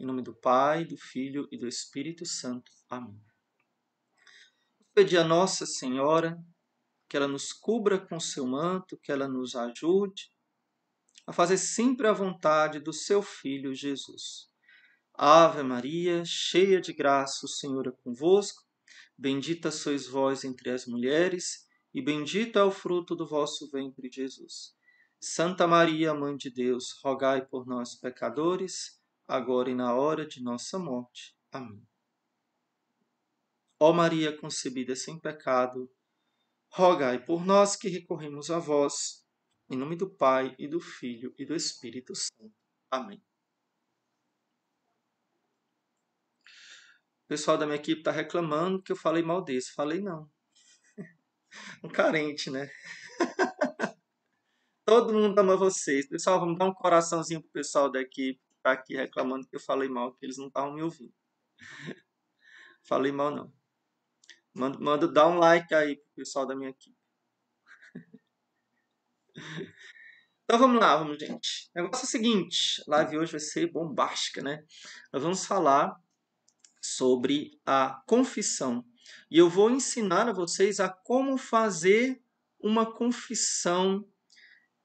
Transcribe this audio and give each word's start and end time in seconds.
Em 0.00 0.06
nome 0.06 0.22
do 0.22 0.34
Pai, 0.34 0.86
do 0.86 0.96
Filho 0.96 1.46
e 1.52 1.58
do 1.58 1.68
Espírito 1.68 2.24
Santo. 2.24 2.72
Amém. 2.88 3.20
Pedir 4.94 5.18
a 5.18 5.24
Nossa 5.24 5.66
Senhora 5.66 6.42
que 7.06 7.18
ela 7.18 7.28
nos 7.28 7.52
cubra 7.52 7.98
com 7.98 8.18
seu 8.18 8.46
manto, 8.46 8.96
que 8.96 9.12
ela 9.12 9.28
nos 9.28 9.54
ajude 9.54 10.32
a 11.26 11.34
fazer 11.34 11.58
sempre 11.58 12.08
a 12.08 12.14
vontade 12.14 12.80
do 12.80 12.94
seu 12.94 13.20
Filho 13.20 13.74
Jesus. 13.74 14.48
Ave 15.12 15.62
Maria, 15.62 16.24
cheia 16.24 16.80
de 16.80 16.94
graça, 16.94 17.44
o 17.44 17.48
Senhor 17.48 17.86
é 17.86 17.90
convosco. 17.90 18.64
Bendita 19.18 19.70
sois 19.70 20.06
vós 20.06 20.44
entre 20.44 20.70
as 20.70 20.86
mulheres, 20.86 21.68
e 21.92 22.00
bendito 22.00 22.58
é 22.58 22.64
o 22.64 22.70
fruto 22.70 23.14
do 23.14 23.26
vosso 23.26 23.70
ventre, 23.70 24.10
Jesus. 24.10 24.74
Santa 25.20 25.66
Maria, 25.66 26.14
Mãe 26.14 26.38
de 26.38 26.48
Deus, 26.48 26.98
rogai 27.04 27.44
por 27.44 27.66
nós, 27.66 27.94
pecadores, 27.94 28.98
agora 29.30 29.70
e 29.70 29.74
na 29.76 29.94
hora 29.94 30.26
de 30.26 30.42
nossa 30.42 30.76
morte. 30.76 31.36
Amém. 31.52 31.86
Ó 33.78 33.92
Maria 33.92 34.36
concebida 34.36 34.96
sem 34.96 35.18
pecado, 35.20 35.88
rogai 36.68 37.24
por 37.24 37.46
nós 37.46 37.76
que 37.76 37.88
recorremos 37.88 38.50
a 38.50 38.58
vós, 38.58 39.24
em 39.70 39.76
nome 39.76 39.94
do 39.94 40.10
Pai 40.10 40.54
e 40.58 40.66
do 40.66 40.80
Filho 40.80 41.32
e 41.38 41.46
do 41.46 41.54
Espírito 41.54 42.12
Santo. 42.14 42.52
Amém. 42.90 43.22
O 47.24 47.28
pessoal 47.28 47.56
da 47.56 47.64
minha 47.64 47.78
equipe 47.78 48.00
está 48.00 48.10
reclamando 48.10 48.82
que 48.82 48.90
eu 48.90 48.96
falei 48.96 49.22
mal 49.22 49.42
desse. 49.44 49.72
Falei 49.72 50.00
não. 50.00 50.28
Um 51.84 51.88
carente, 51.88 52.50
né? 52.50 52.68
Todo 54.84 55.14
mundo 55.14 55.38
ama 55.38 55.56
vocês. 55.56 56.08
Pessoal, 56.08 56.40
vamos 56.40 56.58
dar 56.58 56.66
um 56.66 56.74
coraçãozinho 56.74 57.40
pro 57.40 57.50
pessoal 57.52 57.90
da 57.90 58.00
equipe 58.00 58.49
ficar 58.60 58.72
aqui 58.72 58.94
reclamando 58.94 59.48
que 59.48 59.56
eu 59.56 59.60
falei 59.60 59.88
mal, 59.88 60.14
que 60.14 60.24
eles 60.24 60.36
não 60.36 60.48
estavam 60.48 60.74
me 60.74 60.82
ouvindo. 60.82 61.14
falei 62.86 63.10
mal, 63.10 63.30
não. 63.34 63.52
Manda, 64.54 64.78
manda 64.78 65.08
dar 65.08 65.28
um 65.28 65.38
like 65.38 65.74
aí 65.74 65.96
pro 65.96 66.14
pessoal 66.16 66.46
da 66.46 66.54
minha 66.54 66.70
equipe. 66.70 66.96
Então 70.44 70.58
vamos 70.58 70.80
lá, 70.80 70.96
vamos, 70.96 71.16
gente. 71.16 71.70
O 71.72 71.80
negócio 71.80 72.02
é 72.02 72.08
o 72.08 72.10
seguinte: 72.10 72.82
a 72.88 72.90
live 72.96 73.18
hoje 73.18 73.30
vai 73.30 73.38
ser 73.38 73.70
bombástica, 73.70 74.42
né? 74.42 74.64
Nós 75.12 75.22
vamos 75.22 75.46
falar 75.46 75.96
sobre 76.82 77.52
a 77.64 78.02
confissão. 78.04 78.84
E 79.30 79.38
eu 79.38 79.48
vou 79.48 79.70
ensinar 79.70 80.28
a 80.28 80.32
vocês 80.32 80.80
a 80.80 80.88
como 80.88 81.38
fazer 81.38 82.20
uma 82.58 82.84
confissão 82.84 84.04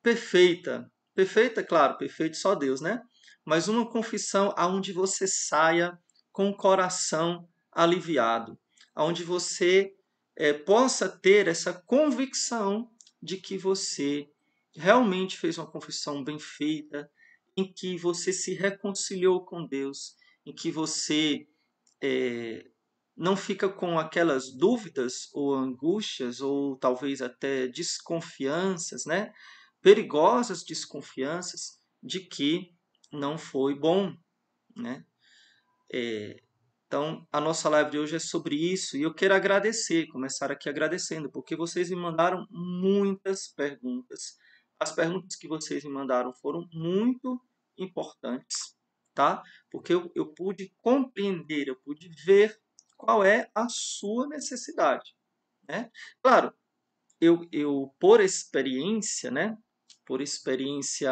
perfeita. 0.03 0.87
Perfeita, 1.15 1.63
claro, 1.63 1.97
perfeito 1.97 2.37
só 2.37 2.53
Deus, 2.53 2.79
né? 2.79 3.01
Mas 3.45 3.67
uma 3.67 3.89
confissão 3.89 4.53
aonde 4.57 4.91
você 4.91 5.27
saia 5.27 5.97
com 6.31 6.49
o 6.49 6.57
coração 6.57 7.47
aliviado, 7.71 8.57
aonde 8.93 9.23
você 9.23 9.93
é, 10.35 10.51
possa 10.51 11.07
ter 11.07 11.47
essa 11.47 11.73
convicção 11.73 12.91
de 13.21 13.37
que 13.37 13.57
você 13.57 14.29
realmente 14.75 15.37
fez 15.37 15.57
uma 15.57 15.69
confissão 15.69 16.23
bem 16.23 16.39
feita, 16.39 17.09
em 17.55 17.71
que 17.71 17.97
você 17.97 18.33
se 18.33 18.53
reconciliou 18.53 19.45
com 19.45 19.65
Deus, 19.65 20.15
em 20.45 20.53
que 20.53 20.69
você 20.69 21.47
é, 22.01 22.65
não 23.15 23.37
fica 23.37 23.69
com 23.69 23.97
aquelas 23.97 24.51
dúvidas 24.51 25.29
ou 25.33 25.53
angústias 25.53 26.41
ou 26.41 26.75
talvez 26.75 27.21
até 27.21 27.67
desconfianças, 27.67 29.05
né? 29.05 29.31
Perigosas 29.81 30.63
desconfianças 30.63 31.79
de 32.03 32.19
que 32.19 32.74
não 33.15 33.37
foi 33.37 33.73
bom, 33.73 34.15
né? 34.75 35.05
É, 35.93 36.41
então, 36.87 37.27
a 37.31 37.41
nossa 37.41 37.67
live 37.67 37.91
de 37.91 37.97
hoje 37.99 38.15
é 38.15 38.19
sobre 38.19 38.55
isso 38.55 38.95
e 38.95 39.01
eu 39.01 39.13
quero 39.13 39.33
agradecer, 39.33 40.07
começar 40.07 40.51
aqui 40.51 40.69
agradecendo, 40.69 41.31
porque 41.31 41.55
vocês 41.55 41.89
me 41.89 41.95
mandaram 41.95 42.47
muitas 42.49 43.47
perguntas. 43.47 44.37
As 44.79 44.91
perguntas 44.91 45.35
que 45.35 45.47
vocês 45.47 45.83
me 45.83 45.91
mandaram 45.91 46.33
foram 46.33 46.67
muito 46.71 47.41
importantes, 47.77 48.75
tá? 49.13 49.41
Porque 49.71 49.93
eu, 49.93 50.11
eu 50.15 50.27
pude 50.33 50.71
compreender, 50.77 51.67
eu 51.67 51.75
pude 51.75 52.07
ver 52.23 52.57
qual 52.95 53.23
é 53.23 53.49
a 53.53 53.67
sua 53.67 54.27
necessidade, 54.27 55.15
né? 55.67 55.89
Claro, 56.21 56.53
eu, 57.19 57.47
eu 57.51 57.93
por 57.99 58.21
experiência, 58.21 59.31
né? 59.31 59.57
Por 60.05 60.21
experiência 60.21 61.11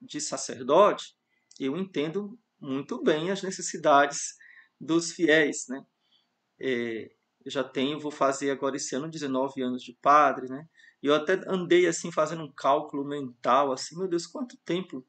de 0.00 0.20
sacerdote, 0.20 1.16
eu 1.58 1.76
entendo 1.76 2.38
muito 2.60 3.02
bem 3.02 3.30
as 3.30 3.42
necessidades 3.42 4.34
dos 4.80 5.12
fiéis, 5.12 5.66
né? 5.68 5.84
É, 6.60 7.10
eu 7.44 7.50
já 7.50 7.64
tenho, 7.64 7.98
vou 8.00 8.10
fazer 8.10 8.50
agora 8.50 8.76
esse 8.76 8.94
ano 8.94 9.08
19 9.08 9.62
anos 9.62 9.82
de 9.82 9.94
padre, 10.00 10.48
né? 10.48 10.66
E 11.02 11.06
eu 11.06 11.14
até 11.14 11.40
andei 11.46 11.86
assim 11.86 12.12
fazendo 12.12 12.44
um 12.44 12.52
cálculo 12.52 13.04
mental, 13.04 13.72
assim, 13.72 13.96
meu 13.96 14.08
Deus, 14.08 14.26
quanto 14.26 14.56
tempo 14.58 15.06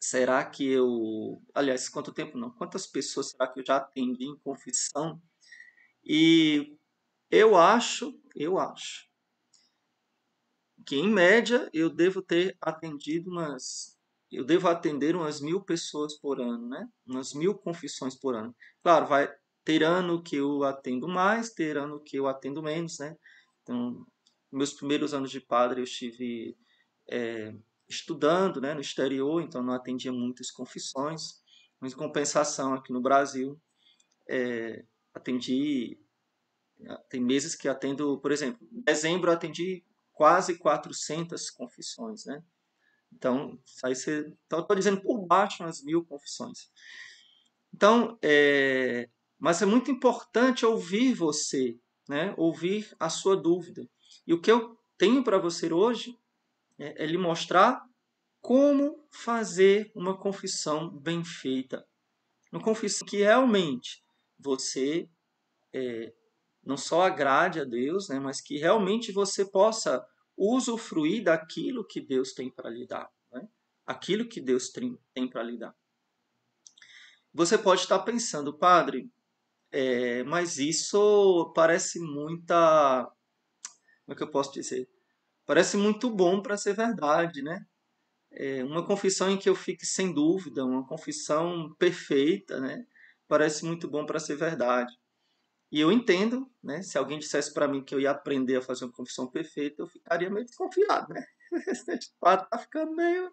será 0.00 0.44
que 0.44 0.66
eu, 0.66 1.42
aliás, 1.54 1.88
quanto 1.88 2.12
tempo 2.12 2.38
não? 2.38 2.50
Quantas 2.50 2.86
pessoas 2.86 3.30
será 3.30 3.46
que 3.46 3.60
eu 3.60 3.64
já 3.66 3.76
atendi 3.76 4.24
em 4.24 4.36
confissão? 4.38 5.20
E 6.04 6.76
eu 7.30 7.56
acho, 7.56 8.18
eu 8.34 8.58
acho 8.58 9.12
que 10.84 10.96
em 10.96 11.08
média 11.08 11.70
eu 11.72 11.88
devo 11.88 12.20
ter 12.20 12.56
atendido 12.60 13.30
umas 13.30 13.98
eu 14.32 14.44
devo 14.44 14.68
atender 14.68 15.14
umas 15.14 15.40
mil 15.40 15.60
pessoas 15.60 16.18
por 16.18 16.40
ano, 16.40 16.68
né? 16.68 16.88
Umas 17.06 17.34
mil 17.34 17.54
confissões 17.54 18.14
por 18.14 18.34
ano. 18.34 18.54
Claro, 18.82 19.06
vai 19.06 19.32
ter 19.64 19.82
ano 19.82 20.22
que 20.22 20.36
eu 20.36 20.64
atendo 20.64 21.06
mais, 21.06 21.50
ter 21.50 21.76
ano 21.76 22.00
que 22.00 22.16
eu 22.16 22.26
atendo 22.26 22.62
menos, 22.62 22.98
né? 22.98 23.16
Então, 23.62 24.06
meus 24.50 24.72
primeiros 24.72 25.14
anos 25.14 25.30
de 25.30 25.40
padre 25.40 25.80
eu 25.80 25.84
estive 25.84 26.56
é, 27.08 27.54
estudando, 27.88 28.60
né, 28.60 28.74
no 28.74 28.80
exterior, 28.80 29.42
então 29.42 29.62
não 29.62 29.72
atendia 29.72 30.12
muitas 30.12 30.50
confissões. 30.50 31.42
Mas, 31.80 31.92
em 31.92 31.96
compensação, 31.96 32.74
aqui 32.74 32.92
no 32.92 33.00
Brasil, 33.00 33.60
é, 34.28 34.84
atendi. 35.14 35.98
Tem 37.08 37.20
meses 37.20 37.54
que 37.54 37.68
atendo, 37.68 38.18
por 38.20 38.32
exemplo, 38.32 38.66
em 38.72 38.82
dezembro 38.82 39.30
eu 39.30 39.34
atendi 39.34 39.84
quase 40.12 40.58
400 40.58 41.48
confissões, 41.50 42.24
né? 42.24 42.42
Então, 43.14 43.58
aí 43.84 43.94
você, 43.94 44.32
então 44.46 44.60
estou 44.60 44.76
dizendo 44.76 45.00
por 45.00 45.26
baixo 45.26 45.62
umas 45.62 45.82
mil 45.82 46.04
confissões. 46.04 46.70
Então, 47.72 48.18
é, 48.22 49.08
mas 49.38 49.62
é 49.62 49.66
muito 49.66 49.90
importante 49.90 50.66
ouvir 50.66 51.14
você, 51.14 51.78
né? 52.08 52.34
ouvir 52.36 52.94
a 52.98 53.08
sua 53.08 53.36
dúvida. 53.36 53.88
E 54.26 54.32
o 54.32 54.40
que 54.40 54.50
eu 54.50 54.78
tenho 54.98 55.24
para 55.24 55.38
você 55.38 55.72
hoje 55.72 56.18
é, 56.78 57.04
é 57.04 57.06
lhe 57.06 57.18
mostrar 57.18 57.82
como 58.40 59.06
fazer 59.10 59.90
uma 59.94 60.16
confissão 60.16 60.90
bem 60.90 61.24
feita. 61.24 61.86
Uma 62.50 62.62
confissão 62.62 63.06
que 63.06 63.18
realmente 63.18 64.04
você 64.38 65.08
é, 65.72 66.12
não 66.62 66.76
só 66.76 67.02
agrade 67.02 67.60
a 67.60 67.64
Deus, 67.64 68.08
né, 68.08 68.18
mas 68.18 68.40
que 68.40 68.58
realmente 68.58 69.12
você 69.12 69.44
possa 69.44 70.06
usufruir 70.36 71.24
daquilo 71.24 71.86
que 71.86 72.00
Deus 72.00 72.32
tem 72.32 72.50
para 72.50 72.70
lhe 72.70 72.86
dar, 72.86 73.10
né? 73.32 73.48
aquilo 73.86 74.28
que 74.28 74.40
Deus 74.40 74.70
tem 74.70 75.28
para 75.28 75.42
lhe 75.42 75.58
dar. 75.58 75.74
Você 77.34 77.56
pode 77.56 77.82
estar 77.82 77.98
pensando, 78.00 78.56
padre, 78.56 79.10
é, 79.70 80.22
mas 80.24 80.58
isso 80.58 81.52
parece 81.54 81.98
muita. 81.98 83.04
Como 84.04 84.14
é 84.14 84.14
que 84.14 84.22
eu 84.22 84.30
posso 84.30 84.52
dizer? 84.52 84.88
Parece 85.46 85.76
muito 85.76 86.10
bom 86.10 86.42
para 86.42 86.56
ser 86.56 86.74
verdade, 86.74 87.42
né? 87.42 87.64
É 88.30 88.64
uma 88.64 88.86
confissão 88.86 89.30
em 89.30 89.38
que 89.38 89.48
eu 89.48 89.54
fique 89.54 89.86
sem 89.86 90.12
dúvida, 90.12 90.64
uma 90.64 90.86
confissão 90.86 91.74
perfeita, 91.78 92.60
né? 92.60 92.86
Parece 93.28 93.64
muito 93.64 93.88
bom 93.88 94.04
para 94.06 94.18
ser 94.18 94.36
verdade. 94.36 94.92
E 95.72 95.80
eu 95.80 95.90
entendo, 95.90 96.46
né? 96.62 96.82
Se 96.82 96.98
alguém 96.98 97.18
dissesse 97.18 97.54
para 97.54 97.66
mim 97.66 97.82
que 97.82 97.94
eu 97.94 98.00
ia 98.00 98.10
aprender 98.10 98.56
a 98.56 98.62
fazer 98.62 98.84
uma 98.84 98.92
confissão 98.92 99.26
perfeita, 99.26 99.80
eu 99.80 99.86
ficaria 99.86 100.28
meio 100.28 100.44
desconfiado, 100.44 101.14
né? 101.14 101.24
Esse 101.66 102.12
padre 102.20 102.46
tá 102.50 102.58
ficando 102.58 102.94
meio. 102.94 103.32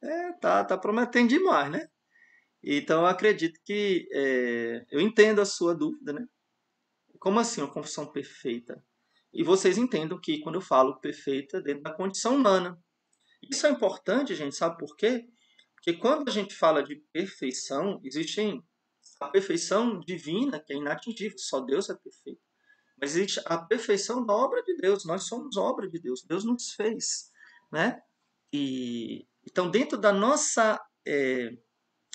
É, 0.00 0.32
tá, 0.34 0.64
tá 0.64 0.78
prometendo 0.78 1.28
demais, 1.28 1.72
né? 1.72 1.88
Então 2.62 3.00
eu 3.00 3.06
acredito 3.06 3.58
que. 3.64 4.08
É, 4.12 4.86
eu 4.88 5.00
entendo 5.00 5.40
a 5.40 5.44
sua 5.44 5.74
dúvida, 5.74 6.12
né? 6.12 6.24
Como 7.18 7.40
assim 7.40 7.60
uma 7.60 7.72
confissão 7.72 8.06
perfeita? 8.06 8.80
E 9.32 9.42
vocês 9.42 9.76
entendam 9.76 10.20
que 10.20 10.38
quando 10.40 10.56
eu 10.56 10.60
falo 10.60 11.00
perfeita, 11.00 11.60
dentro 11.60 11.82
da 11.82 11.92
condição 11.92 12.36
humana. 12.36 12.78
Isso 13.50 13.66
é 13.66 13.70
importante, 13.70 14.34
gente, 14.34 14.54
sabe 14.54 14.78
por 14.78 14.96
quê? 14.96 15.26
Porque 15.74 15.98
quando 15.98 16.28
a 16.28 16.32
gente 16.32 16.54
fala 16.54 16.84
de 16.84 16.96
perfeição, 17.12 18.00
existem 18.04 18.62
a 19.20 19.28
perfeição 19.28 20.00
divina, 20.00 20.60
que 20.60 20.72
é 20.72 20.76
inatingível, 20.76 21.38
só 21.38 21.60
Deus 21.60 21.88
é 21.88 21.94
perfeito. 21.94 22.40
Mas 23.00 23.16
existe 23.16 23.40
a 23.46 23.58
perfeição 23.58 24.24
da 24.24 24.32
obra 24.34 24.62
de 24.62 24.76
Deus, 24.76 25.04
nós 25.04 25.24
somos 25.24 25.56
obra 25.56 25.88
de 25.88 25.98
Deus, 25.98 26.22
Deus 26.22 26.44
nos 26.44 26.72
fez. 26.72 27.30
Né? 27.72 28.00
E, 28.52 29.26
então, 29.46 29.70
dentro 29.70 29.98
da 29.98 30.12
nossa 30.12 30.80
é, 31.06 31.50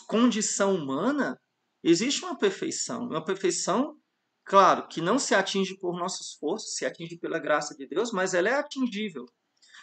condição 0.08 0.76
humana, 0.76 1.40
existe 1.84 2.24
uma 2.24 2.38
perfeição. 2.38 3.08
Uma 3.08 3.24
perfeição, 3.24 3.98
claro, 4.46 4.88
que 4.88 5.02
não 5.02 5.20
se 5.20 5.36
atinge 5.36 5.78
por 5.78 5.98
nossas 5.98 6.34
forças, 6.34 6.76
se 6.76 6.86
atinge 6.86 7.18
pela 7.18 7.40
graça 7.40 7.76
de 7.76 7.86
Deus, 7.86 8.12
mas 8.12 8.34
ela 8.34 8.50
é 8.50 8.54
atingível. 8.54 9.26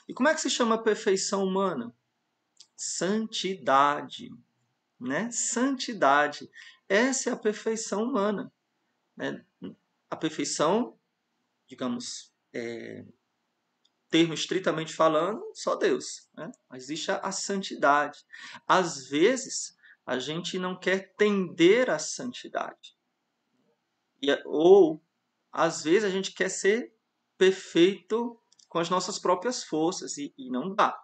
E 0.09 0.15
como 0.15 0.29
é 0.29 0.35
que 0.35 0.41
se 0.41 0.51
chama 0.51 0.77
a 0.77 0.83
perfeição 0.83 1.45
humana? 1.45 1.95
Santidade. 2.77 4.31
Né? 4.99 5.31
Santidade. 5.31 6.51
Essa 6.89 7.31
é 7.31 7.33
a 7.33 7.37
perfeição 7.37 8.05
humana. 8.05 8.53
Né? 9.17 9.45
A 10.11 10.17
perfeição, 10.17 10.99
digamos, 11.67 12.33
é, 12.55 13.05
termo 14.11 14.35
estritamente 14.35 14.95
falando, 14.95 15.43
só 15.55 15.77
Deus. 15.77 16.29
Né? 16.35 16.51
Mas 16.69 16.85
existe 16.85 17.11
a, 17.11 17.19
a 17.19 17.33
santidade. 17.33 18.19
Às 18.67 19.09
vezes, 19.09 19.77
a 20.05 20.19
gente 20.19 20.59
não 20.59 20.79
quer 20.79 21.15
tender 21.17 21.91
à 21.91 21.99
santidade. 21.99 22.97
E, 24.23 24.31
ou, 24.47 25.03
às 25.53 25.83
vezes, 25.83 26.05
a 26.05 26.11
gente 26.11 26.33
quer 26.33 26.49
ser 26.49 26.95
perfeito 27.37 28.41
com 28.69 28.79
as 28.79 28.89
nossas 28.89 29.19
próprias 29.19 29.65
forças 29.65 30.17
e, 30.17 30.33
e 30.39 30.51
não 30.51 30.75
dá. 30.75 30.99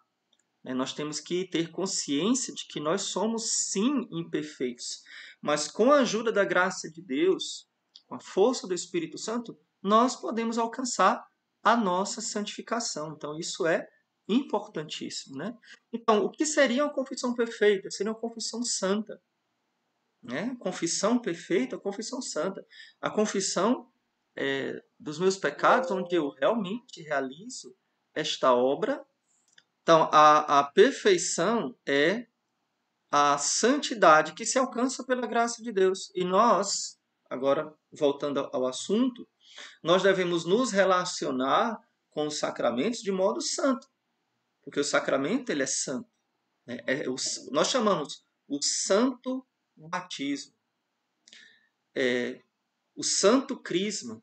Né? 0.65 0.75
Nós 0.75 0.93
temos 0.93 1.21
que 1.21 1.45
ter 1.45 1.71
consciência 1.71 2.55
de 2.55 2.67
que 2.67 2.81
nós 2.81 3.03
somos 3.03 3.53
sim 3.71 4.09
imperfeitos, 4.11 5.03
mas 5.41 5.69
com 5.69 5.93
a 5.93 6.01
ajuda 6.01 6.31
da 6.33 6.45
graça 6.45 6.91
de 6.91 7.03
Deus, 7.03 7.69
com 8.07 8.15
a 8.15 8.21
força 8.21 8.67
do 8.67 8.75
Espírito 8.75 9.19
Santo, 9.19 9.59
nós 9.83 10.15
podemos 10.15 10.59
alcançar 10.59 11.27
a 11.63 11.77
nossa 11.77 12.21
santificação. 12.21 13.13
Então, 13.13 13.39
isso 13.39 13.67
é 13.67 13.89
importantíssimo. 14.29 15.37
Né? 15.37 15.57
Então, 15.93 16.25
o 16.25 16.31
que 16.31 16.47
seria 16.47 16.85
uma 16.85 16.93
confissão 16.93 17.35
perfeita? 17.35 17.91
Seria 17.91 18.13
uma 18.13 18.19
confissão 18.19 18.63
santa. 18.63 19.21
Né? 20.23 20.57
Confissão 20.61 21.19
perfeita, 21.19 21.79
confissão 21.79 22.23
santa. 22.23 22.65
A 23.01 23.11
confissão 23.11 23.91
é, 24.37 24.83
dos 24.99 25.19
meus 25.19 25.37
pecados, 25.37 25.91
onde 25.91 26.15
eu 26.15 26.31
realmente 26.31 27.03
realizo 27.03 27.75
esta 28.15 28.55
obra. 28.55 29.05
Então, 29.83 30.09
a, 30.13 30.61
a 30.61 30.65
perfeição 30.65 31.77
é 31.87 32.27
a 33.11 33.37
santidade 33.37 34.33
que 34.33 34.47
se 34.47 34.59
alcança 34.59 35.05
pela 35.05 35.27
graça 35.27 35.63
de 35.63 35.73
Deus. 35.73 36.11
E 36.15 36.25
nós, 36.25 36.99
agora 37.29 37.75
voltando 37.91 38.49
ao 38.53 38.67
assunto, 38.67 39.29
nós 39.83 40.03
devemos 40.03 40.45
nos 40.45 40.71
relacionar 40.71 41.79
com 42.11 42.27
os 42.27 42.39
sacramentos 42.39 43.01
de 43.01 43.11
modo 43.11 43.41
santo, 43.41 43.89
porque 44.63 44.81
o 44.81 44.85
sacramento 44.85 45.51
ele 45.51 45.63
é 45.63 45.67
santo. 45.67 46.09
Né? 46.67 46.79
É, 46.87 47.09
o, 47.09 47.17
nós 47.51 47.69
chamamos 47.69 48.25
o 48.47 48.63
santo 48.63 49.47
batismo, 49.77 50.55
é, 51.95 52.41
o 52.95 53.03
santo 53.03 53.59
crisma, 53.59 54.23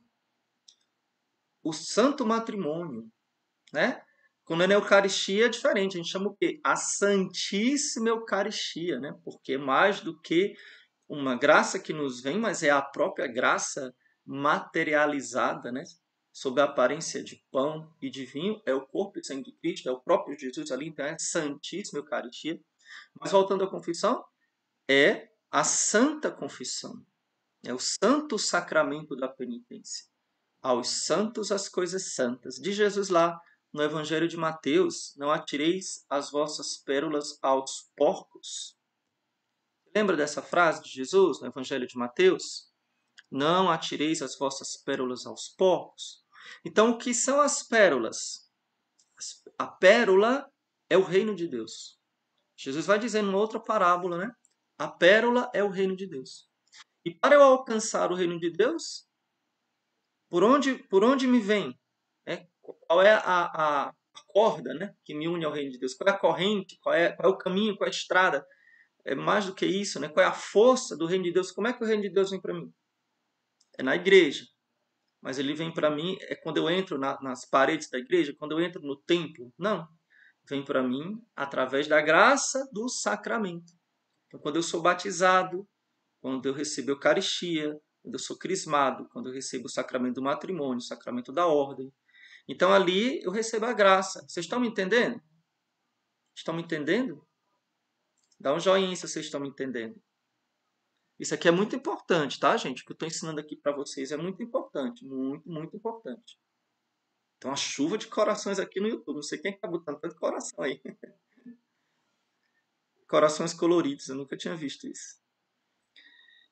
o 1.61 1.73
santo 1.73 2.25
matrimônio, 2.25 3.11
né? 3.73 4.03
Quando 4.49 4.63
é 4.63 4.67
na 4.67 4.73
Eucaristia 4.73 5.45
é 5.45 5.47
diferente, 5.47 5.93
a 5.93 5.97
gente 5.97 6.09
chama 6.09 6.29
o 6.29 6.35
quê? 6.35 6.59
A 6.63 6.75
Santíssima 6.75 8.09
Eucaristia, 8.09 8.99
né? 8.99 9.15
Porque 9.23 9.53
é 9.53 9.57
mais 9.59 10.01
do 10.01 10.19
que 10.19 10.55
uma 11.07 11.35
graça 11.35 11.77
que 11.77 11.93
nos 11.93 12.19
vem, 12.19 12.39
mas 12.39 12.63
é 12.63 12.71
a 12.71 12.81
própria 12.81 13.27
graça 13.27 13.93
materializada, 14.25 15.71
né? 15.71 15.83
Sob 16.33 16.59
a 16.59 16.63
aparência 16.63 17.23
de 17.23 17.45
pão 17.51 17.95
e 18.01 18.09
de 18.09 18.25
vinho, 18.25 18.59
é 18.65 18.73
o 18.73 18.87
corpo 18.87 19.19
e 19.19 19.23
sangue 19.23 19.51
de 19.51 19.57
Cristo, 19.59 19.87
é 19.87 19.91
o 19.91 20.01
próprio 20.01 20.35
Jesus 20.35 20.71
ali, 20.71 20.87
então 20.87 21.05
é 21.05 21.11
a 21.11 21.19
Santíssima 21.19 21.99
Eucaristia. 21.99 22.59
Mas 23.21 23.31
voltando 23.31 23.63
à 23.63 23.69
confissão, 23.69 24.25
é 24.89 25.29
a 25.51 25.63
Santa 25.63 26.31
Confissão, 26.31 27.05
é 27.63 27.71
o 27.71 27.77
Santo 27.77 28.39
Sacramento 28.39 29.15
da 29.15 29.27
Penitência 29.27 30.09
aos 30.59 31.05
santos 31.05 31.51
as 31.51 31.69
coisas 31.69 32.15
santas. 32.15 32.55
De 32.55 32.71
Jesus 32.71 33.09
lá, 33.09 33.39
no 33.73 33.83
Evangelho 33.83 34.27
de 34.27 34.37
Mateus, 34.37 35.13
não 35.17 35.31
atireis 35.31 36.05
as 36.09 36.31
vossas 36.31 36.77
pérolas 36.77 37.37
aos 37.41 37.91
porcos. 37.95 38.75
Lembra 39.95 40.15
dessa 40.15 40.41
frase 40.41 40.83
de 40.83 40.89
Jesus 40.89 41.39
no 41.39 41.47
Evangelho 41.47 41.87
de 41.87 41.97
Mateus? 41.97 42.71
Não 43.31 43.69
atireis 43.69 44.21
as 44.21 44.37
vossas 44.37 44.77
pérolas 44.77 45.25
aos 45.25 45.49
porcos. 45.49 46.23
Então, 46.65 46.91
o 46.91 46.97
que 46.97 47.13
são 47.13 47.39
as 47.39 47.61
pérolas? 47.61 48.49
A 49.57 49.67
pérola 49.67 50.49
é 50.89 50.97
o 50.97 51.03
reino 51.03 51.35
de 51.35 51.47
Deus. 51.47 51.99
Jesus 52.57 52.85
vai 52.85 52.97
dizer 52.97 53.21
numa 53.21 53.37
outra 53.37 53.59
parábola, 53.59 54.17
né? 54.17 54.31
A 54.77 54.87
pérola 54.87 55.49
é 55.53 55.63
o 55.63 55.69
reino 55.69 55.95
de 55.95 56.07
Deus. 56.07 56.49
E 57.05 57.13
para 57.13 57.35
eu 57.35 57.43
alcançar 57.43 58.11
o 58.11 58.15
reino 58.15 58.39
de 58.39 58.51
Deus, 58.51 59.07
por 60.29 60.43
onde, 60.43 60.75
por 60.87 61.03
onde 61.03 61.27
me 61.27 61.39
vem? 61.39 61.77
Qual 62.73 63.01
é 63.01 63.11
a, 63.11 63.19
a, 63.87 63.93
corda 64.27 64.73
né, 64.73 64.93
que 65.03 65.13
me 65.13 65.27
une 65.27 65.45
ao 65.45 65.51
reino 65.51 65.71
de 65.71 65.79
Deus? 65.79 65.93
Qual 65.93 66.07
é 66.07 66.11
a 66.11 66.17
corrente? 66.17 66.77
Qual 66.81 66.93
é, 66.93 67.11
qual 67.11 67.31
é 67.31 67.33
o 67.33 67.37
caminho? 67.37 67.75
Qual 67.75 67.85
é 67.85 67.89
a 67.89 67.91
estrada? 67.91 68.45
É 69.05 69.15
mais 69.15 69.45
do 69.45 69.55
que 69.55 69.65
isso, 69.65 69.99
né? 69.99 70.09
Qual 70.09 70.23
é 70.23 70.27
a 70.27 70.33
força 70.33 70.97
do 70.97 71.05
reino 71.05 71.23
de 71.23 71.31
Deus? 71.31 71.51
Como 71.51 71.67
é 71.67 71.73
que 71.73 71.83
o 71.83 71.87
reino 71.87 72.03
de 72.03 72.09
Deus 72.09 72.31
vem 72.31 72.41
para 72.41 72.53
mim? 72.53 72.71
É 73.77 73.83
na 73.83 73.95
igreja. 73.95 74.45
Mas 75.21 75.37
ele 75.37 75.53
vem 75.53 75.73
para 75.73 75.89
mim 75.89 76.17
é 76.21 76.35
quando 76.35 76.57
eu 76.57 76.69
entro 76.69 76.97
na, 76.97 77.19
nas 77.21 77.45
paredes 77.49 77.89
da 77.89 77.97
igreja, 77.97 78.35
quando 78.37 78.53
eu 78.53 78.61
entro 78.61 78.81
no 78.81 78.95
templo. 78.95 79.53
Não. 79.57 79.87
Vem 80.47 80.63
para 80.63 80.81
mim 80.81 81.21
através 81.35 81.87
da 81.87 82.01
graça 82.01 82.67
do 82.71 82.87
sacramento. 82.89 83.73
Então, 84.27 84.39
quando 84.39 84.57
eu 84.57 84.63
sou 84.63 84.81
batizado, 84.81 85.67
quando 86.21 86.45
eu 86.45 86.53
recebo 86.53 86.91
Eucaristia, 86.91 87.75
quando 88.01 88.15
eu 88.15 88.19
sou 88.19 88.37
crismado, 88.37 89.07
quando 89.09 89.29
eu 89.29 89.33
recebo 89.33 89.65
o 89.65 89.69
sacramento 89.69 90.15
do 90.15 90.21
matrimônio, 90.21 90.77
o 90.77 90.81
sacramento 90.81 91.31
da 91.31 91.47
ordem. 91.47 91.91
Então 92.49 92.73
ali 92.73 93.21
eu 93.21 93.29
recebo 93.29 93.67
a 93.67 93.73
graça. 93.73 94.25
Vocês 94.27 94.47
estão 94.47 94.59
me 94.59 94.67
entendendo? 94.67 95.21
Estão 96.35 96.55
me 96.55 96.63
entendendo? 96.63 97.23
Dá 98.39 98.51
um 98.55 98.59
joinha 98.59 98.95
se 98.95 99.07
vocês 99.07 99.25
estão 99.25 99.39
me 99.39 99.47
entendendo. 99.47 100.01
Isso 101.19 101.35
aqui 101.35 101.47
é 101.47 101.51
muito 101.51 101.75
importante, 101.75 102.39
tá, 102.39 102.57
gente? 102.57 102.81
O 102.81 102.85
que 102.85 102.91
eu 102.91 102.95
estou 102.95 103.07
ensinando 103.07 103.39
aqui 103.39 103.55
para 103.55 103.71
vocês 103.71 104.11
é 104.11 104.17
muito 104.17 104.41
importante. 104.41 105.05
Muito, 105.05 105.47
muito 105.47 105.77
importante. 105.77 106.39
Então, 107.37 107.51
a 107.51 107.55
chuva 107.55 107.99
de 107.99 108.07
corações 108.07 108.57
aqui 108.57 108.79
no 108.79 108.87
YouTube. 108.87 109.17
Não 109.17 109.21
sei 109.21 109.37
quem 109.37 109.53
está 109.53 109.67
botando 109.67 109.99
tanto 109.99 110.15
coração 110.15 110.63
aí. 110.63 110.81
Corações 113.07 113.53
coloridos. 113.53 114.09
Eu 114.09 114.15
nunca 114.15 114.35
tinha 114.37 114.55
visto 114.55 114.87
isso. 114.87 115.21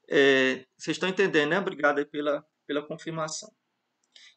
É, 0.10 0.66
vocês 0.78 0.96
estão 0.96 1.10
entendendo, 1.10 1.50
né? 1.50 1.60
Obrigado 1.60 2.06
pela, 2.08 2.46
pela 2.66 2.86
confirmação. 2.86 3.54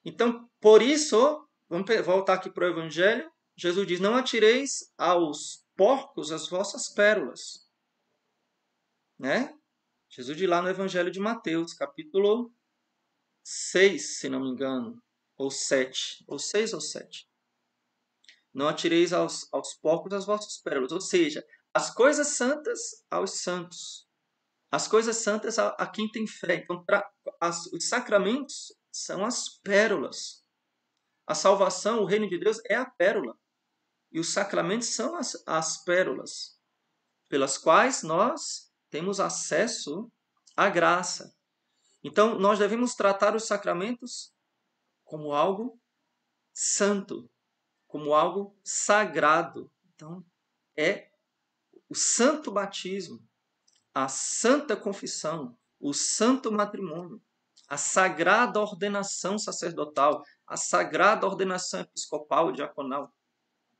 Então, 0.05 0.51
por 0.61 0.83
isso, 0.83 1.49
vamos 1.71 1.89
voltar 2.05 2.35
aqui 2.35 2.51
para 2.51 2.67
o 2.67 2.71
Evangelho. 2.71 3.31
Jesus 3.57 3.87
diz: 3.87 4.01
Não 4.01 4.15
atireis 4.15 4.93
aos 4.99 5.65
porcos 5.77 6.31
as 6.33 6.49
vossas 6.49 6.91
pérolas. 6.91 7.67
Né? 9.19 9.57
Jesus 10.11 10.37
diz 10.37 10.49
lá 10.49 10.61
no 10.61 10.69
Evangelho 10.69 11.11
de 11.11 11.21
Mateus, 11.21 11.73
capítulo 11.73 12.53
6, 13.45 14.19
se 14.19 14.29
não 14.29 14.41
me 14.41 14.51
engano, 14.51 15.01
ou 15.37 15.51
7, 15.51 16.25
ou 16.27 16.39
6 16.39 16.75
ou 16.75 16.81
7. 16.81 17.27
Não 18.53 18.69
atireis 18.69 19.13
aos, 19.13 19.49
aos 19.53 19.75
porcos 19.75 20.13
as 20.13 20.27
vossas 20.27 20.59
pérolas, 20.59 20.91
ou 20.91 21.01
seja, 21.01 21.47
as 21.73 21.95
coisas 21.95 22.29
santas 22.29 23.05
aos 23.09 23.43
santos 23.43 24.11
as 24.71 24.87
coisas 24.87 25.17
santas 25.17 25.59
a, 25.59 25.69
a 25.71 25.87
quem 25.87 26.09
tem 26.11 26.27
fé. 26.27 26.63
Então, 26.63 26.85
as, 27.41 27.67
os 27.67 27.89
sacramentos 27.89 28.73
são 28.93 29.25
as 29.25 29.49
pérolas. 29.49 30.40
A 31.31 31.35
salvação, 31.35 32.01
o 32.01 32.05
reino 32.05 32.29
de 32.29 32.37
Deus 32.37 32.61
é 32.69 32.75
a 32.75 32.85
pérola. 32.85 33.39
E 34.11 34.19
os 34.19 34.33
sacramentos 34.33 34.89
são 34.89 35.15
as, 35.15 35.41
as 35.47 35.85
pérolas 35.85 36.59
pelas 37.29 37.57
quais 37.57 38.03
nós 38.03 38.73
temos 38.91 39.21
acesso 39.21 40.11
à 40.57 40.69
graça. 40.69 41.33
Então, 42.03 42.37
nós 42.37 42.59
devemos 42.59 42.97
tratar 42.97 43.37
os 43.37 43.45
sacramentos 43.45 44.35
como 45.05 45.33
algo 45.33 45.81
santo, 46.53 47.31
como 47.87 48.13
algo 48.13 48.59
sagrado. 48.65 49.71
Então, 49.95 50.25
é 50.77 51.13
o 51.89 51.95
santo 51.95 52.51
batismo 52.51 53.25
a 53.95 54.09
santa 54.09 54.77
confissão, 54.77 55.57
o 55.79 55.93
santo 55.93 56.51
matrimônio, 56.51 57.23
a 57.71 57.77
sagrada 57.77 58.59
ordenação 58.59 59.39
sacerdotal, 59.39 60.25
a 60.51 60.57
sagrada 60.57 61.29
ordenação 61.29 61.81
episcopal 61.81 62.51
e 62.51 62.55
diaconal, 62.55 63.15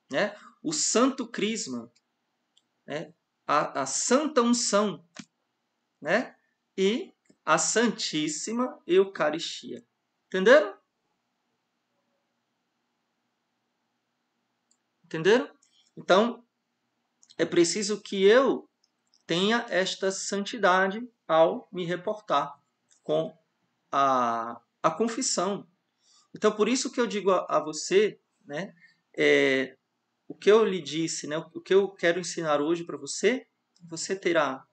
né? 0.09 0.39
o 0.63 0.73
santo 0.73 1.27
crisma, 1.27 1.93
né? 2.87 3.13
a, 3.45 3.83
a 3.83 3.87
santa 3.87 4.41
unção 4.41 5.05
né? 6.01 6.37
e 6.79 7.13
a 7.45 7.59
santíssima 7.59 8.81
Eucaristia. 8.87 9.85
Entenderam? 10.29 10.79
Entenderam? 15.05 15.51
Então, 15.97 16.47
é 17.37 17.45
preciso 17.45 18.01
que 18.01 18.23
eu 18.23 18.71
tenha 19.27 19.67
esta 19.71 20.13
santidade 20.13 21.03
ao 21.27 21.69
me 21.73 21.85
reportar 21.85 22.63
com 23.03 23.37
a, 23.91 24.61
a 24.81 24.91
confissão. 24.93 25.70
Então, 26.35 26.53
por 26.53 26.69
isso 26.69 26.91
que 26.91 27.01
eu 27.01 27.07
digo 27.07 27.31
a, 27.31 27.47
a 27.49 27.61
você, 27.61 28.19
né, 28.45 28.75
é, 29.17 29.77
o 30.29 30.35
que 30.35 30.51
eu 30.51 30.65
lhe 30.65 30.81
disse, 30.81 31.27
né, 31.27 31.37
o 31.39 31.61
que 31.61 31.75
eu 31.75 31.89
quero 31.91 32.21
ensinar 32.21 32.61
hoje 32.61 32.85
para 32.85 32.97
você, 32.97 33.47
você 33.83 34.15
terá 34.15 34.65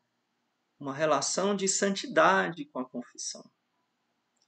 uma 0.79 0.93
relação 0.93 1.55
de 1.55 1.67
santidade 1.67 2.65
com 2.65 2.79
a 2.79 2.85
confissão. 2.87 3.43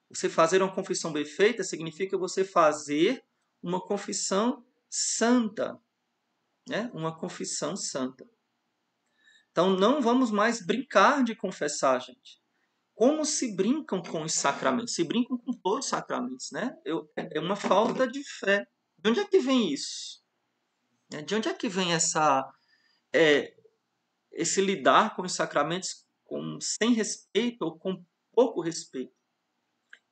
Você 0.09 0.27
fazer 0.27 0.61
uma 0.61 0.73
confissão 0.73 1.13
bem 1.13 1.25
feita 1.25 1.63
significa 1.63 2.17
você 2.17 2.43
fazer 2.43 3.23
uma 3.61 3.79
confissão 3.79 4.65
santa, 4.89 5.79
né? 6.67 6.89
Uma 6.93 7.15
confissão 7.15 7.75
santa. 7.75 8.27
Então 9.51 9.71
não 9.71 10.01
vamos 10.01 10.31
mais 10.31 10.65
brincar 10.65 11.23
de 11.23 11.35
confessar, 11.35 11.99
gente. 11.99 12.41
Como 12.99 13.23
se 13.23 13.55
brincam 13.55 14.01
com 14.01 14.23
os 14.23 14.33
sacramentos? 14.33 14.93
Se 14.93 15.05
brincam 15.05 15.37
com 15.37 15.53
todos 15.53 15.85
os 15.85 15.89
sacramentos, 15.89 16.51
né? 16.51 16.77
Eu, 16.83 17.09
é 17.15 17.39
uma 17.39 17.55
falta 17.55 18.05
de 18.05 18.21
fé. 18.25 18.67
De 18.97 19.09
onde 19.09 19.21
é 19.21 19.25
que 19.25 19.39
vem 19.39 19.71
isso? 19.71 20.21
É, 21.13 21.21
de 21.21 21.33
onde 21.33 21.47
é 21.47 21.53
que 21.53 21.69
vem 21.69 21.93
essa 21.93 22.45
é, 23.15 23.55
esse 24.33 24.59
lidar 24.59 25.15
com 25.15 25.21
os 25.21 25.31
sacramentos 25.31 26.05
com, 26.25 26.59
sem 26.59 26.91
respeito 26.91 27.61
ou 27.61 27.79
com 27.79 28.03
pouco 28.35 28.59
respeito? 28.59 29.13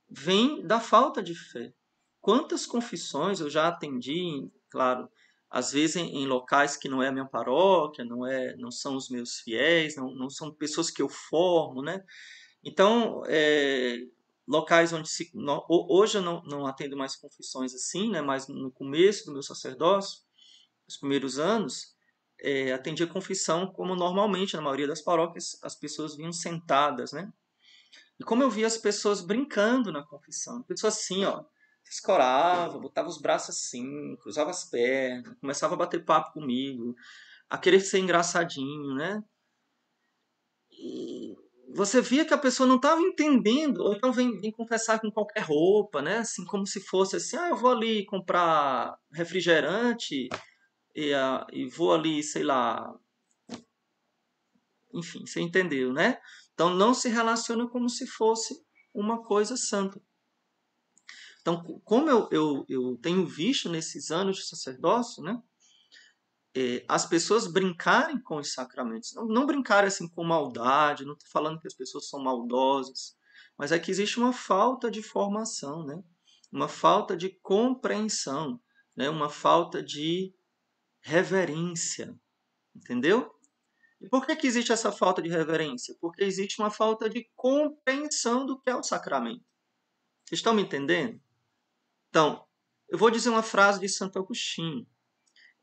Vem 0.09 0.65
da 0.65 0.79
falta 0.79 1.21
de 1.21 1.35
fé. 1.35 1.73
Quantas 2.21 2.65
confissões 2.65 3.41
eu 3.41 3.49
já 3.49 3.67
atendi, 3.67 4.49
claro, 4.69 5.11
às 5.49 5.73
vezes 5.73 5.97
em, 5.97 6.23
em, 6.23 6.25
locais 6.25 6.77
que 6.77 6.87
não 6.87 7.03
é 7.03 7.09
a 7.09 7.11
minha 7.11 7.27
paróquia, 7.27 8.05
não 8.05 8.25
é, 8.25 8.55
não 8.55 8.71
são 8.71 8.95
os 8.95 9.09
meus 9.09 9.41
fiéis, 9.41 9.97
não, 9.97 10.09
não 10.15 10.29
são 10.29 10.53
pessoas 10.53 10.89
que 10.89 11.01
eu 11.01 11.09
formo, 11.09 11.81
né? 11.81 12.01
Então, 12.67 13.23
é, 13.27 13.97
locais 14.45 14.91
onde 14.91 15.07
se, 15.07 15.31
no, 15.33 15.65
hoje 15.69 16.17
eu 16.17 16.21
não, 16.21 16.43
não 16.43 16.67
atendo 16.67 16.97
mais 16.97 17.15
confissões 17.15 17.73
assim, 17.73 18.11
né? 18.11 18.19
Mas 18.19 18.49
no 18.49 18.69
começo 18.69 19.25
do 19.25 19.31
meu 19.31 19.41
sacerdócio, 19.41 20.19
os 20.85 20.97
primeiros 20.97 21.39
anos, 21.39 21.95
é, 22.41 22.73
atendia 22.73 23.07
confissão 23.07 23.67
como 23.71 23.95
normalmente 23.95 24.53
na 24.57 24.61
maioria 24.61 24.85
das 24.85 25.01
paróquias 25.01 25.57
as 25.63 25.75
pessoas 25.75 26.17
vinham 26.17 26.33
sentadas, 26.33 27.13
né? 27.13 27.31
E 28.19 28.23
como 28.25 28.43
eu 28.43 28.49
via 28.49 28.67
as 28.67 28.77
pessoas 28.77 29.21
brincando 29.21 29.89
na 29.89 30.03
confissão, 30.03 30.61
pessoas 30.63 30.97
assim, 30.97 31.23
ó, 31.23 31.45
escorava, 31.89 32.77
botava 32.77 33.07
os 33.07 33.17
braços 33.17 33.55
assim, 33.55 34.17
cruzava 34.17 34.49
as 34.49 34.69
pernas, 34.69 35.37
começava 35.39 35.75
a 35.75 35.77
bater 35.77 36.03
papo 36.03 36.33
comigo, 36.33 36.93
a 37.49 37.57
querer 37.57 37.79
ser 37.79 37.99
engraçadinho, 37.99 38.93
né? 38.93 39.23
E 40.69 41.36
você 41.75 42.01
via 42.01 42.25
que 42.25 42.33
a 42.33 42.37
pessoa 42.37 42.67
não 42.67 42.77
estava 42.77 43.01
entendendo, 43.01 43.79
ou 43.79 43.93
então 43.93 44.11
vem, 44.11 44.39
vem 44.39 44.51
confessar 44.51 44.99
com 44.99 45.11
qualquer 45.11 45.41
roupa, 45.41 46.01
né? 46.01 46.19
Assim, 46.19 46.45
como 46.45 46.65
se 46.65 46.79
fosse 46.79 47.15
assim, 47.17 47.37
ah, 47.37 47.49
eu 47.49 47.57
vou 47.57 47.71
ali 47.71 48.05
comprar 48.05 48.97
refrigerante 49.11 50.29
e, 50.95 51.11
e 51.51 51.67
vou 51.67 51.93
ali, 51.93 52.23
sei 52.23 52.43
lá... 52.43 52.93
Enfim, 54.93 55.25
você 55.25 55.41
entendeu, 55.41 55.91
né? 55.91 56.19
Então 56.53 56.69
não 56.69 56.93
se 56.93 57.09
relaciona 57.09 57.67
como 57.67 57.89
se 57.89 58.07
fosse 58.07 58.55
uma 58.93 59.23
coisa 59.23 59.55
santa. 59.57 60.01
Então, 61.41 61.63
como 61.83 62.09
eu, 62.09 62.27
eu, 62.31 62.65
eu 62.67 62.97
tenho 63.01 63.25
visto 63.25 63.69
nesses 63.69 64.11
anos 64.11 64.37
de 64.37 64.45
sacerdócio, 64.47 65.23
né, 65.23 65.41
é, 66.55 66.83
as 66.87 67.05
pessoas 67.05 67.47
brincarem 67.47 68.19
com 68.21 68.37
os 68.37 68.53
sacramentos. 68.53 69.13
Não, 69.13 69.25
não 69.27 69.45
assim 69.85 70.07
com 70.07 70.23
maldade, 70.23 71.05
não 71.05 71.13
estou 71.13 71.29
falando 71.31 71.59
que 71.59 71.67
as 71.67 71.73
pessoas 71.73 72.09
são 72.09 72.21
maldosas, 72.21 73.15
mas 73.57 73.71
é 73.71 73.79
que 73.79 73.91
existe 73.91 74.19
uma 74.19 74.33
falta 74.33 74.89
de 74.89 75.01
formação, 75.01 75.85
né? 75.85 76.01
uma 76.51 76.67
falta 76.67 77.15
de 77.15 77.29
compreensão, 77.41 78.59
né? 78.95 79.09
uma 79.09 79.29
falta 79.29 79.81
de 79.83 80.33
reverência. 81.01 82.17
Entendeu? 82.75 83.33
E 83.99 84.07
por 84.07 84.25
que, 84.25 84.35
que 84.35 84.45
existe 84.45 84.71
essa 84.71 84.91
falta 84.91 85.21
de 85.21 85.29
reverência? 85.29 85.95
Porque 85.99 86.23
existe 86.23 86.61
uma 86.61 86.69
falta 86.69 87.09
de 87.09 87.29
compreensão 87.35 88.45
do 88.45 88.59
que 88.59 88.69
é 88.69 88.75
o 88.75 88.83
sacramento. 88.83 89.43
Vocês 90.25 90.39
estão 90.39 90.53
me 90.53 90.61
entendendo? 90.61 91.19
Então, 92.09 92.45
eu 92.89 92.97
vou 92.97 93.09
dizer 93.09 93.29
uma 93.29 93.41
frase 93.41 93.79
de 93.79 93.89
Santo 93.89 94.19
Agostinho. 94.19 94.85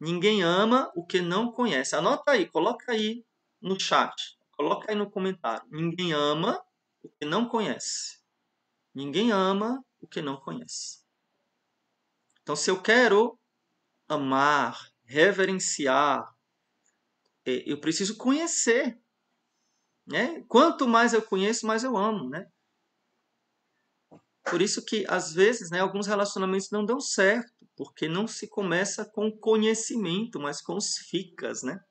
Ninguém 0.00 0.42
ama 0.42 0.92
o 0.94 1.04
que 1.04 1.20
não 1.20 1.52
conhece. 1.52 1.94
Anota 1.94 2.32
aí, 2.32 2.46
coloca 2.46 2.92
aí 2.92 3.24
no 3.60 3.78
chat, 3.78 4.38
coloca 4.52 4.90
aí 4.90 4.96
no 4.96 5.10
comentário. 5.10 5.66
Ninguém 5.70 6.12
ama 6.12 6.62
o 7.02 7.08
que 7.08 7.24
não 7.24 7.48
conhece. 7.48 8.20
Ninguém 8.94 9.32
ama 9.32 9.84
o 10.00 10.06
que 10.06 10.20
não 10.20 10.36
conhece. 10.36 11.02
Então, 12.42 12.54
se 12.54 12.70
eu 12.70 12.80
quero 12.82 13.38
amar, 14.06 14.90
reverenciar, 15.04 16.34
é, 17.44 17.70
eu 17.70 17.80
preciso 17.80 18.16
conhecer. 18.16 19.00
Né? 20.06 20.44
Quanto 20.48 20.86
mais 20.86 21.14
eu 21.14 21.22
conheço, 21.22 21.66
mais 21.66 21.82
eu 21.84 21.96
amo. 21.96 22.28
Né? 22.28 22.46
Por 24.44 24.60
isso 24.60 24.84
que, 24.84 25.04
às 25.08 25.32
vezes, 25.32 25.70
né, 25.70 25.80
alguns 25.80 26.06
relacionamentos 26.06 26.70
não 26.70 26.84
dão 26.84 27.00
certo, 27.00 27.66
porque 27.76 28.06
não 28.06 28.26
se 28.26 28.46
começa 28.46 29.04
com 29.04 29.32
conhecimento, 29.32 30.38
mas 30.38 30.60
com 30.60 30.76
os 30.76 30.98
ficas, 30.98 31.62
né? 31.62 31.82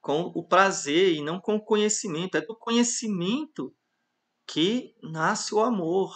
Com 0.00 0.32
o 0.34 0.44
prazer 0.44 1.14
e 1.14 1.22
não 1.22 1.40
com 1.40 1.56
o 1.56 1.64
conhecimento. 1.64 2.36
É 2.36 2.40
do 2.40 2.54
conhecimento 2.56 3.74
que 4.46 4.94
nasce 5.02 5.54
o 5.54 5.60
amor. 5.60 6.14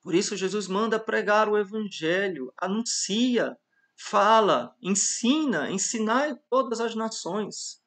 Por 0.00 0.14
isso, 0.14 0.36
Jesus 0.36 0.66
manda 0.66 0.98
pregar 0.98 1.48
o 1.48 1.56
evangelho, 1.56 2.52
anuncia, 2.56 3.56
fala, 3.96 4.74
ensina, 4.82 5.70
ensinai 5.70 6.36
todas 6.50 6.80
as 6.80 6.94
nações 6.94 7.83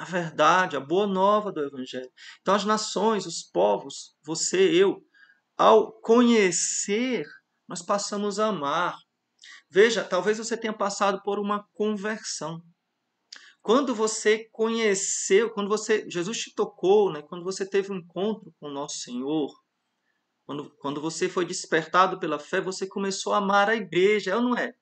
a 0.00 0.04
verdade, 0.06 0.78
a 0.78 0.80
boa 0.80 1.06
nova 1.06 1.52
do 1.52 1.62
Evangelho. 1.62 2.10
Então, 2.40 2.54
as 2.54 2.64
nações, 2.64 3.26
os 3.26 3.42
povos, 3.42 4.16
você, 4.22 4.58
eu, 4.72 5.04
ao 5.58 5.92
conhecer, 6.00 7.26
nós 7.68 7.82
passamos 7.82 8.40
a 8.40 8.46
amar. 8.46 8.96
Veja, 9.68 10.02
talvez 10.02 10.38
você 10.38 10.56
tenha 10.56 10.72
passado 10.72 11.20
por 11.22 11.38
uma 11.38 11.68
conversão. 11.74 12.62
Quando 13.60 13.94
você 13.94 14.48
conheceu, 14.50 15.50
quando 15.50 15.68
você 15.68 16.08
Jesus 16.08 16.38
te 16.38 16.54
tocou, 16.54 17.12
né, 17.12 17.20
quando 17.20 17.44
você 17.44 17.68
teve 17.68 17.92
um 17.92 17.96
encontro 17.96 18.54
com 18.58 18.68
o 18.68 18.72
nosso 18.72 19.00
Senhor, 19.00 19.52
quando, 20.46 20.74
quando 20.78 20.98
você 20.98 21.28
foi 21.28 21.44
despertado 21.44 22.18
pela 22.18 22.38
fé, 22.38 22.58
você 22.58 22.86
começou 22.86 23.34
a 23.34 23.36
amar 23.36 23.68
a 23.68 23.76
igreja, 23.76 24.30
é 24.30 24.36
ou 24.36 24.40
não 24.40 24.56
é? 24.56 24.72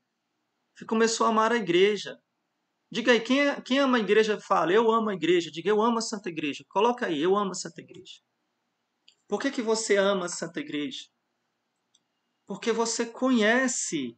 Você 0.77 0.85
começou 0.85 1.27
a 1.27 1.31
amar 1.31 1.51
a 1.51 1.57
igreja. 1.57 2.17
Diga 2.91 3.13
aí, 3.13 3.21
quem, 3.21 3.41
é, 3.41 3.61
quem 3.61 3.79
ama 3.79 3.99
a 3.99 4.01
igreja 4.01 4.41
fala, 4.41 4.73
eu 4.73 4.91
amo 4.91 5.11
a 5.11 5.15
igreja. 5.15 5.51
Diga, 5.51 5.69
eu 5.69 5.83
amo 5.83 5.99
a 5.99 6.03
Santa 6.03 6.29
Igreja. 6.31 6.65
Coloca 6.69 7.07
aí, 7.07 7.23
eu 7.23 7.37
amo 7.37 7.53
a 7.53 7.55
Santa 7.55 7.81
Igreja. 7.81 8.21
Por 9.29 9.39
que, 9.39 9.51
que 9.51 9.61
você 9.61 9.97
ama 9.97 10.25
a 10.25 10.29
Santa 10.29 10.61
Igreja? 10.61 11.05
Porque 12.47 12.73
você 12.73 13.05
conhece. 13.05 14.17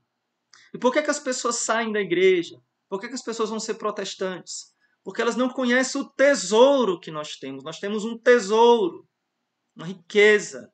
E 0.72 0.78
por 0.78 0.92
que, 0.92 1.02
que 1.02 1.10
as 1.10 1.18
pessoas 1.18 1.56
saem 1.56 1.90
da 1.92 2.00
igreja? 2.00 2.62
Por 2.88 3.00
que, 3.00 3.08
que 3.08 3.14
as 3.14 3.22
pessoas 3.22 3.50
vão 3.50 3.58
ser 3.58 3.74
protestantes? 3.74 4.72
Porque 5.02 5.20
elas 5.20 5.34
não 5.34 5.48
conhecem 5.48 6.00
o 6.00 6.08
tesouro 6.08 7.00
que 7.00 7.10
nós 7.10 7.36
temos. 7.36 7.64
Nós 7.64 7.80
temos 7.80 8.04
um 8.04 8.16
tesouro, 8.16 9.08
uma 9.74 9.86
riqueza 9.86 10.72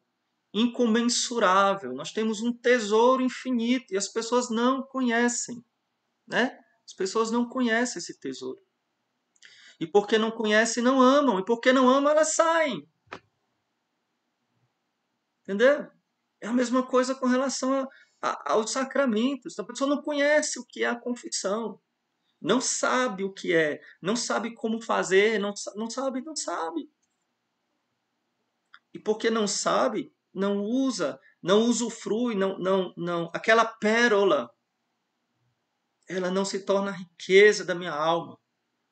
incomensurável. 0.53 1.95
Nós 1.95 2.12
temos 2.12 2.43
um 2.43 2.53
tesouro 2.53 3.23
infinito 3.23 3.95
e 3.95 3.97
as 3.97 4.09
pessoas 4.09 4.50
não 4.50 4.83
conhecem, 4.83 5.65
né? 6.26 6.59
As 6.87 6.95
pessoas 6.95 7.31
não 7.31 7.49
conhecem 7.49 7.99
esse 7.99 8.19
tesouro. 8.19 8.61
E 9.78 9.87
porque 9.87 10.16
não 10.16 10.31
conhecem, 10.31 10.83
não 10.83 11.02
amam. 11.02 11.38
E 11.38 11.45
porque 11.45 11.73
não 11.73 11.88
amam, 11.88 12.11
elas 12.11 12.35
saem. 12.35 12.88
Entendeu? 15.43 15.90
É 16.40 16.47
a 16.47 16.52
mesma 16.52 16.87
coisa 16.87 17.14
com 17.14 17.26
relação 17.26 17.73
a, 17.73 17.88
a, 18.23 18.52
aos 18.52 18.71
sacramentos. 18.71 19.59
A 19.59 19.64
pessoa 19.64 19.90
não 19.90 20.02
conhece 20.02 20.59
o 20.59 20.64
que 20.64 20.85
é 20.85 20.87
a 20.87 20.99
confissão. 20.99 21.81
Não 22.40 22.61
sabe 22.61 23.25
o 23.25 23.33
que 23.33 23.55
é. 23.55 23.81
Não 24.00 24.16
sabe 24.16 24.55
como 24.55 24.81
fazer. 24.81 25.38
Não, 25.38 25.52
não 25.75 25.90
sabe, 25.90 26.23
não 26.23 26.37
sabe. 26.37 26.90
E 28.95 28.99
porque 28.99 29.28
não 29.28 29.47
sabe, 29.47 30.11
não 30.33 30.62
usa, 30.62 31.21
não 31.43 31.64
usufrui, 31.64 32.35
não, 32.35 32.59
não, 32.59 32.95
não, 32.97 33.31
aquela 33.35 33.62
pérola 33.62 34.50
ela 36.09 36.31
não 36.31 36.45
se 36.45 36.61
torna 36.61 36.91
a 36.91 36.95
riqueza 36.95 37.65
da 37.65 37.75
minha 37.75 37.93
alma, 37.93 38.39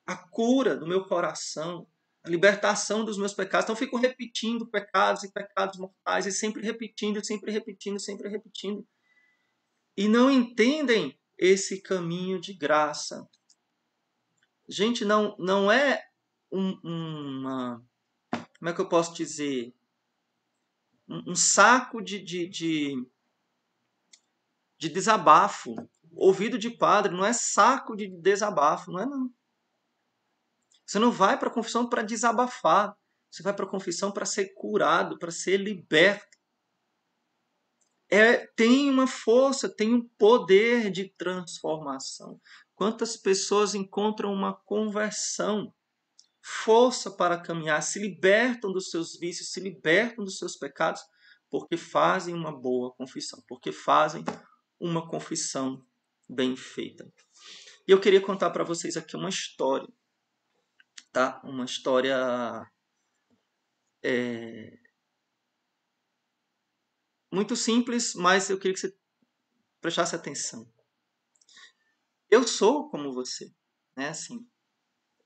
a 0.07 0.17
cura 0.17 0.77
do 0.77 0.87
meu 0.87 1.05
coração, 1.05 1.87
a 2.25 2.29
libertação 2.29 3.05
dos 3.05 3.19
meus 3.19 3.35
pecados. 3.35 3.65
Então 3.65 3.75
eu 3.75 3.79
fico 3.79 3.97
repetindo 3.97 4.67
pecados 4.67 5.23
e 5.23 5.33
pecados 5.33 5.79
mortais, 5.79 6.27
e 6.27 6.33
sempre 6.33 6.63
repetindo, 6.63 7.25
sempre 7.25 7.53
repetindo, 7.53 8.01
sempre 8.01 8.29
repetindo. 8.29 8.87
E 9.97 10.09
não 10.09 10.31
entendem 10.31 11.19
esse 11.39 11.81
caminho 11.81 12.41
de 12.41 12.55
graça. 12.55 13.29
gente, 14.69 15.05
não, 15.05 15.37
não 15.39 15.71
é 15.71 16.09
um, 16.51 16.79
uma. 16.83 17.85
Como 18.59 18.71
é 18.71 18.73
que 18.73 18.81
eu 18.81 18.89
posso 18.89 19.15
dizer? 19.15 19.75
Um, 21.09 21.33
um 21.33 21.35
saco 21.35 22.01
de, 22.01 22.19
de, 22.23 22.49
de, 22.49 23.07
de 24.79 24.89
desabafo. 24.89 25.75
Ouvido 26.17 26.59
de 26.59 26.71
padre 26.71 27.13
não 27.13 27.25
é 27.25 27.33
saco 27.33 27.97
de 27.97 28.09
desabafo, 28.09 28.91
não 28.91 29.01
é 29.01 29.07
não. 29.07 29.31
Você 30.87 30.99
não 30.99 31.11
vai 31.11 31.39
para 31.39 31.49
a 31.49 31.53
confissão 31.53 31.89
para 31.89 32.03
desabafar. 32.03 32.97
Você 33.31 33.43
vai 33.43 33.55
para 33.55 33.65
a 33.65 33.69
confissão 33.69 34.13
para 34.13 34.27
ser 34.27 34.55
curado, 34.55 35.19
para 35.19 35.31
ser 35.31 35.57
liberto. 35.57 36.39
É, 38.11 38.47
tem 38.55 38.91
uma 38.91 39.07
força, 39.07 39.69
tem 39.69 39.93
um 39.93 40.09
poder 40.19 40.91
de 40.91 41.09
transformação. 41.17 42.41
Quantas 42.75 43.17
pessoas 43.17 43.75
encontram 43.75 44.33
uma 44.33 44.55
conversão, 44.55 45.75
força 46.43 47.11
para 47.11 47.41
caminhar, 47.41 47.83
se 47.83 47.99
libertam 47.99 48.71
dos 48.71 48.91
seus 48.91 49.19
vícios, 49.19 49.51
se 49.51 49.59
libertam 49.59 50.25
dos 50.25 50.39
seus 50.39 50.57
pecados, 50.57 51.03
porque 51.51 51.77
fazem 51.77 52.35
uma 52.35 52.53
boa 52.53 52.93
confissão, 52.95 53.43
porque 53.49 53.73
fazem 53.73 54.25
uma 54.79 55.09
confissão 55.09 55.85
bem 56.29 56.57
feita. 56.57 57.05
E 57.87 57.91
eu 57.93 58.01
queria 58.01 58.21
contar 58.21 58.51
para 58.51 58.65
vocês 58.65 58.97
aqui 58.97 59.17
uma 59.17 59.29
história, 59.29 59.89
tá? 61.13 61.41
Uma 61.45 61.65
história 61.65 62.17
é, 64.03 64.79
muito 67.33 67.57
simples, 67.57 68.15
mas 68.15 68.49
eu 68.49 68.59
queria 68.59 68.75
que 68.75 68.81
você 68.81 68.97
prestasse 69.81 70.15
atenção. 70.15 70.71
Eu 72.31 72.47
sou 72.47 72.89
como 72.91 73.13
você, 73.13 73.53
né? 73.97 74.09
Assim, 74.09 74.47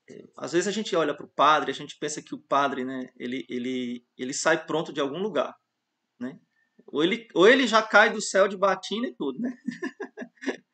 é, 0.09 0.27
às 0.37 0.51
vezes 0.51 0.67
a 0.67 0.71
gente 0.71 0.95
olha 0.95 1.15
para 1.15 1.25
o 1.25 1.29
padre, 1.29 1.71
a 1.71 1.73
gente 1.73 1.97
pensa 1.97 2.21
que 2.21 2.35
o 2.35 2.41
padre, 2.41 2.83
né? 2.83 3.09
Ele, 3.17 3.45
ele, 3.49 4.05
ele 4.17 4.33
sai 4.33 4.65
pronto 4.65 4.91
de 4.91 4.99
algum 4.99 5.19
lugar, 5.19 5.55
né? 6.19 6.39
Ou 6.87 7.03
ele, 7.03 7.27
ou 7.33 7.47
ele 7.47 7.67
já 7.67 7.81
cai 7.83 8.11
do 8.11 8.21
céu 8.21 8.47
de 8.47 8.57
batina 8.57 9.07
e 9.07 9.15
tudo, 9.15 9.39
né? 9.39 9.51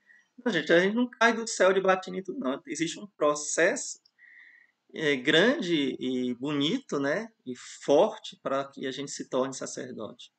não, 0.46 0.52
gente, 0.52 0.72
a 0.72 0.80
gente 0.80 0.96
não 0.96 1.10
cai 1.10 1.34
do 1.34 1.48
céu 1.48 1.74
de 1.74 1.82
batina 1.82 2.18
e 2.18 2.24
tudo, 2.24 2.40
não. 2.40 2.62
Existe 2.68 3.00
um 3.00 3.08
processo 3.18 4.00
é, 4.94 5.16
grande 5.16 5.98
e 6.00 6.36
bonito, 6.36 7.00
né? 7.00 7.28
E 7.46 7.56
forte 7.56 8.40
para 8.44 8.64
que 8.66 8.86
a 8.86 8.92
gente 8.92 9.10
se 9.10 9.28
torne 9.28 9.56
sacerdote. 9.56 10.32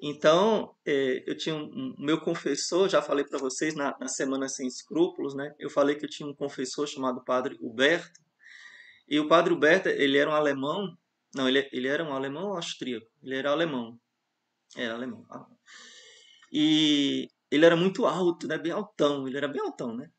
Então, 0.00 0.74
é, 0.86 1.22
eu 1.26 1.36
tinha 1.36 1.54
um, 1.54 1.94
meu 1.98 2.20
confessor, 2.20 2.88
já 2.88 3.02
falei 3.02 3.24
para 3.24 3.38
vocês 3.38 3.74
na, 3.74 3.94
na, 3.98 4.08
Semana 4.08 4.48
Sem 4.48 4.66
Escrúpulos, 4.66 5.34
né? 5.34 5.54
Eu 5.58 5.68
falei 5.68 5.96
que 5.96 6.06
eu 6.06 6.10
tinha 6.10 6.28
um 6.28 6.34
confessor 6.34 6.86
chamado 6.86 7.22
Padre 7.24 7.58
Huberto. 7.60 8.20
E 9.06 9.20
o 9.20 9.28
Padre 9.28 9.52
Huberto, 9.52 9.88
ele 9.88 10.16
era 10.16 10.30
um 10.30 10.34
alemão. 10.34 10.96
Não, 11.34 11.46
ele, 11.46 11.68
ele 11.72 11.88
era 11.88 12.02
um 12.02 12.14
alemão 12.14 12.48
ou 12.48 12.56
austríaco? 12.56 13.06
Ele 13.22 13.36
era 13.36 13.50
alemão. 13.50 14.00
Era 14.76 14.94
alemão. 14.94 15.26
Ah. 15.30 15.46
E 16.50 17.28
ele 17.50 17.64
era 17.66 17.76
muito 17.76 18.06
alto, 18.06 18.46
né? 18.46 18.58
Bem 18.58 18.72
altão. 18.72 19.26
Ele 19.26 19.36
era 19.36 19.48
bem 19.48 19.60
altão, 19.60 19.96
né? 19.96 20.10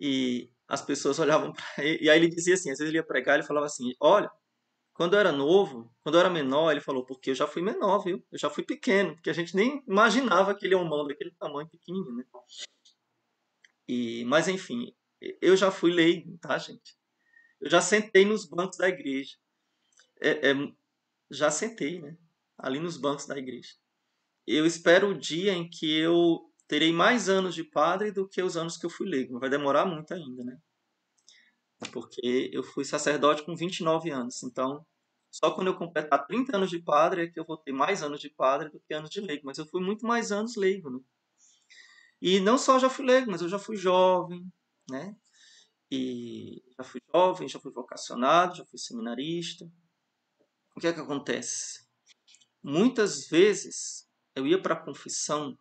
E 0.00 0.50
as 0.68 0.82
pessoas 0.82 1.18
olhavam 1.20 1.52
para 1.52 1.84
ele. 1.84 2.04
E 2.04 2.10
aí 2.10 2.18
ele 2.18 2.28
dizia 2.28 2.54
assim: 2.54 2.70
às 2.70 2.78
vezes 2.78 2.90
ele 2.90 2.98
ia 2.98 3.06
pregar, 3.06 3.36
ele 3.36 3.46
falava 3.46 3.66
assim: 3.66 3.92
Olha 4.00 4.30
quando 4.94 5.14
eu 5.14 5.20
era 5.20 5.32
novo, 5.32 5.92
quando 6.02 6.14
eu 6.14 6.20
era 6.20 6.30
menor, 6.30 6.70
ele 6.70 6.80
falou, 6.80 7.04
porque 7.04 7.30
eu 7.30 7.34
já 7.34 7.48
fui 7.48 7.60
menor, 7.60 7.98
viu? 7.98 8.24
Eu 8.30 8.38
já 8.38 8.48
fui 8.48 8.62
pequeno, 8.64 9.14
porque 9.14 9.28
a 9.28 9.32
gente 9.32 9.54
nem 9.54 9.82
imaginava 9.88 10.52
aquele 10.52 10.74
homão 10.74 11.04
daquele 11.04 11.32
tamanho 11.32 11.68
pequenininho, 11.68 12.14
né? 12.14 12.24
E, 13.88 14.24
mas 14.26 14.46
enfim, 14.46 14.94
eu 15.42 15.56
já 15.56 15.70
fui 15.72 15.92
leigo, 15.92 16.38
tá, 16.38 16.56
gente? 16.58 16.96
Eu 17.60 17.68
já 17.68 17.80
sentei 17.80 18.24
nos 18.24 18.48
bancos 18.48 18.78
da 18.78 18.88
igreja. 18.88 19.36
É, 20.20 20.50
é, 20.50 20.54
já 21.28 21.50
sentei, 21.50 22.00
né? 22.00 22.16
Ali 22.56 22.78
nos 22.78 22.96
bancos 22.96 23.26
da 23.26 23.36
igreja. 23.36 23.74
Eu 24.46 24.66
espero 24.66 25.10
o 25.10 25.18
dia 25.18 25.52
em 25.52 25.68
que 25.68 25.98
eu 25.98 26.38
terei 26.68 26.92
mais 26.92 27.28
anos 27.28 27.54
de 27.54 27.64
padre 27.64 28.10
do 28.12 28.28
que 28.28 28.42
os 28.42 28.56
anos 28.56 28.76
que 28.76 28.86
eu 28.86 28.90
fui 28.90 29.08
leigo. 29.08 29.38
Vai 29.38 29.48
demorar 29.48 29.84
muito 29.86 30.12
ainda, 30.12 30.44
né? 30.44 30.58
porque 31.90 32.50
eu 32.52 32.62
fui 32.62 32.84
sacerdote 32.84 33.44
com 33.44 33.56
29 33.56 34.10
anos. 34.10 34.42
Então, 34.42 34.84
só 35.30 35.50
quando 35.50 35.68
eu 35.68 35.76
completar 35.76 36.26
30 36.26 36.56
anos 36.56 36.70
de 36.70 36.78
padre 36.78 37.24
é 37.24 37.26
que 37.28 37.38
eu 37.38 37.44
vou 37.44 37.56
ter 37.56 37.72
mais 37.72 38.02
anos 38.02 38.20
de 38.20 38.30
padre 38.30 38.70
do 38.70 38.80
que 38.80 38.94
anos 38.94 39.10
de 39.10 39.20
leigo. 39.20 39.42
Mas 39.44 39.58
eu 39.58 39.66
fui 39.66 39.82
muito 39.82 40.06
mais 40.06 40.32
anos 40.32 40.56
leigo, 40.56 40.90
né? 40.90 41.00
E 42.22 42.40
não 42.40 42.56
só 42.56 42.78
já 42.78 42.88
fui 42.88 43.04
leigo, 43.04 43.30
mas 43.30 43.42
eu 43.42 43.48
já 43.48 43.58
fui 43.58 43.76
jovem, 43.76 44.46
né? 44.88 45.14
E 45.90 46.62
já 46.76 46.84
fui 46.84 47.00
jovem, 47.12 47.48
já 47.48 47.60
fui 47.60 47.72
vocacionado, 47.72 48.56
já 48.56 48.64
fui 48.64 48.78
seminarista. 48.78 49.70
O 50.74 50.80
que 50.80 50.86
é 50.86 50.92
que 50.92 51.00
acontece? 51.00 51.84
Muitas 52.62 53.28
vezes 53.28 54.03
eu 54.34 54.46
ia 54.46 54.60
para 54.60 54.74
a 54.74 54.84
confissão 54.84 55.56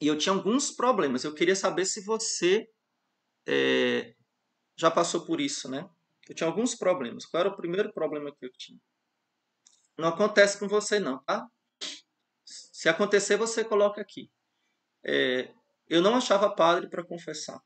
e 0.00 0.06
eu 0.06 0.16
tinha 0.16 0.34
alguns 0.34 0.70
problemas. 0.70 1.24
Eu 1.24 1.34
queria 1.34 1.54
saber 1.54 1.84
se 1.84 2.04
você 2.04 2.68
é, 3.46 4.14
já 4.76 4.90
passou 4.90 5.26
por 5.26 5.40
isso, 5.40 5.68
né? 5.68 5.88
Eu 6.28 6.34
tinha 6.34 6.48
alguns 6.48 6.74
problemas. 6.74 7.26
Qual 7.26 7.40
era 7.40 7.50
o 7.50 7.56
primeiro 7.56 7.92
problema 7.92 8.34
que 8.34 8.44
eu 8.46 8.52
tinha? 8.52 8.80
Não 9.98 10.08
acontece 10.08 10.58
com 10.58 10.66
você, 10.66 10.98
não, 10.98 11.22
tá? 11.24 11.46
Se 12.44 12.88
acontecer, 12.88 13.36
você 13.36 13.62
coloca 13.62 14.00
aqui. 14.00 14.30
É, 15.04 15.52
eu 15.86 16.00
não 16.00 16.14
achava 16.14 16.54
padre 16.54 16.88
para 16.88 17.04
confessar. 17.04 17.60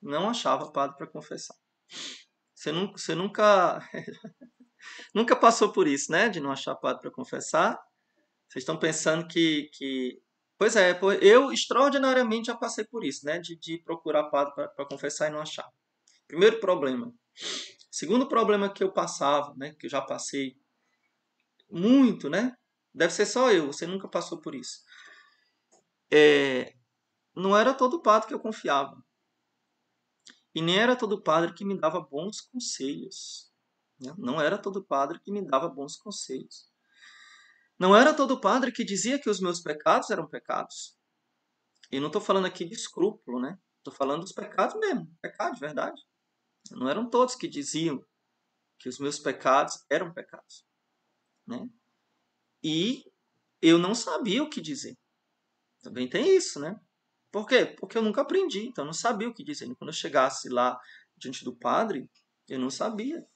Não 0.00 0.30
achava 0.30 0.72
padre 0.72 0.96
para 0.96 1.06
confessar. 1.06 1.56
Você 2.54 2.72
nunca, 2.72 2.98
você 2.98 3.14
nunca, 3.14 3.78
nunca 5.14 5.36
passou 5.36 5.72
por 5.72 5.86
isso, 5.86 6.10
né? 6.10 6.28
De 6.28 6.40
não 6.40 6.50
achar 6.50 6.74
padre 6.74 7.02
para 7.02 7.10
confessar. 7.10 7.78
Vocês 8.48 8.62
estão 8.62 8.78
pensando 8.78 9.26
que, 9.26 9.70
que 9.72 10.22
Pois 10.62 10.76
é, 10.76 10.96
eu 11.20 11.52
extraordinariamente 11.52 12.46
já 12.46 12.54
passei 12.54 12.84
por 12.84 13.04
isso, 13.04 13.26
né? 13.26 13.38
De, 13.40 13.56
de 13.56 13.78
procurar 13.78 14.30
padre 14.30 14.54
para 14.54 14.86
confessar 14.86 15.28
e 15.28 15.32
não 15.32 15.40
achar. 15.40 15.68
Primeiro 16.28 16.60
problema. 16.60 17.12
Segundo 17.90 18.28
problema 18.28 18.72
que 18.72 18.84
eu 18.84 18.92
passava, 18.92 19.52
né? 19.56 19.74
Que 19.74 19.86
eu 19.86 19.90
já 19.90 20.00
passei 20.00 20.56
muito, 21.68 22.30
né? 22.30 22.56
Deve 22.94 23.12
ser 23.12 23.26
só 23.26 23.50
eu, 23.50 23.66
você 23.66 23.86
nunca 23.86 24.06
passou 24.06 24.40
por 24.40 24.54
isso. 24.54 24.84
É, 26.12 26.74
não 27.34 27.56
era 27.56 27.74
todo 27.74 28.00
padre 28.00 28.28
que 28.28 28.34
eu 28.34 28.40
confiava. 28.40 29.02
E 30.54 30.62
nem 30.62 30.78
era 30.78 30.94
todo 30.94 31.22
padre 31.22 31.54
que 31.54 31.64
me 31.64 31.76
dava 31.76 32.00
bons 32.00 32.40
conselhos. 32.40 33.51
Né? 34.02 34.14
Não 34.18 34.40
era 34.40 34.58
todo 34.58 34.84
padre 34.84 35.20
que 35.20 35.30
me 35.30 35.44
dava 35.46 35.68
bons 35.68 35.96
conselhos. 35.96 36.70
Não 37.78 37.96
era 37.96 38.12
todo 38.12 38.40
padre 38.40 38.72
que 38.72 38.84
dizia 38.84 39.18
que 39.18 39.30
os 39.30 39.40
meus 39.40 39.60
pecados 39.60 40.10
eram 40.10 40.28
pecados. 40.28 40.96
E 41.90 42.00
não 42.00 42.08
estou 42.08 42.20
falando 42.20 42.46
aqui 42.46 42.64
de 42.64 42.74
escrúpulo, 42.74 43.40
né? 43.40 43.58
Estou 43.78 43.92
falando 43.92 44.22
dos 44.22 44.32
pecados 44.32 44.78
mesmo, 44.78 45.12
pecado 45.20 45.54
de 45.54 45.60
verdade. 45.60 46.00
Não 46.70 46.88
eram 46.88 47.08
todos 47.08 47.34
que 47.34 47.48
diziam 47.48 48.04
que 48.78 48.88
os 48.88 48.98
meus 48.98 49.18
pecados 49.18 49.84
eram 49.90 50.12
pecados, 50.12 50.64
né? 51.46 51.68
E 52.62 53.04
eu 53.60 53.78
não 53.78 53.94
sabia 53.94 54.42
o 54.42 54.48
que 54.48 54.60
dizer. 54.60 54.96
Também 55.82 56.08
tem 56.08 56.36
isso, 56.36 56.60
né? 56.60 56.80
Por 57.30 57.46
quê? 57.46 57.66
Porque 57.66 57.98
eu 57.98 58.02
nunca 58.02 58.22
aprendi, 58.22 58.66
então 58.66 58.84
eu 58.84 58.86
não 58.86 58.92
sabia 58.92 59.28
o 59.28 59.34
que 59.34 59.42
dizer. 59.42 59.66
Quando 59.76 59.88
eu 59.88 59.94
chegasse 59.94 60.48
lá 60.48 60.78
diante 61.16 61.44
do 61.44 61.56
padre, 61.56 62.08
eu 62.48 62.58
não 62.58 62.70
sabia. 62.70 63.26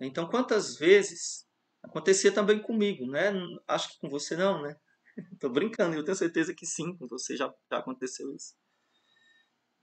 Então, 0.00 0.28
quantas 0.28 0.76
vezes 0.76 1.48
Acontecia 1.82 2.32
também 2.32 2.60
comigo, 2.60 3.06
né? 3.06 3.32
Acho 3.66 3.90
que 3.90 3.98
com 4.00 4.08
você 4.08 4.36
não, 4.36 4.62
né? 4.62 4.76
Tô 5.40 5.48
brincando, 5.48 5.96
eu 5.96 6.04
tenho 6.04 6.16
certeza 6.16 6.54
que 6.54 6.66
sim, 6.66 6.96
com 6.96 7.06
você 7.06 7.36
já, 7.36 7.52
já 7.70 7.78
aconteceu 7.78 8.34
isso. 8.34 8.54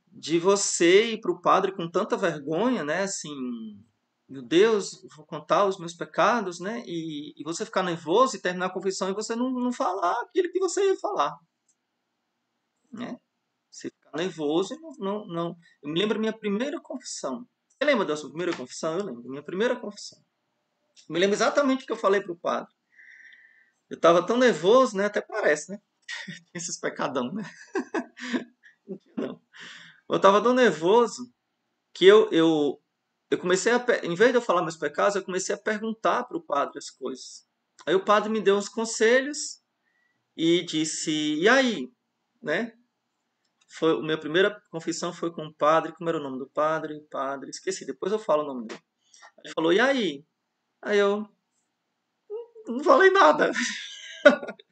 De 0.08 0.40
você 0.40 1.14
ir 1.14 1.22
para 1.22 1.32
o 1.32 1.42
padre 1.42 1.74
com 1.74 1.90
tanta 1.90 2.18
vergonha, 2.18 2.84
né? 2.84 3.04
Assim, 3.04 3.34
meu 4.30 4.42
Deus, 4.42 5.02
vou 5.16 5.26
contar 5.26 5.66
os 5.66 5.78
meus 5.78 5.94
pecados, 5.94 6.60
né? 6.60 6.84
E, 6.86 7.34
e 7.38 7.44
você 7.44 7.66
ficar 7.66 7.84
nervoso 7.84 8.36
e 8.36 8.42
terminar 8.42 8.68
a 8.68 8.74
confissão 8.74 9.10
e 9.10 9.14
você 9.14 9.36
não, 9.36 9.52
não 9.52 9.74
falar 9.74 10.14
aquilo 10.22 10.52
que 10.52 10.60
você 10.60 10.86
ia 10.86 10.98
falar, 11.00 11.38
né? 12.92 13.18
Você 13.70 13.90
ficar 13.90 14.18
nervoso 14.18 14.74
e 14.74 14.80
não, 14.80 14.92
não, 15.00 15.28
não. 15.28 15.58
Eu 15.82 15.92
me 15.92 16.00
lembro 16.00 16.16
da 16.16 16.22
minha 16.22 16.38
primeira 16.38 16.80
confissão. 16.82 17.48
Você 17.78 17.86
lembra 17.86 18.06
da 18.06 18.16
sua 18.16 18.30
primeira 18.30 18.56
confissão? 18.56 18.98
Eu 18.98 19.06
lembro. 19.06 19.30
Minha 19.30 19.44
primeira 19.44 19.76
confissão. 19.76 20.20
Me 21.10 21.20
lembro 21.20 21.36
exatamente 21.36 21.84
o 21.84 21.86
que 21.86 21.92
eu 21.92 21.98
falei 21.98 22.22
para 22.22 22.32
o 22.32 22.38
padre. 22.38 22.74
Eu 23.90 23.96
estava 23.96 24.26
tão 24.26 24.38
nervoso, 24.38 24.98
né? 24.98 25.06
Até 25.06 25.22
parece, 25.22 25.72
né? 25.72 25.80
Esses 26.54 26.80
pecadão, 26.80 27.32
né? 27.34 27.44
Não. 29.18 29.42
Eu 30.10 30.18
estava 30.18 30.42
tão 30.42 30.54
nervoso 30.54 31.32
que 31.94 32.06
eu, 32.06 32.30
eu, 32.32 32.82
eu 33.30 33.38
comecei 33.38 33.72
a. 33.72 33.86
Em 34.04 34.16
vez 34.16 34.32
de 34.32 34.38
eu 34.38 34.42
falar 34.42 34.62
meus 34.62 34.78
pecados, 34.78 35.16
eu 35.16 35.24
comecei 35.24 35.54
a 35.54 35.58
perguntar 35.58 36.24
para 36.24 36.38
o 36.38 36.44
padre 36.44 36.78
as 36.78 36.90
coisas. 36.90 37.46
Aí 37.86 37.96
o 37.96 38.04
padre 38.04 38.30
me 38.30 38.42
deu 38.42 38.56
uns 38.56 38.70
conselhos 38.70 39.62
e 40.36 40.64
disse: 40.64 41.12
E 41.12 41.50
aí? 41.50 41.92
Né? 42.42 42.74
Foi, 43.78 44.02
minha 44.02 44.18
primeira 44.18 44.62
confissão 44.72 45.14
foi 45.14 45.32
com 45.32 45.46
o 45.46 45.54
padre, 45.54 45.94
como 45.94 46.10
era 46.10 46.18
o 46.18 46.24
nome 46.24 46.40
do 46.40 46.50
padre? 46.50 47.06
Padre, 47.10 47.50
esqueci, 47.50 47.86
depois 47.86 48.12
eu 48.12 48.20
falo 48.20 48.44
o 48.44 48.48
nome 48.48 48.68
dele. 48.68 48.82
Ele 49.44 49.54
falou, 49.54 49.74
e 49.74 49.80
aí? 49.80 50.26
Aí 50.82 50.98
eu 50.98 51.28
não 52.68 52.84
falei 52.84 53.10
nada. 53.10 53.52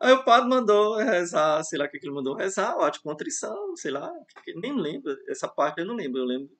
Aí 0.00 0.12
o 0.12 0.24
padre 0.24 0.48
mandou 0.48 0.96
rezar, 0.96 1.62
sei 1.64 1.76
lá 1.78 1.86
o 1.86 1.90
que 1.90 1.98
ele 2.00 2.12
mandou 2.12 2.36
rezar, 2.36 2.76
o 2.76 2.82
ato 2.82 2.98
de 2.98 3.02
contrição, 3.02 3.74
sei 3.76 3.90
lá, 3.90 4.08
nem 4.56 4.72
lembro, 4.80 5.16
essa 5.28 5.48
parte 5.48 5.80
eu 5.80 5.86
não 5.86 5.96
lembro, 5.96 6.20
eu 6.20 6.24
lembro. 6.24 6.56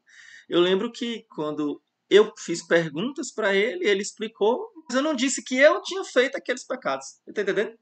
Eu 0.48 0.60
lembro 0.60 0.90
que 0.90 1.24
quando 1.30 1.80
eu 2.10 2.32
fiz 2.36 2.66
perguntas 2.66 3.32
para 3.32 3.54
ele, 3.54 3.86
ele 3.86 4.02
explicou, 4.02 4.72
mas 4.88 4.96
eu 4.96 5.02
não 5.02 5.14
disse 5.14 5.44
que 5.44 5.56
eu 5.56 5.80
tinha 5.82 6.02
feito 6.02 6.36
aqueles 6.36 6.66
pecados. 6.66 7.06
Tá 7.32 7.42
entendendo? 7.42 7.78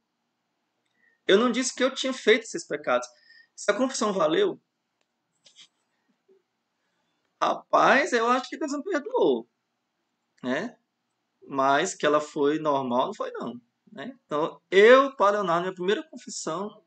Eu 1.26 1.38
não 1.38 1.50
disse 1.50 1.74
que 1.74 1.82
eu 1.82 1.94
tinha 1.94 2.12
feito 2.12 2.42
esses 2.42 2.66
pecados. 2.66 3.06
Se 3.56 3.70
a 3.70 3.74
confissão 3.74 4.12
valeu, 4.12 4.60
rapaz, 7.42 8.12
eu 8.12 8.28
acho 8.28 8.48
que 8.50 8.58
Deus 8.58 8.72
não 8.72 8.82
perdoou, 8.82 9.48
né? 10.42 10.78
Mas 11.48 11.94
que 11.94 12.04
ela 12.04 12.20
foi 12.20 12.58
normal, 12.58 13.06
não 13.06 13.14
foi 13.14 13.30
não. 13.32 13.60
Né? 13.90 14.18
Então, 14.26 14.60
eu, 14.70 15.16
para 15.16 15.38
Leonardo, 15.38 15.62
minha 15.62 15.74
primeira 15.74 16.02
confissão 16.08 16.84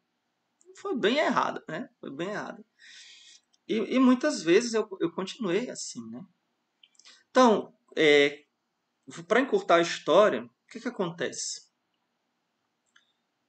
foi 0.77 0.95
bem 0.95 1.17
errada, 1.17 1.63
né? 1.67 1.89
Foi 1.99 2.11
bem 2.11 2.29
errada. 2.29 2.63
E, 3.67 3.75
e 3.95 3.99
muitas 3.99 4.43
vezes 4.43 4.73
eu, 4.73 4.87
eu 4.99 5.11
continuei 5.11 5.69
assim, 5.69 6.07
né? 6.09 6.23
Então, 7.31 7.75
é, 7.95 8.45
para 9.27 9.41
encurtar 9.41 9.75
a 9.77 9.81
história, 9.81 10.43
o 10.43 10.67
que, 10.67 10.79
que 10.79 10.87
acontece? 10.87 11.69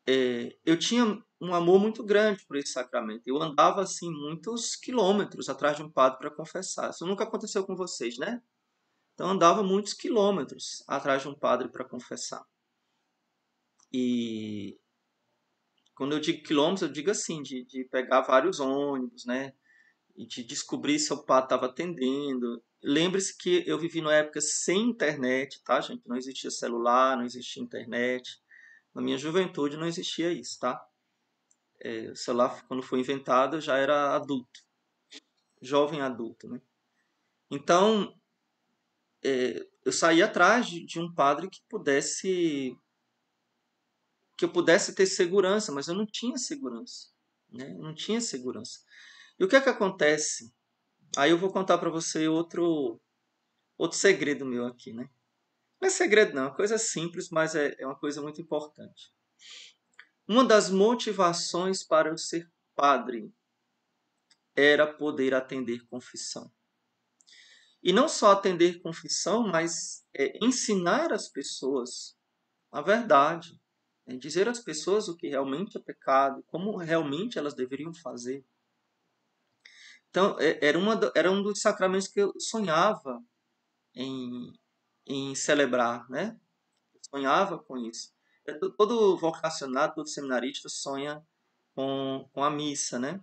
É, 0.06 0.56
eu 0.64 0.78
tinha 0.78 1.22
um 1.40 1.55
amor 1.55 1.81
muito 1.81 2.05
grande 2.05 2.44
por 2.44 2.57
esse 2.57 2.72
sacramento. 2.72 3.22
Eu 3.26 3.40
andava 3.40 3.81
assim 3.81 4.11
muitos 4.11 4.76
quilômetros 4.76 5.48
atrás 5.48 5.76
de 5.76 5.83
um 5.83 5.90
padre 5.90 6.18
para 6.18 6.31
confessar. 6.31 6.90
Isso 6.90 7.07
nunca 7.07 7.24
aconteceu 7.24 7.64
com 7.64 7.74
vocês, 7.74 8.18
né? 8.18 8.42
Então 9.14 9.31
andava 9.31 9.62
muitos 9.62 9.94
quilômetros 9.94 10.85
atrás 10.87 11.22
de 11.22 11.29
um 11.29 11.35
padre 11.35 11.68
para 11.68 11.85
confessar. 11.85 12.44
E 13.92 14.79
quando 15.94 16.12
eu 16.12 16.20
digo 16.20 16.42
quilômetros, 16.42 16.83
eu 16.83 16.92
digo 16.92 17.11
assim, 17.11 17.42
de, 17.42 17.64
de 17.64 17.85
pegar 17.85 18.20
vários 18.22 18.61
ônibus, 18.61 19.24
né? 19.24 19.53
E 20.16 20.26
de 20.26 20.44
descobrir 20.44 20.98
se 20.98 21.12
o 21.12 21.24
padre 21.24 21.46
estava 21.46 21.66
atendendo. 21.66 22.62
Lembre-se 22.83 23.37
que 23.37 23.64
eu 23.66 23.79
vivi 23.79 24.00
numa 24.00 24.14
época 24.14 24.40
sem 24.40 24.90
internet, 24.90 25.62
tá, 25.64 25.81
gente? 25.81 26.07
Não 26.07 26.16
existia 26.16 26.50
celular, 26.50 27.16
não 27.16 27.24
existia 27.24 27.62
internet. 27.62 28.40
Na 28.94 29.03
minha 29.03 29.18
juventude 29.18 29.76
não 29.76 29.87
existia 29.87 30.33
isso, 30.33 30.59
tá? 30.59 30.81
É, 31.80 32.10
o 32.10 32.16
celular, 32.16 32.66
quando 32.66 32.82
foi 32.82 33.00
inventado, 33.00 33.60
já 33.60 33.76
era 33.76 34.14
adulto. 34.14 34.60
Jovem 35.62 36.00
adulto, 36.00 36.48
né? 36.48 36.60
Então, 37.50 38.14
é, 39.22 39.66
eu 39.84 39.92
saí 39.92 40.22
atrás 40.22 40.66
de, 40.66 40.84
de 40.84 41.00
um 41.00 41.12
padre 41.12 41.48
que 41.48 41.60
pudesse 41.68 42.76
que 44.36 44.44
eu 44.46 44.50
pudesse 44.50 44.94
ter 44.94 45.04
segurança, 45.04 45.70
mas 45.70 45.86
eu 45.86 45.94
não 45.94 46.06
tinha 46.06 46.38
segurança, 46.38 47.08
né? 47.50 47.72
Eu 47.72 47.82
não 47.82 47.94
tinha 47.94 48.22
segurança. 48.22 48.80
E 49.38 49.44
o 49.44 49.48
que 49.48 49.56
é 49.56 49.60
que 49.60 49.68
acontece? 49.68 50.50
Aí 51.16 51.30
eu 51.30 51.38
vou 51.38 51.52
contar 51.52 51.76
para 51.76 51.90
você 51.90 52.26
outro 52.26 53.00
outro 53.76 53.98
segredo 53.98 54.46
meu 54.46 54.66
aqui, 54.66 54.92
né? 54.92 55.10
Não 55.80 55.86
é 55.88 55.90
segredo 55.90 56.34
não, 56.34 56.42
é 56.42 56.46
uma 56.46 56.56
coisa 56.56 56.78
simples, 56.78 57.30
mas 57.30 57.54
é, 57.54 57.74
é 57.78 57.86
uma 57.86 57.98
coisa 57.98 58.22
muito 58.22 58.40
importante. 58.40 59.12
Uma 60.30 60.44
das 60.44 60.70
motivações 60.70 61.82
para 61.82 62.08
eu 62.08 62.16
ser 62.16 62.48
padre 62.76 63.34
era 64.54 64.86
poder 64.86 65.34
atender 65.34 65.84
confissão. 65.88 66.48
E 67.82 67.92
não 67.92 68.08
só 68.08 68.30
atender 68.30 68.80
confissão, 68.80 69.48
mas 69.48 70.06
é, 70.14 70.38
ensinar 70.40 71.12
as 71.12 71.28
pessoas 71.28 72.16
a 72.70 72.80
verdade, 72.80 73.60
é 74.06 74.16
dizer 74.16 74.48
às 74.48 74.60
pessoas 74.60 75.08
o 75.08 75.16
que 75.16 75.26
realmente 75.26 75.76
é 75.76 75.80
pecado, 75.80 76.44
como 76.46 76.76
realmente 76.76 77.36
elas 77.36 77.54
deveriam 77.54 77.92
fazer. 77.92 78.46
Então, 80.10 80.38
é, 80.38 80.64
era, 80.64 80.78
uma, 80.78 81.10
era 81.16 81.28
um 81.32 81.42
dos 81.42 81.60
sacramentos 81.60 82.06
que 82.06 82.20
eu 82.20 82.32
sonhava 82.38 83.20
em, 83.92 84.52
em 85.08 85.34
celebrar, 85.34 86.08
né? 86.08 86.38
Eu 86.94 87.00
sonhava 87.02 87.58
com 87.58 87.76
isso. 87.76 88.19
É, 88.50 88.58
todo 88.76 89.16
vocacionado, 89.16 89.94
todo 89.94 90.08
seminarista 90.08 90.68
sonha 90.68 91.22
com, 91.74 92.28
com 92.32 92.42
a 92.42 92.50
missa, 92.50 92.98
né? 92.98 93.22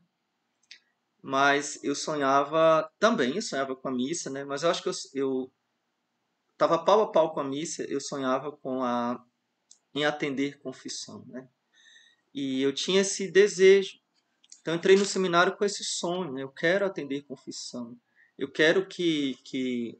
Mas 1.21 1.83
eu 1.83 1.95
sonhava 1.95 2.89
também, 2.99 3.41
sonhava 3.41 3.75
com 3.75 3.87
a 3.89 3.91
missa, 3.91 4.29
né? 4.29 4.43
Mas 4.43 4.63
eu 4.63 4.69
acho 4.69 4.83
que 4.83 4.89
eu 5.13 5.51
estava 6.53 6.83
pau 6.83 7.01
a 7.01 7.11
pau 7.11 7.33
com 7.33 7.39
a 7.39 7.43
missa, 7.43 7.83
eu 7.83 7.99
sonhava 7.99 8.51
com 8.51 8.83
a 8.83 9.23
em 9.93 10.05
atender 10.05 10.59
confissão, 10.59 11.25
né? 11.27 11.47
E 12.33 12.61
eu 12.61 12.73
tinha 12.73 13.01
esse 13.01 13.31
desejo. 13.31 13.99
Então 14.61 14.75
entrei 14.75 14.95
no 14.95 15.05
seminário 15.05 15.55
com 15.57 15.65
esse 15.65 15.83
sonho, 15.83 16.31
né? 16.33 16.43
eu 16.43 16.49
quero 16.49 16.85
atender 16.85 17.23
confissão. 17.23 17.97
Eu 18.37 18.51
quero 18.51 18.87
que 18.87 19.35
que 19.43 19.99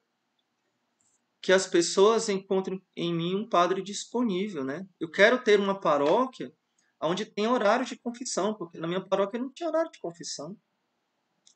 que 1.47 1.53
as 1.53 1.65
pessoas 1.65 2.27
encontrem 2.27 2.85
em 2.93 3.13
mim 3.13 3.33
um 3.33 3.47
padre 3.47 3.81
disponível, 3.81 4.65
né? 4.65 4.85
Eu 4.99 5.09
quero 5.09 5.41
ter 5.41 5.57
uma 5.57 5.79
paróquia 5.79 6.53
onde 7.01 7.25
tem 7.25 7.47
horário 7.47 7.85
de 7.85 7.97
confissão, 7.97 8.53
porque 8.53 8.77
na 8.77 8.85
minha 8.85 8.99
paróquia 8.99 9.39
não 9.39 9.49
tinha 9.53 9.69
horário 9.69 9.89
de 9.89 9.97
confissão. 9.97 10.57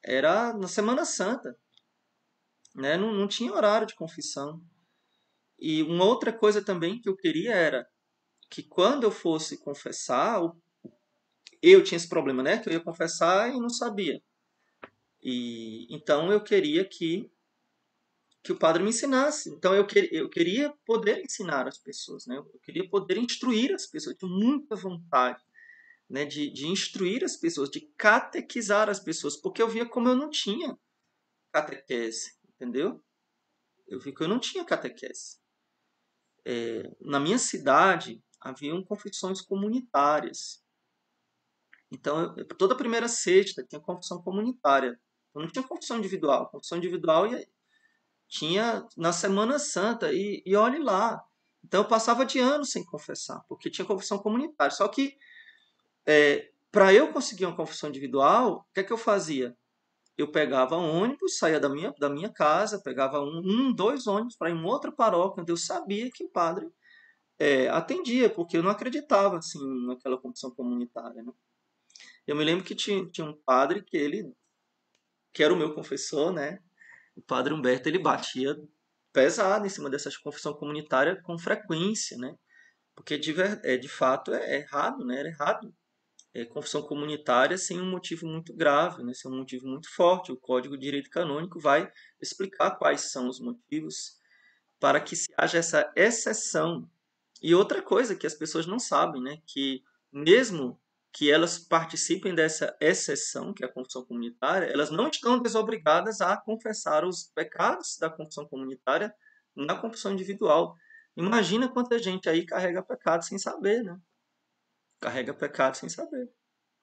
Era 0.01 0.54
na 0.54 0.69
Semana 0.69 1.04
Santa, 1.04 1.60
né? 2.73 2.95
Não, 2.95 3.12
não 3.12 3.27
tinha 3.27 3.51
horário 3.51 3.86
de 3.86 3.93
confissão. 3.93 4.63
E 5.60 5.84
uma 5.84 6.06
outra 6.06 6.32
coisa 6.32 6.63
também 6.63 7.01
que 7.01 7.10
eu 7.10 7.17
queria 7.17 7.54
era 7.54 7.86
que 8.49 8.63
quando 8.63 9.04
eu 9.04 9.12
fosse 9.12 9.62
confessar, 9.62 10.41
eu 11.62 11.84
tinha 11.84 11.97
esse 11.97 12.08
problema, 12.08 12.41
né? 12.41 12.60
Que 12.60 12.69
eu 12.69 12.73
ia 12.73 12.80
confessar 12.80 13.54
e 13.54 13.60
não 13.60 13.69
sabia. 13.69 14.23
E 15.21 15.93
então 15.93 16.32
eu 16.32 16.41
queria 16.41 16.88
que 16.88 17.30
que 18.43 18.51
o 18.51 18.58
padre 18.58 18.84
me 18.84 18.89
ensinasse. 18.89 19.49
Então 19.49 19.73
eu, 19.75 19.86
que, 19.86 20.10
eu 20.12 20.30
queria 20.30 20.73
poder 20.86 21.23
ensinar 21.23 21.67
as 21.67 21.77
pessoas, 21.77 22.25
né? 22.25 22.38
Eu 22.38 22.60
queria 22.63 22.89
poder 22.89 23.17
instruir 23.17 23.73
as 23.73 23.86
pessoas. 23.86 24.13
Eu 24.13 24.19
tinha 24.19 24.32
muita 24.32 24.75
vontade, 24.75 25.43
né? 26.10 26.25
De, 26.25 26.51
de 26.51 26.67
instruir 26.67 27.23
as 27.23 27.38
pessoas, 27.38 27.69
de 27.69 27.82
catequizar 27.97 28.89
as 28.89 28.99
pessoas, 28.99 29.38
porque 29.38 29.62
eu 29.62 29.69
via 29.69 29.86
como 29.86 30.10
eu 30.10 30.15
não 30.15 30.30
tinha 30.30 30.77
catequese, 31.51 32.38
entendeu? 32.56 33.04
Eu 33.88 33.99
vi 33.99 34.13
que 34.13 34.23
eu 34.23 34.27
não 34.27 34.39
tinha 34.39 34.65
catequese. 34.65 35.39
É, 36.45 36.89
na 37.01 37.19
minha 37.19 37.38
cidade, 37.38 38.23
haviam 38.39 38.84
confissões 38.84 39.41
comunitárias. 39.41 40.63
Então, 41.91 42.34
toda 42.58 42.73
a 42.73 42.77
primeira 42.77 43.08
sexta 43.08 43.63
tinha 43.63 43.82
confissão 43.82 44.23
comunitária. 44.23 44.99
Eu 45.36 45.41
não 45.41 45.47
tinha 45.47 45.67
confissão 45.67 45.97
individual. 45.97 46.49
Confissão 46.49 46.77
individual 46.77 47.27
tinha 48.31 48.87
na 48.95 49.11
Semana 49.11 49.59
Santa. 49.59 50.11
E, 50.13 50.41
e 50.45 50.55
olhe 50.55 50.79
lá. 50.79 51.21
Então, 51.63 51.81
eu 51.81 51.87
passava 51.87 52.25
de 52.25 52.39
ano 52.39 52.65
sem 52.65 52.83
confessar, 52.83 53.43
porque 53.47 53.69
tinha 53.69 53.85
confissão 53.85 54.17
comunitária. 54.17 54.73
Só 54.73 54.87
que, 54.87 55.15
é, 56.07 56.49
para 56.71 56.93
eu 56.93 57.11
conseguir 57.11 57.45
uma 57.45 57.55
confissão 57.55 57.89
individual, 57.89 58.65
o 58.69 58.73
que 58.73 58.79
é 58.79 58.83
que 58.83 58.93
eu 58.93 58.97
fazia? 58.97 59.55
Eu 60.17 60.31
pegava 60.31 60.77
um 60.77 61.03
ônibus, 61.03 61.37
saía 61.37 61.59
da 61.59 61.69
minha, 61.69 61.93
da 61.99 62.09
minha 62.09 62.29
casa, 62.29 62.81
pegava 62.81 63.19
um, 63.19 63.41
um 63.43 63.73
dois 63.73 64.07
ônibus 64.07 64.35
para 64.35 64.49
ir 64.49 64.55
em 64.55 64.63
outra 64.63 64.91
paróquia, 64.91 65.41
onde 65.41 65.51
eu 65.51 65.57
sabia 65.57 66.09
que 66.09 66.23
o 66.23 66.29
padre 66.29 66.69
é, 67.37 67.67
atendia, 67.69 68.29
porque 68.29 68.57
eu 68.57 68.63
não 68.63 68.71
acreditava 68.71 69.37
assim 69.37 69.59
naquela 69.85 70.17
confissão 70.17 70.51
comunitária. 70.51 71.21
Né? 71.21 71.31
Eu 72.25 72.35
me 72.35 72.43
lembro 72.43 72.63
que 72.63 72.75
tinha, 72.75 73.05
tinha 73.07 73.27
um 73.27 73.37
padre 73.45 73.83
que 73.83 73.97
ele, 73.97 74.33
que 75.33 75.43
era 75.43 75.53
o 75.53 75.57
meu 75.57 75.73
confessor, 75.73 76.31
né? 76.31 76.59
O 77.21 77.23
padre 77.23 77.53
Humberto, 77.53 77.88
ele 77.88 77.99
batia 77.99 78.57
pesado 79.13 79.63
em 79.63 79.69
cima 79.69 79.91
dessa 79.91 80.10
confissão 80.23 80.53
comunitária 80.55 81.21
com 81.21 81.38
frequência, 81.38 82.17
né? 82.17 82.36
Porque 82.95 83.15
de, 83.15 83.36
é, 83.63 83.77
de 83.77 83.88
fato 83.88 84.34
é 84.34 84.57
errado, 84.57 85.05
né? 85.05 85.19
Era 85.19 85.29
errado. 85.29 85.71
É, 86.34 86.45
confissão 86.45 86.81
comunitária 86.81 87.57
sem 87.57 87.79
um 87.79 87.91
motivo 87.91 88.25
muito 88.25 88.55
grave, 88.55 89.03
né? 89.03 89.13
sem 89.13 89.29
um 89.29 89.38
motivo 89.38 89.67
muito 89.67 89.93
forte. 89.93 90.31
O 90.31 90.38
Código 90.38 90.77
de 90.77 90.86
Direito 90.86 91.10
Canônico 91.10 91.60
vai 91.60 91.91
explicar 92.21 92.77
quais 92.77 93.12
são 93.12 93.27
os 93.27 93.39
motivos 93.39 94.17
para 94.79 94.99
que 94.99 95.15
se 95.15 95.31
haja 95.38 95.60
essa 95.60 95.91
exceção 95.95 96.89
e 97.41 97.53
outra 97.53 97.81
coisa 97.81 98.15
que 98.15 98.25
as 98.25 98.34
pessoas 98.34 98.65
não 98.65 98.79
sabem, 98.79 99.21
né, 99.21 99.38
que 99.45 99.84
mesmo 100.12 100.79
que 101.13 101.30
elas 101.30 101.60
participem 101.60 102.34
dessa 102.34 102.76
exceção, 102.80 103.54
que 103.54 103.63
é 103.63 103.67
a 103.67 103.71
confissão 103.71 104.06
comunitária, 104.06 104.67
elas 104.67 104.89
não 104.89 105.10
estão 105.10 105.41
desobrigadas 105.41 106.21
a 106.21 106.38
confessar 106.38 107.04
os 107.04 107.26
pecados 107.36 107.97
da 108.00 108.10
confissão 108.10 108.47
comunitária 108.47 109.13
na 109.56 109.76
confissão 109.76 110.13
individual. 110.13 110.76
Imagina 111.17 111.67
quanta 111.67 112.00
gente 112.00 112.30
aí 112.30 112.45
carrega 112.45 112.82
pecado 112.82 113.26
sem 113.26 113.38
saber, 113.38 113.84
né? 113.84 113.97
Carrega 115.02 115.34
pecado 115.34 115.76
sem 115.76 115.89
saber. 115.89 116.30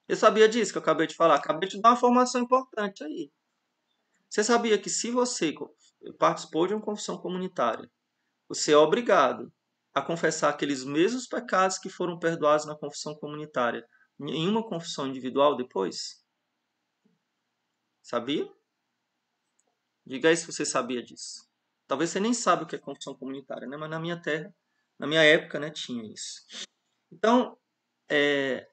Eu 0.07 0.15
sabia 0.15 0.47
disso 0.47 0.71
que 0.71 0.77
eu 0.77 0.81
acabei 0.81 1.07
de 1.07 1.15
falar. 1.15 1.35
Acabei 1.35 1.67
de 1.67 1.81
dar 1.81 1.89
uma 1.89 1.95
informação 1.95 2.41
importante 2.41 3.03
aí. 3.03 3.31
Você 4.29 4.43
sabia 4.43 4.77
que 4.77 4.89
se 4.89 5.09
você 5.09 5.53
participou 6.19 6.67
de 6.67 6.75
uma 6.75 6.83
confissão 6.83 7.17
comunitária, 7.17 7.89
você 8.47 8.73
é 8.73 8.77
obrigado 8.77 9.51
a 9.93 10.01
confessar 10.01 10.49
aqueles 10.49 10.83
mesmos 10.83 11.27
pecados 11.27 11.79
que 11.79 11.89
foram 11.89 12.19
perdoados 12.19 12.65
na 12.65 12.77
confissão 12.77 13.15
comunitária 13.15 13.83
em 14.19 14.47
uma 14.47 14.63
confissão 14.67 15.07
individual 15.07 15.55
depois? 15.55 16.23
Sabia? 18.01 18.51
Diga 20.05 20.29
aí 20.29 20.35
se 20.35 20.45
você 20.45 20.65
sabia 20.65 21.03
disso. 21.03 21.47
Talvez 21.87 22.09
você 22.09 22.19
nem 22.19 22.33
sabe 22.33 22.63
o 22.63 22.67
que 22.67 22.75
é 22.75 22.79
confissão 22.79 23.15
comunitária, 23.15 23.67
né? 23.67 23.77
mas 23.77 23.89
na 23.89 23.99
minha 23.99 24.21
terra, 24.21 24.53
na 24.97 25.07
minha 25.07 25.23
época, 25.23 25.59
né, 25.59 25.69
tinha 25.69 26.03
isso. 26.03 26.41
Então, 27.11 27.57
é, 28.09 28.67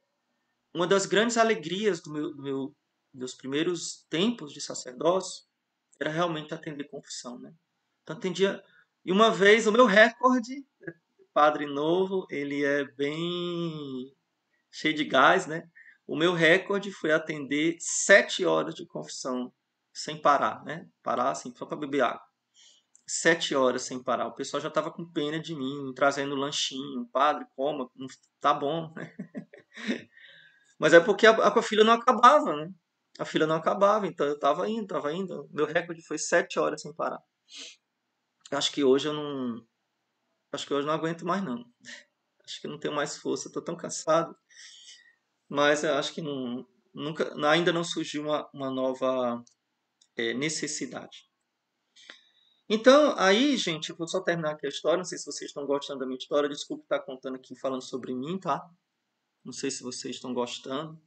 uma 0.74 0.86
das 0.86 1.06
grandes 1.06 1.36
alegrias 1.36 2.00
do 2.00 2.10
meu, 2.10 2.34
do 2.34 2.42
meu, 2.42 2.76
meus 3.12 3.34
primeiros 3.34 4.04
tempos 4.10 4.52
de 4.52 4.60
sacerdócio 4.60 5.44
era 6.00 6.10
realmente 6.10 6.52
atender 6.52 6.84
confissão. 6.88 7.38
Né? 7.38 7.54
Então, 8.02 8.16
atendia. 8.16 8.62
E 9.04 9.12
uma 9.12 9.30
vez, 9.30 9.66
o 9.66 9.72
meu 9.72 9.86
recorde, 9.86 10.66
padre 11.32 11.66
novo, 11.66 12.26
ele 12.30 12.64
é 12.64 12.84
bem 12.84 14.15
cheio 14.76 14.94
de 14.94 15.04
gás, 15.04 15.46
né? 15.46 15.62
O 16.06 16.16
meu 16.16 16.34
recorde 16.34 16.92
foi 16.92 17.10
atender 17.10 17.76
sete 17.80 18.44
horas 18.44 18.74
de 18.74 18.86
confissão 18.86 19.52
sem 19.92 20.20
parar, 20.20 20.62
né? 20.64 20.86
Parar 21.02 21.30
assim, 21.30 21.52
só 21.56 21.64
para 21.64 21.78
beber 21.78 22.02
água. 22.02 22.20
Sete 23.08 23.54
horas 23.54 23.82
sem 23.82 24.02
parar. 24.02 24.26
O 24.26 24.34
pessoal 24.34 24.60
já 24.60 24.68
estava 24.68 24.90
com 24.90 25.10
pena 25.10 25.40
de 25.40 25.54
mim, 25.54 25.92
trazendo 25.94 26.34
lanchinho. 26.34 27.08
Padre, 27.10 27.46
coma, 27.56 27.88
tá 28.40 28.52
bom. 28.52 28.92
Mas 30.78 30.92
é 30.92 31.00
porque 31.00 31.26
a, 31.26 31.32
a 31.32 31.62
filha 31.62 31.82
não 31.82 31.94
acabava, 31.94 32.54
né? 32.54 32.70
A 33.18 33.24
filha 33.24 33.46
não 33.46 33.56
acabava, 33.56 34.06
então 34.06 34.26
eu 34.26 34.34
estava 34.34 34.68
indo, 34.68 34.82
estava 34.82 35.12
indo. 35.12 35.48
Meu 35.50 35.64
recorde 35.64 36.02
foi 36.02 36.18
sete 36.18 36.58
horas 36.58 36.82
sem 36.82 36.94
parar. 36.94 37.20
Acho 38.50 38.70
que 38.72 38.84
hoje 38.84 39.08
eu 39.08 39.14
não. 39.14 39.64
Acho 40.52 40.66
que 40.66 40.74
hoje 40.74 40.82
eu 40.82 40.88
não 40.88 40.94
aguento 40.94 41.24
mais, 41.24 41.42
não. 41.42 41.64
Acho 42.46 42.60
que 42.60 42.68
não 42.68 42.78
tenho 42.78 42.94
mais 42.94 43.16
força, 43.16 43.48
estou 43.48 43.62
tão 43.62 43.76
cansado. 43.76 44.36
Mas 45.48 45.84
eu 45.84 45.94
acho 45.94 46.12
que 46.12 46.22
não, 46.22 46.66
nunca, 46.94 47.34
ainda 47.48 47.72
não 47.72 47.84
surgiu 47.84 48.22
uma, 48.22 48.48
uma 48.52 48.70
nova 48.70 49.42
é, 50.16 50.32
necessidade. 50.34 51.28
Então, 52.68 53.14
aí, 53.16 53.56
gente, 53.56 53.92
vou 53.92 54.08
só 54.08 54.20
terminar 54.20 54.52
aqui 54.52 54.66
a 54.66 54.68
história. 54.68 54.98
Não 54.98 55.04
sei 55.04 55.18
se 55.18 55.26
vocês 55.26 55.50
estão 55.50 55.66
gostando 55.66 56.00
da 56.00 56.06
minha 56.06 56.18
história. 56.18 56.48
Desculpe 56.48 56.82
estar 56.82 57.00
contando 57.00 57.36
aqui, 57.36 57.54
falando 57.58 57.82
sobre 57.82 58.14
mim, 58.14 58.38
tá? 58.38 58.68
Não 59.44 59.52
sei 59.52 59.70
se 59.70 59.82
vocês 59.82 60.16
estão 60.16 60.34
gostando. 60.34 61.00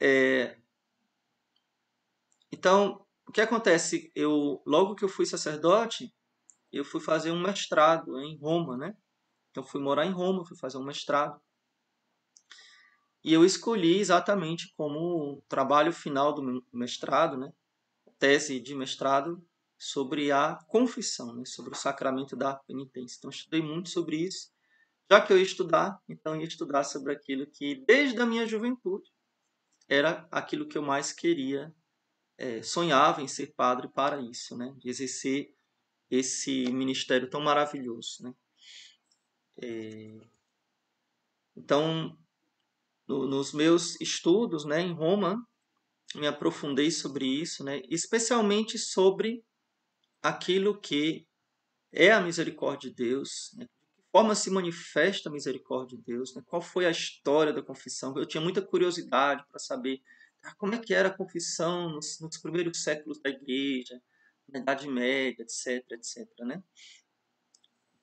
É... 0.00 0.56
Então, 2.52 3.04
o 3.26 3.32
que 3.32 3.40
acontece? 3.40 4.12
Eu, 4.14 4.62
logo 4.64 4.94
que 4.94 5.04
eu 5.04 5.08
fui 5.08 5.26
sacerdote, 5.26 6.14
eu 6.72 6.84
fui 6.84 7.00
fazer 7.00 7.32
um 7.32 7.40
mestrado 7.40 8.20
em 8.20 8.36
Roma, 8.36 8.76
né? 8.76 8.96
Então, 9.54 9.62
fui 9.62 9.80
morar 9.80 10.04
em 10.04 10.10
Roma, 10.10 10.44
fui 10.44 10.56
fazer 10.56 10.78
um 10.78 10.84
mestrado. 10.84 11.40
E 13.22 13.32
eu 13.32 13.44
escolhi 13.44 14.00
exatamente 14.00 14.74
como 14.76 15.40
trabalho 15.48 15.92
final 15.92 16.34
do 16.34 16.66
mestrado, 16.72 17.36
né? 17.36 17.52
Tese 18.18 18.58
de 18.58 18.74
mestrado 18.74 19.40
sobre 19.78 20.32
a 20.32 20.58
confissão, 20.66 21.32
né? 21.36 21.44
sobre 21.44 21.72
o 21.72 21.76
sacramento 21.76 22.34
da 22.34 22.56
penitência. 22.56 23.18
Então, 23.18 23.30
estudei 23.30 23.62
muito 23.62 23.90
sobre 23.90 24.16
isso. 24.16 24.52
Já 25.08 25.20
que 25.20 25.32
eu 25.32 25.36
ia 25.36 25.44
estudar, 25.44 26.00
então 26.08 26.34
ia 26.34 26.46
estudar 26.46 26.82
sobre 26.82 27.12
aquilo 27.12 27.46
que, 27.46 27.76
desde 27.86 28.20
a 28.20 28.26
minha 28.26 28.46
juventude, 28.48 29.08
era 29.88 30.26
aquilo 30.32 30.66
que 30.66 30.76
eu 30.76 30.82
mais 30.82 31.12
queria, 31.12 31.72
é, 32.36 32.60
sonhava 32.60 33.22
em 33.22 33.28
ser 33.28 33.54
padre 33.54 33.86
para 33.88 34.20
isso, 34.20 34.56
né? 34.56 34.74
de 34.78 34.88
exercer 34.88 35.54
esse 36.10 36.72
ministério 36.72 37.30
tão 37.30 37.40
maravilhoso. 37.40 38.24
Né? 38.24 38.34
É... 39.60 40.20
Então, 41.56 42.16
no, 43.06 43.26
nos 43.26 43.52
meus 43.52 44.00
estudos 44.00 44.64
né, 44.64 44.80
em 44.80 44.92
Roma, 44.92 45.46
me 46.14 46.26
aprofundei 46.26 46.90
sobre 46.90 47.26
isso, 47.26 47.64
né, 47.64 47.82
especialmente 47.88 48.78
sobre 48.78 49.44
aquilo 50.22 50.80
que 50.80 51.26
é 51.92 52.10
a 52.12 52.20
misericórdia 52.20 52.90
de 52.90 52.96
Deus, 52.96 53.52
né, 53.56 53.66
que 53.66 54.02
forma 54.10 54.34
se 54.34 54.50
manifesta 54.50 55.28
a 55.28 55.32
misericórdia 55.32 55.98
de 55.98 56.04
Deus, 56.04 56.34
né, 56.34 56.42
qual 56.46 56.62
foi 56.62 56.86
a 56.86 56.90
história 56.90 57.52
da 57.52 57.62
confissão. 57.62 58.16
Eu 58.16 58.26
tinha 58.26 58.40
muita 58.40 58.62
curiosidade 58.62 59.44
para 59.48 59.58
saber 59.58 60.00
ah, 60.42 60.54
como 60.56 60.74
é 60.74 60.78
que 60.78 60.94
era 60.94 61.08
a 61.08 61.16
confissão 61.16 61.90
nos, 61.90 62.20
nos, 62.20 62.38
primeiros 62.38 62.82
séculos 62.82 63.20
da 63.20 63.30
igreja, 63.30 64.00
na 64.48 64.60
Idade 64.60 64.88
Média, 64.88 65.42
etc, 65.42 65.84
etc. 65.92 66.28
Né? 66.40 66.62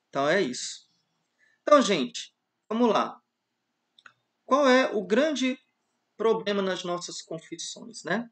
Então 0.10 0.28
é 0.28 0.42
isso. 0.42 0.91
Então, 1.72 1.82
gente, 1.82 2.36
vamos 2.68 2.90
lá. 2.90 3.24
Qual 4.46 4.68
é 4.68 4.94
o 4.94 5.02
grande 5.08 5.58
problema 6.18 6.62
nas 6.62 6.84
nossas 6.84 7.22
confissões, 7.22 8.04
né? 8.04 8.30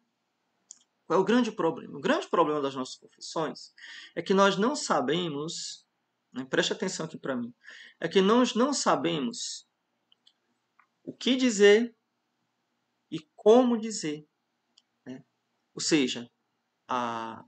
Qual 1.08 1.18
é 1.18 1.22
o 1.22 1.26
grande 1.26 1.50
problema? 1.50 1.98
O 1.98 2.02
grande 2.02 2.28
problema 2.28 2.62
das 2.62 2.76
nossas 2.76 2.98
confissões 2.98 3.74
é 4.14 4.22
que 4.22 4.34
nós 4.34 4.58
não 4.58 4.76
sabemos, 4.76 5.88
né, 6.34 6.44
preste 6.44 6.74
atenção 6.74 7.06
aqui 7.06 7.18
para 7.18 7.34
mim, 7.34 7.54
é 7.98 8.10
que 8.10 8.20
nós 8.20 8.56
não 8.56 8.74
sabemos 8.74 9.66
o 11.02 11.14
que 11.14 11.38
dizer 11.38 11.96
e 13.10 13.22
como 13.38 13.80
dizer. 13.80 14.28
Né? 15.06 15.24
Ou 15.74 15.80
seja, 15.80 16.30
a, 16.90 17.46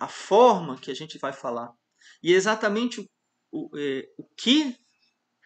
a 0.00 0.08
forma 0.08 0.76
que 0.76 0.90
a 0.90 0.94
gente 0.94 1.18
vai 1.18 1.32
falar 1.32 1.72
e 2.20 2.32
exatamente 2.32 3.00
o, 3.00 3.08
o, 3.52 3.70
é, 3.76 4.08
o 4.16 4.24
que 4.24 4.76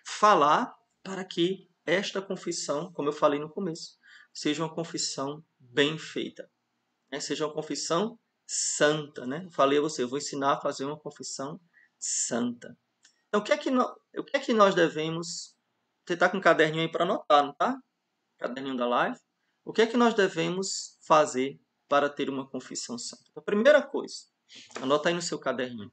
falar 0.07 0.75
para 1.03 1.25
que 1.25 1.69
esta 1.85 2.23
confissão, 2.23 2.93
como 2.93 3.09
eu 3.09 3.13
falei 3.13 3.39
no 3.39 3.51
começo, 3.51 3.99
seja 4.33 4.63
uma 4.63 4.75
confissão 4.75 5.45
bem 5.59 5.99
feita. 5.99 6.51
Né? 7.11 7.21
Seja 7.21 7.47
uma 7.47 7.53
confissão 7.53 8.19
santa. 8.47 9.27
Né? 9.27 9.49
Falei 9.51 9.79
a 9.79 9.83
você, 9.83 10.05
eu 10.05 10.09
vou 10.09 10.19
ensinar 10.19 10.55
a 10.55 10.61
fazer 10.61 10.85
uma 10.85 10.99
confissão 10.99 11.61
santa. 11.99 12.79
Então, 13.29 13.41
o 13.41 13.45
que 13.45 13.53
é 13.53 13.59
que, 13.59 13.71
nós, 13.71 13.93
o 14.17 14.25
que, 14.25 14.37
é 14.37 14.41
que 14.41 14.55
nós 14.55 14.75
devemos... 14.75 15.55
Você 16.07 16.15
está 16.15 16.29
com 16.29 16.39
um 16.39 16.41
caderninho 16.41 16.83
aí 16.83 16.91
para 16.91 17.05
anotar, 17.05 17.43
não 17.43 17.51
está? 17.51 17.81
Caderninho 18.39 18.77
da 18.77 18.87
live. 18.87 19.19
O 19.65 19.73
que 19.73 19.83
é 19.83 19.87
que 19.87 19.97
nós 19.97 20.15
devemos 20.15 20.97
fazer 21.03 21.61
para 21.89 22.09
ter 22.09 22.31
uma 22.31 22.49
confissão 22.49 22.97
santa? 22.97 23.25
A 23.35 23.41
primeira 23.41 23.83
coisa, 23.83 24.27
anota 24.81 25.09
aí 25.09 25.15
no 25.15 25.23
seu 25.23 25.39
caderninho. 25.39 25.93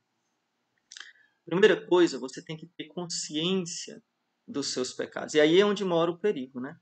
Primeira 1.45 1.86
coisa, 1.86 2.19
você 2.19 2.43
tem 2.43 2.56
que 2.56 2.67
ter 2.67 2.86
consciência 2.86 4.01
dos 4.47 4.67
seus 4.67 4.93
pecados. 4.93 5.34
E 5.34 5.41
aí 5.41 5.60
é 5.60 5.65
onde 5.65 5.84
mora 5.84 6.12
o 6.12 6.17
perigo, 6.17 6.60
né? 6.60 6.79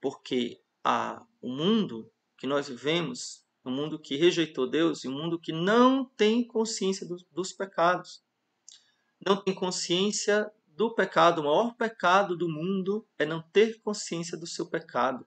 Porque 0.00 0.62
a, 0.82 1.24
o 1.40 1.48
mundo 1.48 2.10
que 2.36 2.46
nós 2.46 2.68
vivemos, 2.68 3.44
um 3.64 3.70
mundo 3.70 3.98
que 3.98 4.16
rejeitou 4.16 4.68
Deus 4.68 5.04
e 5.04 5.08
um 5.08 5.12
mundo 5.12 5.40
que 5.40 5.52
não 5.52 6.04
tem 6.04 6.46
consciência 6.46 7.06
do, 7.06 7.16
dos 7.32 7.52
pecados. 7.52 8.22
Não 9.24 9.42
tem 9.42 9.54
consciência 9.54 10.50
do 10.66 10.94
pecado. 10.94 11.40
O 11.40 11.44
maior 11.44 11.74
pecado 11.74 12.36
do 12.36 12.48
mundo 12.48 13.06
é 13.18 13.24
não 13.24 13.40
ter 13.40 13.80
consciência 13.80 14.36
do 14.36 14.46
seu 14.46 14.68
pecado. 14.68 15.26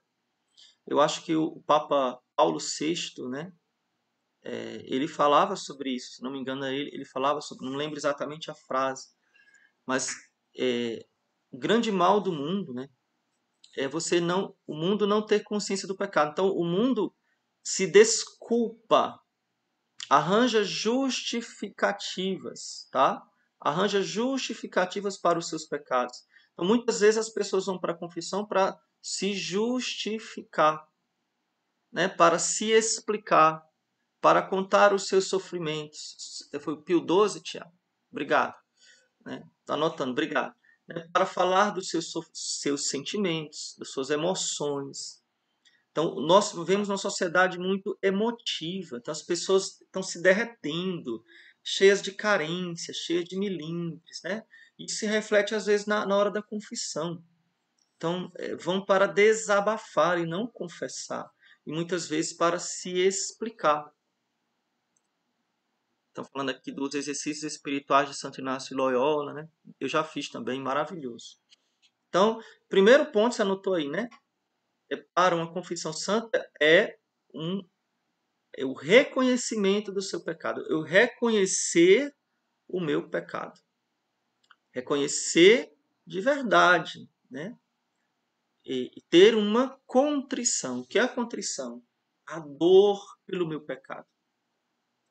Eu 0.86 1.00
acho 1.00 1.24
que 1.24 1.34
o 1.34 1.60
Papa 1.62 2.20
Paulo 2.36 2.58
VI, 2.58 3.28
né, 3.28 3.52
é, 4.48 4.82
ele 4.86 5.06
falava 5.06 5.54
sobre 5.56 5.94
isso, 5.94 6.14
se 6.14 6.22
não 6.22 6.30
me 6.30 6.38
engano, 6.38 6.64
ele, 6.64 6.88
ele 6.94 7.04
falava 7.04 7.42
sobre, 7.42 7.68
não 7.68 7.76
lembro 7.76 7.98
exatamente 7.98 8.50
a 8.50 8.54
frase, 8.54 9.08
mas 9.84 10.16
é, 10.58 11.04
o 11.50 11.58
grande 11.58 11.92
mal 11.92 12.18
do 12.18 12.32
mundo, 12.32 12.72
né? 12.72 12.88
É 13.76 13.86
você 13.86 14.22
não, 14.22 14.56
o 14.66 14.74
mundo 14.74 15.06
não 15.06 15.20
ter 15.24 15.42
consciência 15.42 15.86
do 15.86 15.94
pecado. 15.94 16.32
Então, 16.32 16.48
o 16.48 16.64
mundo 16.64 17.14
se 17.62 17.86
desculpa, 17.86 19.20
arranja 20.08 20.64
justificativas, 20.64 22.88
tá? 22.90 23.22
Arranja 23.60 24.00
justificativas 24.00 25.18
para 25.18 25.38
os 25.38 25.50
seus 25.50 25.66
pecados. 25.66 26.24
Então, 26.54 26.64
muitas 26.64 27.00
vezes 27.00 27.18
as 27.18 27.28
pessoas 27.28 27.66
vão 27.66 27.78
para 27.78 27.92
a 27.92 27.98
confissão 27.98 28.46
para 28.46 28.80
se 29.02 29.34
justificar, 29.34 30.88
né? 31.92 32.08
Para 32.08 32.38
se 32.38 32.70
explicar, 32.70 33.67
para 34.28 34.42
contar 34.42 34.92
os 34.92 35.08
seus 35.08 35.26
sofrimentos. 35.26 36.46
Foi 36.60 36.74
o 36.74 36.82
Pio 36.82 36.98
XII, 36.98 37.42
Tiago. 37.42 37.72
Obrigado. 38.12 38.54
Né? 39.24 39.42
Tá 39.64 39.72
anotando, 39.72 40.10
obrigado. 40.10 40.54
Né? 40.86 41.08
Para 41.10 41.24
falar 41.24 41.70
dos 41.70 41.88
seus, 41.88 42.12
seus 42.34 42.90
sentimentos, 42.90 43.74
das 43.78 43.88
suas 43.88 44.10
emoções. 44.10 45.22
Então, 45.90 46.16
nós 46.16 46.52
vivemos 46.52 46.90
uma 46.90 46.98
sociedade 46.98 47.58
muito 47.58 47.98
emotiva. 48.02 48.98
Então, 48.98 49.10
as 49.10 49.22
pessoas 49.22 49.80
estão 49.80 50.02
se 50.02 50.20
derretendo, 50.20 51.24
cheias 51.64 52.02
de 52.02 52.12
carência, 52.12 52.92
cheias 52.92 53.24
de 53.24 53.38
milímetros. 53.38 54.20
Né? 54.22 54.44
Isso 54.78 54.98
se 54.98 55.06
reflete, 55.06 55.54
às 55.54 55.64
vezes, 55.64 55.86
na, 55.86 56.04
na 56.04 56.14
hora 56.14 56.30
da 56.30 56.42
confissão. 56.42 57.24
Então, 57.96 58.30
é, 58.36 58.54
vão 58.56 58.84
para 58.84 59.06
desabafar 59.06 60.18
e 60.18 60.26
não 60.26 60.46
confessar. 60.46 61.26
E 61.66 61.72
muitas 61.72 62.06
vezes 62.06 62.34
para 62.34 62.58
se 62.58 62.90
explicar. 62.90 63.90
Estão 66.18 66.32
falando 66.32 66.50
aqui 66.50 66.72
dos 66.72 66.94
exercícios 66.94 67.52
espirituais 67.52 68.08
de 68.08 68.16
Santo 68.16 68.40
Inácio 68.40 68.70
de 68.70 68.74
Loyola, 68.74 69.32
né? 69.32 69.48
Eu 69.78 69.88
já 69.88 70.02
fiz 70.02 70.28
também, 70.28 70.60
maravilhoso. 70.60 71.38
Então, 72.08 72.40
primeiro 72.68 73.12
ponto, 73.12 73.36
você 73.36 73.42
anotou 73.42 73.74
aí, 73.74 73.88
né? 73.88 74.08
É, 74.90 74.96
para 75.14 75.36
uma 75.36 75.52
confissão 75.52 75.92
santa 75.92 76.50
é 76.60 76.98
um 77.32 77.62
é 78.56 78.64
o 78.64 78.72
reconhecimento 78.72 79.92
do 79.92 80.02
seu 80.02 80.24
pecado. 80.24 80.66
Eu 80.68 80.80
reconhecer 80.80 82.12
o 82.66 82.80
meu 82.80 83.08
pecado. 83.08 83.60
Reconhecer 84.72 85.72
de 86.04 86.20
verdade, 86.20 87.08
né? 87.30 87.56
E 88.64 89.00
ter 89.08 89.36
uma 89.36 89.78
contrição. 89.86 90.80
O 90.80 90.86
que 90.86 90.98
é 90.98 91.02
a 91.02 91.08
contrição? 91.14 91.80
A 92.26 92.40
dor 92.40 93.00
pelo 93.24 93.46
meu 93.46 93.60
pecado. 93.60 94.08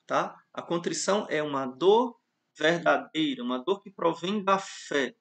Tá? 0.08 0.36
A 0.54 0.62
contrição 0.62 1.28
é 1.30 1.44
uma 1.44 1.68
dor 1.68 2.18
verdadeira, 2.58 3.44
uma 3.44 3.60
dor 3.64 3.82
que 3.84 3.92
provém 3.92 4.44
da 4.44 4.58
fé 4.58 5.16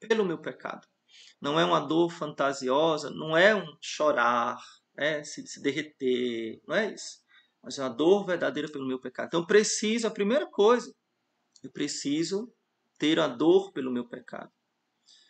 pelo 0.00 0.24
meu 0.24 0.38
pecado. 0.38 0.86
Não 1.40 1.58
é 1.58 1.64
uma 1.64 1.80
dor 1.80 2.10
fantasiosa, 2.10 3.08
não 3.10 3.36
é 3.36 3.54
um 3.54 3.76
chorar, 3.80 4.58
é 4.98 5.24
se, 5.24 5.46
se 5.46 5.62
derreter, 5.62 6.60
não 6.66 6.74
é 6.74 6.92
isso 6.92 7.22
mas 7.62 7.78
é 7.78 7.82
uma 7.82 7.90
dor 7.90 8.26
verdadeira 8.26 8.70
pelo 8.70 8.86
meu 8.86 8.98
pecado. 8.98 9.28
Então 9.28 9.40
eu 9.40 9.46
preciso, 9.46 10.06
a 10.06 10.10
primeira 10.10 10.46
coisa, 10.46 10.92
eu 11.62 11.70
preciso 11.70 12.52
ter 12.98 13.20
a 13.20 13.28
dor 13.28 13.72
pelo 13.72 13.92
meu 13.92 14.08
pecado. 14.08 14.50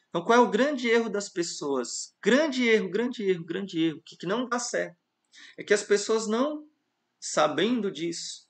Então 0.09 0.25
qual 0.25 0.39
é 0.39 0.43
o 0.43 0.51
grande 0.51 0.89
erro 0.89 1.11
das 1.11 1.29
pessoas? 1.29 2.17
Grande 2.23 2.67
erro, 2.67 2.91
grande 2.91 3.23
erro, 3.23 3.45
grande 3.45 3.83
erro, 3.83 4.03
que, 4.05 4.17
que 4.17 4.27
não 4.27 4.49
dá 4.49 4.59
certo. 4.59 4.97
É 5.59 5.63
que 5.63 5.75
as 5.75 5.83
pessoas 5.83 6.27
não, 6.27 6.67
sabendo 7.21 7.91
disso, 7.91 8.49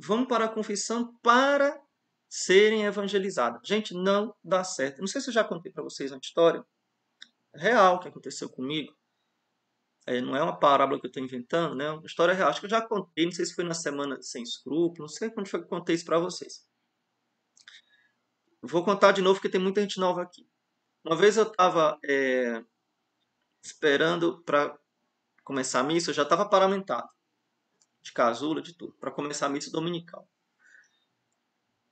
vão 0.00 0.24
para 0.24 0.46
a 0.46 0.48
confissão 0.48 1.14
para 1.22 1.80
serem 2.28 2.84
evangelizadas. 2.84 3.60
Gente, 3.64 3.94
não 3.94 4.34
dá 4.42 4.64
certo. 4.64 5.00
Não 5.00 5.06
sei 5.06 5.20
se 5.20 5.30
eu 5.30 5.34
já 5.34 5.44
contei 5.44 5.72
para 5.72 5.82
vocês 5.82 6.12
uma 6.12 6.20
história 6.22 6.64
real 7.54 7.98
que 7.98 8.08
aconteceu 8.08 8.48
comigo 8.48 8.94
é, 10.06 10.20
não 10.20 10.34
é 10.34 10.42
uma 10.42 10.58
parábola 10.58 10.98
que 10.98 11.06
eu 11.06 11.08
estou 11.08 11.22
inventando, 11.22 11.74
né? 11.74 11.84
É 11.84 11.90
uma 11.90 12.06
história 12.06 12.34
real. 12.34 12.48
Acho 12.50 12.60
que 12.60 12.66
eu 12.66 12.70
já 12.70 12.80
contei, 12.80 13.24
não 13.26 13.32
sei 13.32 13.44
se 13.44 13.54
foi 13.54 13.64
na 13.64 13.74
semana 13.74 14.20
sem 14.22 14.42
escrúpulos, 14.42 14.98
não 14.98 15.08
sei 15.08 15.30
quando 15.30 15.48
foi 15.48 15.60
que 15.60 15.66
eu 15.66 15.70
contei 15.70 15.94
isso 15.94 16.04
para 16.04 16.18
vocês. 16.18 16.66
Vou 18.62 18.84
contar 18.84 19.12
de 19.12 19.22
novo 19.22 19.36
porque 19.36 19.48
tem 19.48 19.60
muita 19.60 19.80
gente 19.80 20.00
nova 20.00 20.22
aqui. 20.22 20.48
Uma 21.04 21.16
vez 21.16 21.36
eu 21.36 21.44
estava 21.44 21.98
é, 22.04 22.62
esperando 23.64 24.42
para 24.42 24.76
começar 25.44 25.80
a 25.80 25.84
missa, 25.84 26.10
eu 26.10 26.14
já 26.14 26.24
estava 26.24 26.48
paramentado, 26.48 27.08
de 28.02 28.12
casula, 28.12 28.62
de 28.62 28.74
tudo, 28.74 28.94
para 28.94 29.10
começar 29.10 29.46
a 29.46 29.50
missa 29.50 29.70
dominical. 29.70 30.28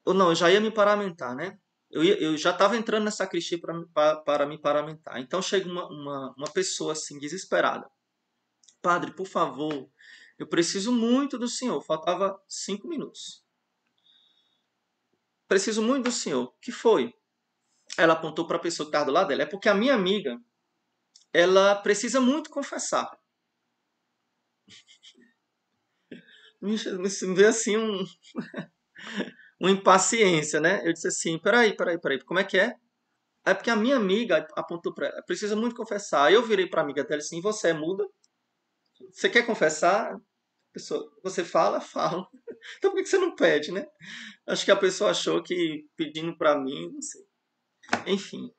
Ou 0.05 0.15
não, 0.15 0.31
eu 0.31 0.35
já 0.35 0.51
ia 0.51 0.61
me 0.61 0.71
paramentar, 0.71 1.35
né? 1.35 1.59
Eu, 1.91 2.05
ia, 2.05 2.19
eu 2.19 2.37
já 2.37 2.51
estava 2.51 2.77
entrando 2.77 3.05
na 3.05 3.11
sacristia 3.11 3.59
para 3.61 4.47
me 4.47 4.59
paramentar. 4.59 5.19
Então 5.21 5.41
chega 5.41 5.69
uma, 5.69 5.87
uma, 5.87 6.35
uma 6.37 6.51
pessoa 6.51 6.93
assim, 6.93 7.19
desesperada. 7.19 7.91
Padre, 8.81 9.13
por 9.13 9.27
favor, 9.27 9.91
eu 10.39 10.47
preciso 10.47 10.93
muito 10.93 11.39
do 11.39 11.49
senhor. 11.49 11.83
Faltava 11.83 12.41
cinco 12.47 12.87
minutos. 12.87 13.45
Preciso 15.47 15.83
muito 15.83 16.05
do 16.05 16.13
senhor. 16.13 16.55
que 16.61 16.71
foi? 16.71 17.15
Ela 17.97 18.13
apontou 18.13 18.47
para 18.47 18.59
a 18.59 18.61
pessoa 18.61 18.87
que 18.87 18.91
estava 18.91 19.07
do 19.07 19.13
lado 19.13 19.29
dela. 19.29 19.43
É 19.43 19.47
porque 19.47 19.69
a 19.69 19.75
minha 19.75 19.95
amiga, 19.95 20.39
ela 21.33 21.75
precisa 21.75 22.21
muito 22.21 22.51
confessar. 22.51 23.18
Me 26.61 26.77
vê 27.35 27.47
assim 27.47 27.77
um, 27.77 28.05
uma 29.61 29.71
impaciência, 29.71 30.61
né? 30.61 30.83
Eu 30.85 30.93
disse 30.93 31.09
assim, 31.09 31.39
peraí, 31.39 31.77
peraí, 31.77 32.01
peraí, 32.01 32.23
como 32.25 32.41
é 32.41 32.45
que 32.45 32.59
é? 32.59 32.75
É 33.47 33.55
porque 33.55 33.71
a 33.71 33.77
minha 33.77 33.97
amiga 33.97 34.47
apontou 34.57 34.93
para 34.93 35.09
ela, 35.09 35.23
precisa 35.23 35.57
muito 35.57 35.75
confessar. 35.75 36.27
Aí 36.27 36.35
eu 36.35 36.43
virei 36.43 36.67
para 36.69 36.83
a 36.83 36.85
amiga 36.85 37.05
dela 37.05 37.21
assim, 37.21 37.41
você 37.41 37.69
é 37.69 37.73
muda? 37.73 38.07
Você 39.13 39.31
quer 39.31 39.47
confessar? 39.47 40.17
Pessoa, 40.73 41.11
você 41.23 41.45
fala, 41.45 41.81
fala. 41.81 42.27
Então 42.77 42.91
por 42.91 43.03
que 43.03 43.09
você 43.09 43.19
não 43.19 43.35
pede, 43.35 43.73
né? 43.73 43.87
Acho 44.47 44.65
que 44.65 44.71
a 44.71 44.77
pessoa 44.77 45.11
achou 45.11 45.43
que 45.43 45.87
pedindo 45.97 46.37
para 46.37 46.61
mim, 46.61 46.93
não 46.93 47.01
sei. 47.01 47.23
Enfim. 48.07 48.51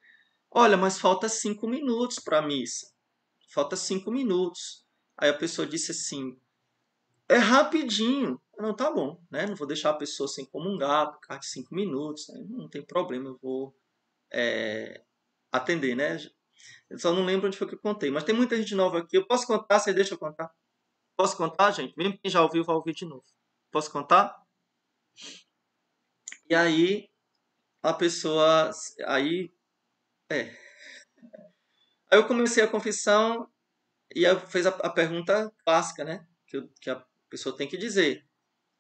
Olha, 0.51 0.75
mas 0.75 0.99
falta 0.99 1.29
cinco 1.29 1.67
minutos 1.67 2.17
para 2.17 2.39
a 2.39 2.41
missa. 2.41 2.87
Falta 3.53 3.75
cinco 3.75 4.09
minutos. 4.09 4.85
Aí 5.17 5.29
a 5.29 5.37
pessoa 5.37 5.67
disse 5.67 5.91
assim: 5.91 6.35
é 7.29 7.37
rapidinho. 7.37 8.41
Não, 8.57 8.75
tá 8.75 8.91
bom, 8.91 9.21
né? 9.31 9.45
Não 9.45 9.55
vou 9.55 9.67
deixar 9.67 9.91
a 9.91 9.97
pessoa 9.97 10.27
sem 10.27 10.45
comungar 10.45 11.11
por 11.11 11.19
causa 11.21 11.39
de 11.41 11.47
cinco 11.47 11.73
minutos. 11.73 12.27
Né? 12.29 12.45
Não 12.49 12.67
tem 12.67 12.83
problema, 12.83 13.29
eu 13.29 13.39
vou 13.41 13.75
é, 14.31 15.03
atender, 15.51 15.95
né? 15.95 16.17
Eu 16.89 16.99
só 16.99 17.13
não 17.13 17.23
lembro 17.23 17.47
onde 17.47 17.57
foi 17.57 17.67
que 17.67 17.75
eu 17.75 17.79
contei. 17.79 18.11
Mas 18.11 18.23
tem 18.23 18.35
muita 18.35 18.57
gente 18.57 18.75
nova 18.75 18.99
aqui. 18.99 19.15
Eu 19.15 19.27
posso 19.27 19.47
contar? 19.47 19.79
Você 19.79 19.93
deixa 19.93 20.15
eu 20.15 20.17
contar? 20.17 20.51
Posso 21.15 21.37
contar, 21.37 21.71
gente? 21.71 21.95
Mesmo 21.95 22.17
quem 22.17 22.31
já 22.31 22.41
ouviu, 22.41 22.63
vai 22.63 22.75
ouvir 22.75 22.93
de 22.93 23.05
novo. 23.05 23.23
Posso 23.71 23.91
contar? 23.91 24.35
E 26.49 26.55
aí, 26.55 27.09
a 27.83 27.93
pessoa. 27.93 28.71
Aí. 29.05 29.53
É. 30.31 30.55
Aí 32.11 32.17
eu 32.17 32.27
comecei 32.27 32.63
a 32.63 32.67
confissão 32.67 33.47
e 34.15 34.23
eu 34.23 34.39
fez 34.39 34.65
a, 34.65 34.69
a 34.69 34.89
pergunta 34.89 35.53
clássica, 35.63 36.03
né? 36.03 36.27
Que, 36.47 36.57
eu, 36.57 36.67
que, 36.81 36.89
a 36.89 37.05
pessoa 37.29 37.55
tem 37.55 37.67
que 37.67 37.77
dizer. 37.77 38.27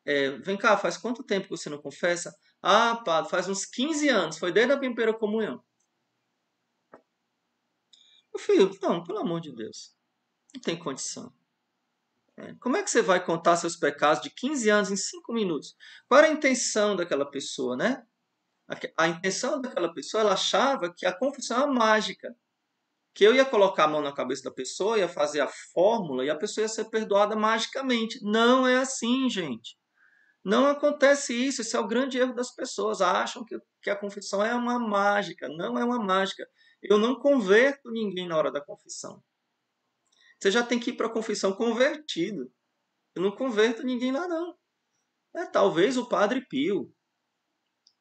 É, 0.05 0.31
vem 0.39 0.57
cá, 0.57 0.77
faz 0.77 0.97
quanto 0.97 1.23
tempo 1.23 1.45
que 1.45 1.57
você 1.57 1.69
não 1.69 1.81
confessa? 1.81 2.35
Ah, 2.61 2.95
padre, 2.97 3.29
faz 3.29 3.47
uns 3.47 3.65
15 3.65 4.09
anos. 4.09 4.37
Foi 4.37 4.51
desde 4.51 4.73
a 4.73 4.77
primeira 4.77 5.13
comunhão. 5.13 5.63
Meu 8.33 8.39
filho, 8.39 8.77
não, 8.81 9.03
pelo 9.03 9.19
amor 9.19 9.41
de 9.41 9.53
Deus. 9.53 9.95
Não 10.53 10.61
tem 10.61 10.77
condição. 10.77 11.33
É. 12.37 12.53
Como 12.55 12.77
é 12.77 12.83
que 12.83 12.89
você 12.89 13.01
vai 13.01 13.23
contar 13.23 13.57
seus 13.57 13.75
pecados 13.75 14.21
de 14.23 14.29
15 14.29 14.69
anos 14.69 14.91
em 14.91 14.95
5 14.95 15.33
minutos? 15.33 15.75
Qual 16.07 16.19
era 16.19 16.27
a 16.27 16.33
intenção 16.33 16.95
daquela 16.95 17.29
pessoa, 17.29 17.75
né? 17.75 18.05
A, 18.67 19.03
a 19.03 19.07
intenção 19.09 19.59
daquela 19.61 19.93
pessoa, 19.93 20.21
ela 20.21 20.33
achava 20.33 20.93
que 20.93 21.05
a 21.05 21.11
confissão 21.11 21.57
era 21.57 21.67
mágica. 21.67 22.35
Que 23.19 23.25
eu 23.25 23.35
ia 23.35 23.43
colocar 23.43 23.83
a 23.83 23.87
mão 23.89 24.01
na 24.01 24.13
cabeça 24.13 24.43
da 24.43 24.51
pessoa, 24.51 24.97
ia 24.97 25.09
fazer 25.09 25.41
a 25.41 25.51
fórmula 25.73 26.23
e 26.23 26.29
a 26.29 26.37
pessoa 26.37 26.63
ia 26.63 26.69
ser 26.69 26.85
perdoada 26.85 27.35
magicamente. 27.35 28.17
Não 28.23 28.65
é 28.65 28.77
assim, 28.77 29.29
gente. 29.29 29.77
Não 30.41 30.65
acontece 30.67 31.33
isso. 31.33 31.59
Esse 31.59 31.75
é 31.75 31.79
o 31.81 31.85
grande 31.85 32.17
erro 32.17 32.33
das 32.33 32.55
pessoas. 32.55 33.01
Acham 33.01 33.43
que, 33.43 33.59
que 33.81 33.89
a 33.89 33.95
confissão 33.97 34.41
é 34.41 34.55
uma 34.55 34.79
mágica. 34.79 35.49
Não 35.49 35.77
é 35.77 35.83
uma 35.83 35.99
mágica. 35.99 36.47
Eu 36.81 36.97
não 36.97 37.19
converto 37.19 37.91
ninguém 37.91 38.25
na 38.25 38.37
hora 38.37 38.53
da 38.53 38.63
confissão. 38.63 39.21
Você 40.39 40.49
já 40.49 40.63
tem 40.63 40.79
que 40.79 40.91
ir 40.91 40.93
para 40.95 41.07
a 41.07 41.11
confissão 41.11 41.51
convertido. 41.51 42.49
Eu 43.13 43.21
não 43.21 43.35
converto 43.35 43.83
ninguém 43.83 44.13
lá, 44.13 44.29
não. 44.29 44.57
É, 45.35 45.45
talvez 45.45 45.97
o 45.97 46.07
Padre 46.07 46.47
Pio. 46.47 46.89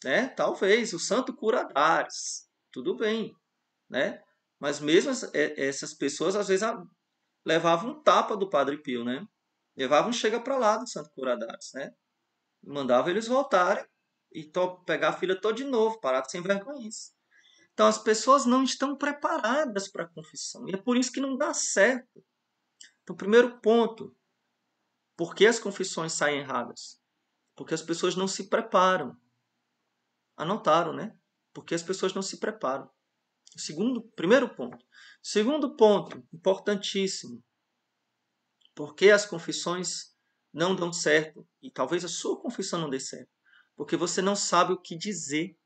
Né? 0.05 0.29
Talvez 0.29 0.93
o 0.93 1.01
Santo 1.01 1.35
Curadares. 1.35 2.49
Tudo 2.71 2.97
bem. 2.97 3.35
Né? 3.91 4.23
Mas 4.61 4.81
mesmo 4.81 5.13
é, 5.33 5.67
essas 5.67 5.95
pessoas, 5.95 6.35
às 6.35 6.49
vezes, 6.49 6.67
levavam 7.45 7.91
um 7.91 8.03
tapa 8.03 8.37
do 8.37 8.51
Padre 8.51 8.83
Pio. 8.83 9.05
Né? 9.05 9.25
Levavam 9.77 10.11
um 10.11 10.13
chega 10.13 10.41
para 10.41 10.57
lá 10.57 10.77
do 10.77 10.89
Santo 10.89 11.11
Curadares. 11.15 11.71
Né? 11.75 11.91
Mandava 12.63 13.11
eles 13.11 13.29
voltarem 13.29 13.85
e 14.33 14.51
pegar 14.85 15.11
a 15.11 15.19
filha 15.19 15.41
toda 15.41 15.55
de 15.55 15.65
novo, 15.65 16.01
parar 16.01 16.21
de 16.21 16.31
sem 16.31 16.43
isso. 16.81 17.13
Então 17.73 17.87
as 17.87 17.99
pessoas 17.99 18.45
não 18.45 18.65
estão 18.65 18.97
preparadas 18.97 19.89
para 19.89 20.05
a 20.05 20.09
confissão. 20.09 20.69
E 20.69 20.75
é 20.75 20.77
por 20.77 20.97
isso 20.97 21.13
que 21.13 21.21
não 21.21 21.37
dá 21.37 21.55
certo. 21.55 22.25
Então, 23.03 23.17
primeiro 23.17 23.61
ponto, 23.61 24.15
por 25.17 25.35
que 25.35 25.47
as 25.47 25.59
confissões 25.59 26.13
saem 26.13 26.41
erradas? 26.41 27.01
Porque 27.57 27.73
as 27.73 27.81
pessoas 27.83 28.15
não 28.17 28.29
se 28.29 28.49
preparam. 28.49 29.17
Anotaram, 30.37 30.93
né? 30.93 31.17
Porque 31.53 31.75
as 31.75 31.83
pessoas 31.83 32.13
não 32.13 32.21
se 32.21 32.39
preparam. 32.39 32.91
Segundo, 33.59 34.03
primeiro 34.15 34.55
ponto. 34.55 34.85
Segundo 35.23 35.77
ponto, 35.77 36.25
importantíssimo. 36.33 37.43
Por 38.75 38.95
que 38.95 39.11
as 39.11 39.27
confissões 39.27 40.15
não 40.53 40.75
dão 40.75 40.93
certo? 40.93 41.47
E 41.61 41.71
talvez 41.71 42.05
a 42.05 42.09
sua 42.09 42.41
confissão 42.41 42.81
não 42.81 42.89
dê 42.89 43.01
certo. 43.01 43.31
Porque 43.77 43.97
você 43.97 44.23
não 44.23 44.37
sabe 44.37 44.73
o 44.73 44.81
que 44.81 44.97
dizer. 44.97 45.57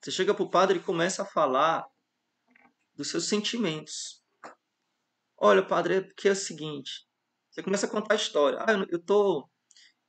Você 0.00 0.10
chega 0.10 0.34
para 0.34 0.42
o 0.42 0.50
padre 0.50 0.78
e 0.78 0.82
começa 0.82 1.22
a 1.22 1.26
falar 1.26 1.86
dos 2.94 3.08
seus 3.08 3.28
sentimentos. 3.28 4.24
Olha, 5.36 5.64
padre, 5.64 5.94
é 5.94 6.00
porque 6.00 6.28
é 6.28 6.32
o 6.32 6.36
seguinte. 6.36 7.06
Você 7.50 7.62
começa 7.62 7.86
a 7.86 7.90
contar 7.90 8.14
a 8.14 8.16
história. 8.16 8.58
Ah, 8.60 8.86
eu, 8.90 9.02
tô, 9.02 9.48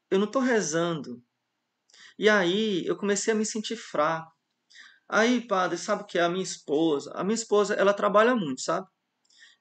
eu 0.10 0.20
não 0.20 0.26
estou 0.26 0.42
rezando. 0.42 1.24
E 2.18 2.28
aí 2.28 2.86
eu 2.86 2.98
comecei 2.98 3.34
a 3.34 3.36
me 3.36 3.46
sentir 3.46 3.76
fraco. 3.76 4.32
Aí, 5.14 5.45
padre, 5.45 5.78
sabe 5.78 6.03
o 6.03 6.05
que 6.05 6.18
é 6.18 6.22
a 6.22 6.30
minha 6.30 6.43
esposa? 6.43 7.12
A 7.14 7.22
minha 7.24 7.36
esposa, 7.36 7.74
ela 7.76 7.93
trabalha 7.93 8.34
muito, 8.34 8.62
sabe? 8.62 8.88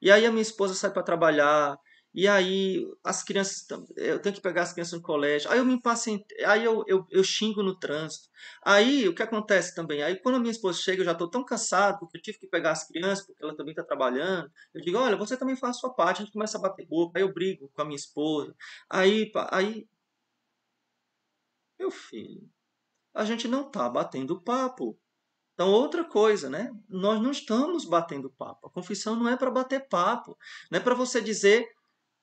E 0.02 0.10
aí 0.10 0.26
a 0.26 0.30
minha 0.30 0.42
esposa 0.42 0.74
sai 0.74 0.92
para 0.92 1.02
trabalhar, 1.02 1.76
e 2.14 2.28
aí 2.28 2.86
as 3.04 3.22
crianças, 3.24 3.66
eu 3.96 4.20
tenho 4.22 4.34
que 4.34 4.40
pegar 4.40 4.62
as 4.62 4.72
crianças 4.72 4.94
no 4.94 5.02
colégio, 5.02 5.50
aí 5.50 5.58
eu 5.58 5.64
me 5.64 5.74
impacientei, 5.74 6.44
aí 6.44 6.64
eu, 6.64 6.84
eu, 6.86 7.06
eu 7.10 7.24
xingo 7.24 7.62
no 7.62 7.78
trânsito. 7.78 8.28
Aí 8.64 9.08
o 9.08 9.14
que 9.14 9.22
acontece 9.24 9.74
também? 9.74 10.02
Aí 10.02 10.16
quando 10.20 10.36
a 10.36 10.38
minha 10.40 10.52
esposa 10.52 10.78
chega, 10.80 11.02
eu 11.02 11.06
já 11.06 11.12
estou 11.12 11.30
tão 11.30 11.44
cansado, 11.44 11.98
porque 12.00 12.18
eu 12.18 12.22
tive 12.22 12.38
que 12.38 12.48
pegar 12.48 12.72
as 12.72 12.86
crianças, 12.86 13.26
porque 13.26 13.42
ela 13.44 13.56
também 13.56 13.72
está 13.72 13.84
trabalhando. 13.84 14.50
Eu 14.74 14.82
digo, 14.82 14.98
olha, 14.98 15.16
você 15.16 15.36
também 15.36 15.56
faz 15.56 15.76
a 15.76 15.80
sua 15.80 15.94
parte, 15.94 16.22
a 16.22 16.24
gente 16.24 16.32
começa 16.34 16.58
a 16.58 16.60
bater 16.60 16.86
boca, 16.86 17.18
aí 17.18 17.24
eu 17.24 17.32
brigo 17.34 17.70
com 17.74 17.82
a 17.82 17.84
minha 17.84 17.96
esposa. 17.96 18.54
Aí, 18.90 19.30
aí 19.50 19.86
meu 21.78 21.90
filho, 21.90 22.48
a 23.14 23.24
gente 23.24 23.48
não 23.48 23.68
está 23.68 23.88
batendo 23.88 24.42
papo. 24.42 24.99
Então, 25.60 25.72
outra 25.72 26.02
coisa, 26.02 26.48
né? 26.48 26.72
Nós 26.88 27.20
não 27.20 27.30
estamos 27.30 27.84
batendo 27.84 28.30
papo. 28.30 28.66
A 28.66 28.70
confissão 28.70 29.14
não 29.14 29.28
é 29.28 29.36
para 29.36 29.50
bater 29.50 29.86
papo. 29.88 30.34
Não 30.70 30.78
é 30.78 30.82
para 30.82 30.94
você 30.94 31.20
dizer 31.20 31.68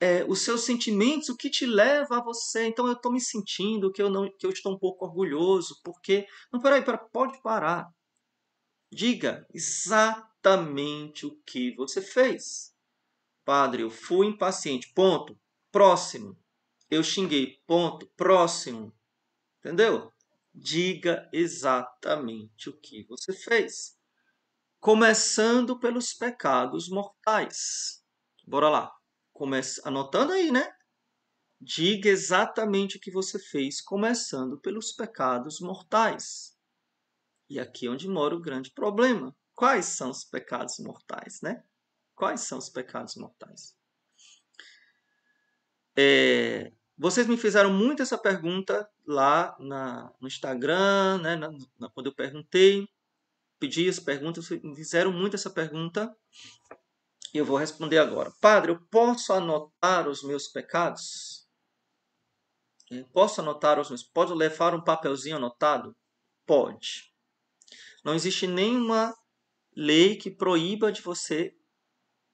é, 0.00 0.24
os 0.24 0.40
seus 0.40 0.62
sentimentos, 0.62 1.28
o 1.28 1.36
que 1.36 1.48
te 1.48 1.64
leva 1.64 2.18
a 2.18 2.20
você. 2.20 2.66
Então, 2.66 2.88
eu 2.88 2.94
estou 2.94 3.12
me 3.12 3.20
sentindo 3.20 3.92
que 3.92 4.02
eu, 4.02 4.10
não, 4.10 4.28
que 4.36 4.44
eu 4.44 4.50
estou 4.50 4.74
um 4.74 4.78
pouco 4.78 5.04
orgulhoso, 5.04 5.80
porque. 5.84 6.26
Não, 6.52 6.58
peraí, 6.58 6.84
peraí, 6.84 6.98
pode 7.12 7.40
parar. 7.40 7.86
Diga 8.92 9.46
exatamente 9.54 11.24
o 11.24 11.40
que 11.46 11.76
você 11.76 12.02
fez. 12.02 12.74
Padre, 13.44 13.84
eu 13.84 13.90
fui 13.90 14.26
impaciente. 14.26 14.92
Ponto. 14.92 15.38
Próximo. 15.70 16.36
Eu 16.90 17.04
xinguei. 17.04 17.62
Ponto. 17.68 18.04
Próximo. 18.16 18.92
Entendeu? 19.60 20.12
Diga 20.60 21.30
exatamente 21.32 22.68
o 22.68 22.76
que 22.80 23.04
você 23.04 23.32
fez. 23.32 23.96
Começando 24.80 25.78
pelos 25.78 26.12
pecados 26.12 26.88
mortais. 26.88 28.04
Bora 28.44 28.68
lá. 28.68 28.92
Comece... 29.32 29.80
Anotando 29.84 30.32
aí, 30.32 30.50
né? 30.50 30.68
Diga 31.60 32.08
exatamente 32.08 32.96
o 32.96 33.00
que 33.00 33.10
você 33.10 33.38
fez, 33.38 33.80
começando 33.80 34.58
pelos 34.58 34.90
pecados 34.90 35.60
mortais. 35.60 36.58
E 37.48 37.60
aqui 37.60 37.86
é 37.86 37.90
onde 37.90 38.08
mora 38.08 38.34
o 38.34 38.42
grande 38.42 38.72
problema. 38.72 39.36
Quais 39.54 39.86
são 39.86 40.10
os 40.10 40.24
pecados 40.24 40.80
mortais, 40.80 41.40
né? 41.40 41.62
Quais 42.16 42.40
são 42.40 42.58
os 42.58 42.68
pecados 42.68 43.14
mortais? 43.14 43.76
É, 45.96 46.72
vocês 46.98 47.28
me 47.28 47.36
fizeram 47.36 47.72
muito 47.72 48.02
essa 48.02 48.18
pergunta 48.18 48.90
lá 49.06 49.56
na, 49.60 50.12
no 50.20 50.26
Instagram, 50.26 51.18
né, 51.18 51.36
na, 51.36 51.52
na, 51.78 51.88
quando 51.90 52.06
eu 52.06 52.14
perguntei, 52.14 52.88
pedi 53.56 53.88
as 53.88 54.00
perguntas, 54.00 54.50
me 54.50 54.74
fizeram 54.74 55.12
muito 55.12 55.36
essa 55.36 55.48
pergunta 55.48 56.12
e 57.32 57.38
eu 57.38 57.44
vou 57.44 57.56
responder 57.56 57.98
agora. 57.98 58.32
Padre, 58.40 58.72
eu 58.72 58.80
posso 58.90 59.32
anotar 59.32 60.08
os 60.08 60.24
meus 60.24 60.48
pecados? 60.48 61.46
Eu 62.90 63.06
posso 63.10 63.40
anotar 63.40 63.78
os 63.78 63.90
meus? 63.90 64.02
Pode 64.02 64.34
levar 64.34 64.74
um 64.74 64.82
papelzinho 64.82 65.36
anotado? 65.36 65.94
Pode. 66.44 67.14
Não 68.04 68.14
existe 68.14 68.46
nenhuma 68.48 69.14
lei 69.76 70.16
que 70.16 70.32
proíba 70.32 70.90
de 70.90 71.00
você 71.00 71.54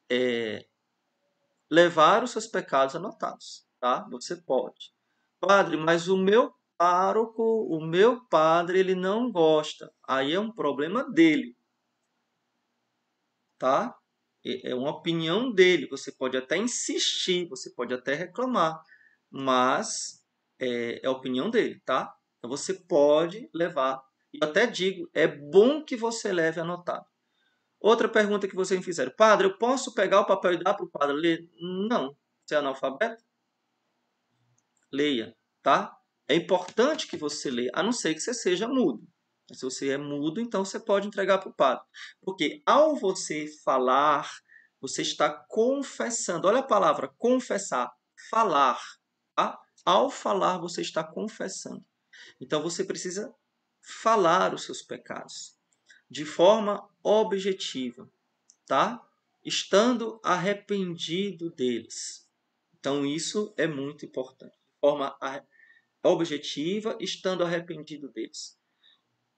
é, 0.09 0.67
levar 1.71 2.25
os 2.25 2.31
seus 2.31 2.47
pecados 2.47 2.97
anotados 2.97 3.64
tá? 3.85 4.09
Você 4.11 4.35
pode. 4.35 4.95
Padre, 5.39 5.77
mas 5.77 6.09
o 6.09 6.17
meu 6.17 6.55
pároco, 6.79 7.43
o 7.43 7.85
meu 7.85 8.25
padre, 8.29 8.79
ele 8.79 8.95
não 8.95 9.31
gosta. 9.31 9.93
Aí 10.09 10.33
é 10.33 10.41
um 10.41 10.51
problema 10.51 11.05
dele. 11.13 11.55
Tá? 13.59 13.95
É 14.43 14.75
uma 14.75 14.91
opinião 14.91 15.53
dele. 15.53 15.87
Você 15.89 16.11
pode 16.11 16.35
até 16.35 16.57
insistir, 16.57 17.47
você 17.47 17.69
pode 17.75 17.93
até 17.93 18.15
reclamar, 18.15 18.83
mas 19.31 20.25
é, 20.59 21.05
é 21.05 21.07
a 21.07 21.11
opinião 21.11 21.51
dele, 21.51 21.79
tá? 21.85 22.17
Então 22.39 22.49
você 22.49 22.73
pode 22.73 23.51
levar. 23.53 24.03
E 24.33 24.43
até 24.43 24.67
digo, 24.67 25.11
é 25.13 25.27
bom 25.27 25.85
que 25.85 25.95
você 25.95 26.33
leve 26.33 26.59
anotado. 26.59 27.05
Outra 27.79 28.09
pergunta 28.09 28.49
que 28.49 28.57
vocês 28.57 28.81
me 28.81 28.85
fizeram. 28.85 29.13
Padre, 29.15 29.47
eu 29.47 29.59
posso 29.59 29.95
pegar 29.95 30.21
o 30.21 30.27
papel 30.27 30.55
e 30.55 30.65
dar 30.65 30.73
para 30.73 30.87
o 30.87 30.91
padre 30.91 31.17
ler? 31.17 31.51
Não. 31.61 32.17
Você 32.47 32.55
é 32.55 32.59
analfabeto? 32.59 33.23
Leia, 34.95 35.37
tá? 35.63 35.97
É 36.29 36.35
importante 36.35 37.07
que 37.07 37.17
você 37.17 37.51
leia, 37.51 37.71
a 37.75 37.83
não 37.83 37.93
ser 37.93 38.15
que 38.15 38.21
você 38.21 38.33
seja 38.33 38.69
mudo. 38.69 39.07
Se 39.53 39.63
você 39.63 39.91
é 39.91 39.99
mudo, 39.99 40.41
então 40.41 40.65
você 40.65 40.81
pode 40.81 41.07
entregar 41.07 41.39
para 41.39 41.51
o 41.51 41.55
padre. 41.55 41.85
Porque 42.23 42.63
ao 42.65 42.97
você 42.97 43.47
falar, 43.63 44.31
você 44.81 45.03
está 45.03 45.31
confessando. 45.31 46.49
Olha 46.49 46.61
a 46.61 46.63
palavra 46.63 47.09
confessar, 47.19 47.93
falar. 48.31 48.81
Tá? 49.35 49.61
Ao 49.85 50.11
falar, 50.11 50.57
você 50.57 50.81
está 50.81 51.05
confessando. 51.05 51.85
Então 52.41 52.63
você 52.63 52.85
precisa 52.85 53.35
falar 53.83 54.55
os 54.55 54.63
seus 54.63 54.81
pecados 54.81 55.59
de 56.09 56.25
forma 56.25 56.89
objetiva, 57.03 58.11
tá? 58.67 59.05
Estando 59.45 60.21
arrependido 60.23 61.51
deles. 61.51 62.27
Então 62.79 63.05
isso 63.05 63.53
é 63.59 63.67
muito 63.67 64.07
importante 64.07 64.64
forma 64.85 65.17
objetiva, 66.03 66.99
estando 67.01 67.43
arrependido 67.43 68.11
deles. 68.11 68.59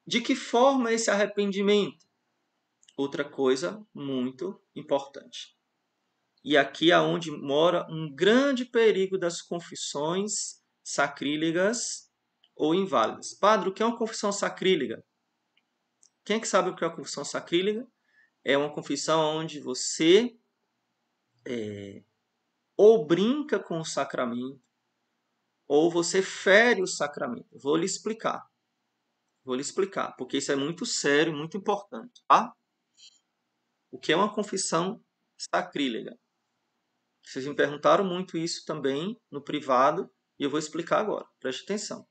De 0.05 0.21
que 0.21 0.35
forma 0.35 0.93
esse 0.93 1.09
arrependimento? 1.09 2.05
Outra 2.97 3.25
coisa 3.25 3.87
muito 3.95 4.61
importante. 4.75 5.57
E 6.43 6.57
aqui 6.57 6.91
é 6.91 6.99
onde 6.99 7.31
mora 7.31 7.87
um 7.89 8.13
grande 8.13 8.65
perigo 8.65 9.17
das 9.17 9.41
confissões 9.41 10.61
sacrílegas 10.83 12.11
ou 12.57 12.75
inválidas. 12.75 13.35
Padre, 13.35 13.69
o 13.69 13.73
que 13.73 13.83
é 13.83 13.87
uma 13.87 13.99
confissão 13.99 14.33
sacrílega? 14.33 15.05
Quem 16.25 16.39
é 16.39 16.41
que 16.41 16.49
sabe 16.49 16.71
o 16.71 16.75
que 16.75 16.83
é 16.83 16.89
uma 16.89 16.97
confissão 16.97 17.25
sacrílega? 17.25 17.87
É 18.43 18.59
uma 18.59 18.73
confissão 18.73 19.21
onde 19.39 19.61
você 19.61 20.37
é, 21.45 22.03
ou 22.77 23.07
brinca 23.07 23.61
com 23.61 23.79
o 23.79 23.85
sacramento, 23.85 24.66
ou 25.69 25.91
você 25.91 26.23
fere 26.23 26.83
o 26.83 26.87
sacramento. 26.87 27.59
Vou 27.59 27.77
lhe 27.77 27.87
explicar. 27.87 28.45
Vou 29.45 29.55
lhe 29.55 29.63
explicar, 29.63 30.13
porque 30.17 30.39
isso 30.39 30.51
é 30.51 30.57
muito 30.57 30.85
sério, 30.85 31.33
muito 31.33 31.57
importante, 31.57 32.23
tá? 32.27 32.53
O 33.91 33.99
que 33.99 34.13
é 34.13 34.17
uma 34.17 34.33
confissão 34.33 35.01
sacrílega? 35.39 36.19
Vocês 37.25 37.47
me 37.47 37.55
perguntaram 37.55 38.05
muito 38.05 38.37
isso 38.37 38.65
também 38.65 39.17
no 39.31 39.43
privado 39.43 40.11
e 40.39 40.45
eu 40.45 40.51
vou 40.51 40.59
explicar 40.59 41.01
agora. 41.01 41.27
Preste 41.41 41.63
atenção. 41.63 42.07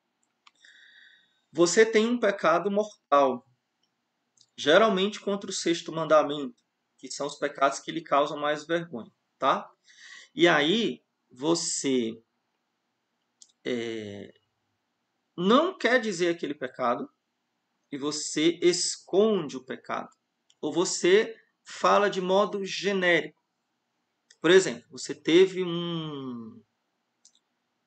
Você 1.51 1.85
tem 1.85 2.05
um 2.05 2.19
pecado 2.19 2.69
mortal, 2.69 3.45
geralmente 4.57 5.19
contra 5.21 5.49
o 5.49 5.53
sexto 5.53 5.91
mandamento, 5.91 6.61
que 6.97 7.09
são 7.11 7.27
os 7.27 7.35
pecados 7.35 7.79
que 7.79 7.91
lhe 7.91 8.01
causam 8.01 8.37
mais 8.37 8.65
vergonha, 8.65 9.11
tá? 9.37 9.69
E 10.33 10.47
aí 10.47 11.01
você 11.31 12.21
é, 13.65 14.33
não 15.35 15.77
quer 15.77 15.99
dizer 15.99 16.29
aquele 16.29 16.53
pecado 16.53 17.09
e 17.91 17.97
você 17.97 18.59
esconde 18.61 19.57
o 19.57 19.63
pecado. 19.63 20.09
Ou 20.61 20.71
você 20.71 21.35
fala 21.63 22.09
de 22.09 22.21
modo 22.21 22.63
genérico. 22.63 23.41
Por 24.39 24.51
exemplo, 24.51 24.87
você 24.89 25.15
teve 25.15 25.63
um, 25.63 26.63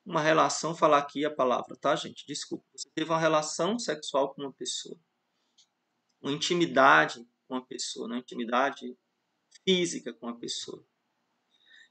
uma 0.05 0.21
relação, 0.21 0.75
falar 0.75 0.97
aqui 0.99 1.23
a 1.23 1.33
palavra, 1.33 1.75
tá, 1.77 1.95
gente? 1.95 2.25
Desculpa. 2.27 2.65
Você 2.75 2.89
teve 2.93 3.09
uma 3.09 3.19
relação 3.19 3.79
sexual 3.79 4.33
com 4.33 4.41
uma 4.41 4.53
pessoa. 4.53 4.99
Uma 6.21 6.33
intimidade 6.33 7.25
com 7.47 7.55
uma 7.55 7.65
pessoa, 7.65 8.07
uma 8.07 8.17
intimidade 8.17 8.97
física 9.63 10.13
com 10.13 10.27
uma 10.27 10.37
pessoa. 10.37 10.85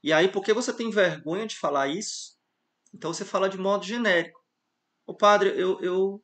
E 0.03 0.13
aí, 0.13 0.31
porque 0.31 0.53
você 0.53 0.71
tem 0.73 0.89
vergonha 0.89 1.45
de 1.45 1.57
falar 1.57 1.87
isso, 1.87 2.38
então 2.93 3.13
você 3.13 3.23
fala 3.23 3.49
de 3.49 3.57
modo 3.57 3.85
genérico. 3.85 4.39
O 5.05 5.15
padre, 5.15 5.49
eu, 5.49 5.79
eu, 5.81 6.23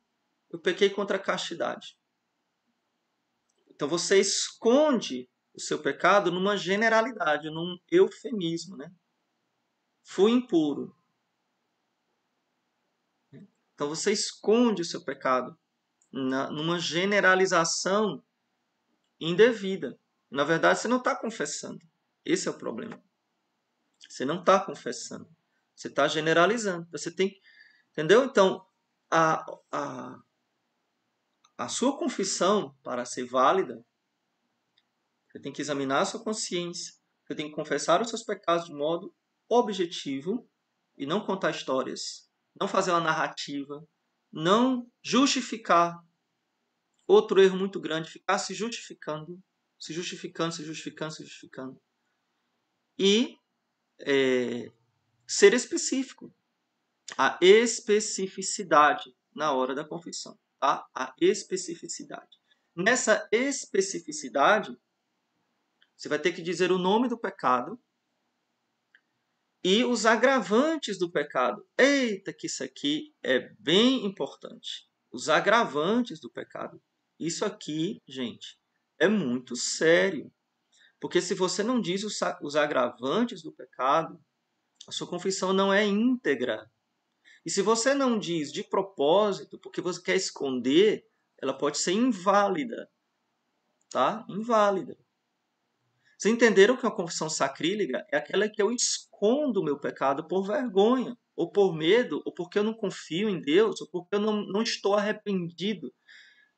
eu 0.51 0.59
pequei 0.59 0.89
contra 0.89 1.17
a 1.17 1.21
castidade. 1.21 1.97
Então 3.69 3.87
você 3.87 4.19
esconde 4.19 5.29
o 5.53 5.59
seu 5.59 5.81
pecado 5.81 6.31
numa 6.31 6.57
generalidade, 6.57 7.49
num 7.49 7.77
eufemismo, 7.89 8.77
né? 8.77 8.91
Fui 10.03 10.31
impuro. 10.31 10.95
Então 13.73 13.89
você 13.89 14.11
esconde 14.11 14.81
o 14.81 14.85
seu 14.85 15.03
pecado 15.03 15.57
na, 16.11 16.49
numa 16.49 16.79
generalização 16.79 18.23
indevida. 19.19 19.99
Na 20.29 20.43
verdade, 20.43 20.79
você 20.79 20.87
não 20.87 20.97
está 20.97 21.15
confessando. 21.15 21.79
Esse 22.23 22.47
é 22.47 22.51
o 22.51 22.57
problema. 22.57 23.01
Você 24.07 24.25
não 24.25 24.39
está 24.39 24.63
confessando. 24.63 25.27
Você 25.75 25.87
está 25.87 26.07
generalizando. 26.07 26.87
Você 26.91 27.11
tem. 27.11 27.35
Entendeu? 27.91 28.23
Então, 28.23 28.65
a, 29.11 29.45
a, 29.71 30.19
a 31.57 31.67
sua 31.67 31.97
confissão, 31.97 32.75
para 32.83 33.05
ser 33.05 33.25
válida, 33.25 33.85
você 35.27 35.39
tem 35.39 35.51
que 35.51 35.61
examinar 35.61 36.01
a 36.01 36.05
sua 36.05 36.23
consciência, 36.23 36.93
você 37.25 37.35
tem 37.35 37.49
que 37.49 37.55
confessar 37.55 38.01
os 38.01 38.09
seus 38.09 38.23
pecados 38.23 38.67
de 38.67 38.73
modo 38.73 39.13
objetivo 39.49 40.49
e 40.97 41.05
não 41.05 41.25
contar 41.25 41.51
histórias, 41.51 42.29
não 42.59 42.67
fazer 42.67 42.91
uma 42.91 43.01
narrativa, 43.01 43.85
não 44.31 44.89
justificar. 45.03 45.97
Outro 47.07 47.41
erro 47.41 47.57
muito 47.57 47.79
grande, 47.79 48.09
ficar 48.09 48.39
se 48.39 48.53
justificando, 48.53 49.41
se 49.77 49.93
justificando, 49.93 50.53
se 50.53 50.63
justificando, 50.63 51.13
se 51.13 51.23
justificando. 51.23 51.81
E 52.97 53.37
é, 53.99 54.71
ser 55.27 55.53
específico. 55.53 56.33
A 57.17 57.37
especificidade 57.41 59.15
na 59.33 59.51
hora 59.51 59.75
da 59.75 59.85
confissão. 59.85 60.39
Tá? 60.59 60.87
A 60.93 61.13
especificidade. 61.19 62.39
Nessa 62.75 63.27
especificidade, 63.31 64.77
você 65.95 66.09
vai 66.09 66.19
ter 66.19 66.33
que 66.33 66.41
dizer 66.41 66.71
o 66.71 66.77
nome 66.77 67.07
do 67.07 67.17
pecado 67.17 67.79
e 69.63 69.83
os 69.83 70.05
agravantes 70.05 70.97
do 70.99 71.11
pecado. 71.11 71.65
Eita, 71.77 72.33
que 72.33 72.47
isso 72.47 72.63
aqui 72.63 73.15
é 73.23 73.39
bem 73.59 74.05
importante. 74.05 74.89
Os 75.11 75.29
agravantes 75.29 76.19
do 76.19 76.29
pecado. 76.29 76.81
Isso 77.19 77.45
aqui, 77.45 78.01
gente, 78.07 78.59
é 78.99 79.07
muito 79.07 79.55
sério. 79.55 80.31
Porque 80.99 81.21
se 81.21 81.33
você 81.33 81.63
não 81.63 81.79
diz 81.79 82.03
os 82.03 82.55
agravantes 82.55 83.41
do 83.41 83.53
pecado, 83.53 84.19
a 84.87 84.91
sua 84.91 85.07
confissão 85.07 85.53
não 85.53 85.73
é 85.73 85.85
íntegra. 85.85 86.69
E 87.45 87.49
se 87.49 87.61
você 87.61 87.93
não 87.93 88.17
diz 88.17 88.51
de 88.51 88.63
propósito, 88.63 89.59
porque 89.59 89.81
você 89.81 90.01
quer 90.01 90.15
esconder, 90.15 91.05
ela 91.41 91.53
pode 91.53 91.77
ser 91.77 91.91
inválida. 91.91 92.89
Tá? 93.89 94.25
Inválida. 94.29 94.97
Vocês 96.17 96.33
entenderam 96.33 96.77
que 96.77 96.85
uma 96.85 96.95
confissão 96.95 97.29
sacrílega 97.29 98.05
é 98.11 98.17
aquela 98.17 98.49
que 98.49 98.61
eu 98.61 98.71
escondo 98.71 99.59
o 99.59 99.63
meu 99.63 99.79
pecado 99.79 100.27
por 100.27 100.43
vergonha, 100.43 101.17
ou 101.35 101.51
por 101.51 101.75
medo, 101.75 102.21
ou 102.25 102.33
porque 102.33 102.57
eu 102.57 102.63
não 102.63 102.73
confio 102.73 103.29
em 103.29 103.41
Deus, 103.41 103.81
ou 103.81 103.87
porque 103.89 104.15
eu 104.15 104.19
não, 104.19 104.45
não 104.45 104.61
estou 104.61 104.95
arrependido. 104.95 105.93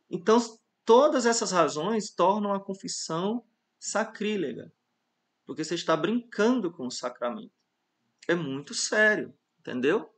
Então, 0.09 0.37
todas 0.85 1.25
essas 1.25 1.51
razões 1.51 2.13
tornam 2.13 2.53
a 2.53 2.63
confissão 2.63 3.43
sacrílega, 3.79 4.71
porque 5.45 5.63
você 5.63 5.75
está 5.75 5.97
brincando 5.97 6.71
com 6.71 6.85
o 6.87 6.91
sacramento. 6.91 7.56
É 8.27 8.35
muito 8.35 8.73
sério, 8.73 9.33
entendeu? 9.59 10.13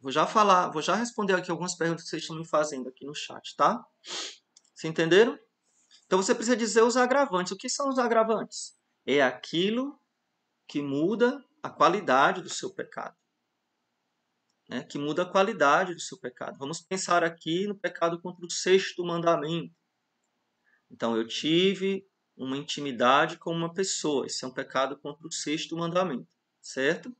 Vou 0.00 0.12
já 0.12 0.26
falar, 0.26 0.68
vou 0.68 0.82
já 0.82 0.94
responder 0.94 1.32
aqui 1.34 1.50
algumas 1.50 1.74
perguntas 1.74 2.04
que 2.04 2.10
vocês 2.10 2.22
estão 2.22 2.36
me 2.36 2.46
fazendo 2.46 2.88
aqui 2.88 3.06
no 3.06 3.14
chat, 3.14 3.56
tá? 3.56 3.82
Vocês 4.02 4.90
entenderam? 4.90 5.38
Então 6.04 6.22
você 6.22 6.34
precisa 6.34 6.56
dizer 6.56 6.82
os 6.82 6.96
agravantes. 6.96 7.52
O 7.52 7.56
que 7.56 7.68
são 7.68 7.88
os 7.88 7.98
agravantes? 7.98 8.76
É 9.06 9.22
aquilo 9.22 9.98
que 10.68 10.82
muda 10.82 11.42
a 11.62 11.70
qualidade 11.70 12.42
do 12.42 12.50
seu 12.50 12.74
pecado. 12.74 13.16
Né? 14.68 14.82
Que 14.84 14.98
muda 14.98 15.22
a 15.22 15.30
qualidade 15.30 15.94
do 15.94 16.00
seu 16.00 16.18
pecado. 16.18 16.58
Vamos 16.58 16.80
pensar 16.82 17.24
aqui 17.24 17.66
no 17.66 17.74
pecado 17.74 18.20
contra 18.20 18.44
o 18.44 18.50
sexto 18.50 19.04
mandamento. 19.04 19.74
Então 20.90 21.16
eu 21.16 21.26
tive 21.26 22.06
uma 22.36 22.56
intimidade 22.56 23.38
com 23.38 23.50
uma 23.50 23.72
pessoa. 23.72 24.26
Esse 24.26 24.44
é 24.44 24.48
um 24.48 24.52
pecado 24.52 24.98
contra 24.98 25.26
o 25.26 25.32
sexto 25.32 25.76
mandamento, 25.76 26.28
certo? 26.60 27.14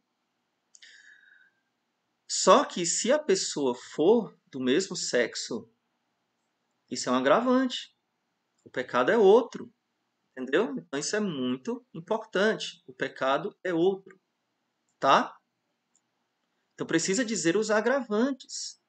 Só 2.28 2.64
que 2.64 2.84
se 2.84 3.12
a 3.12 3.18
pessoa 3.18 3.74
for 3.74 4.36
do 4.50 4.60
mesmo 4.60 4.96
sexo 4.96 5.70
isso 6.90 7.08
é 7.08 7.12
um 7.12 7.16
agravante. 7.16 7.94
O 8.64 8.70
pecado 8.70 9.10
é 9.10 9.16
outro. 9.16 9.72
Entendeu? 10.30 10.76
Então 10.78 10.98
isso 10.98 11.14
é 11.16 11.20
muito 11.20 11.86
importante. 11.94 12.82
O 12.86 12.92
pecado 12.92 13.56
é 13.62 13.72
outro. 13.72 14.20
Tá? 14.98 15.36
Então 16.74 16.86
precisa 16.86 17.24
dizer 17.24 17.56
os 17.56 17.70
agravantes 17.70 18.80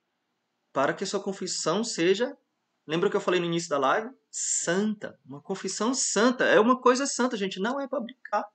para 0.74 0.94
que 0.94 1.06
sua 1.06 1.24
confissão 1.24 1.84
seja, 1.84 2.38
lembra 2.86 3.10
que 3.10 3.16
eu 3.16 3.22
falei 3.22 3.40
no 3.40 3.46
início 3.46 3.70
da 3.70 3.78
live? 3.78 4.10
Santa. 4.30 5.20
Uma 5.26 5.42
confissão 5.42 5.94
santa. 5.94 6.46
É 6.46 6.60
uma 6.60 6.80
coisa 6.80 7.06
santa, 7.06 7.38
gente. 7.38 7.60
Não 7.60 7.80
é 7.80 7.88
para 7.88 8.00
brincar. 8.00 8.46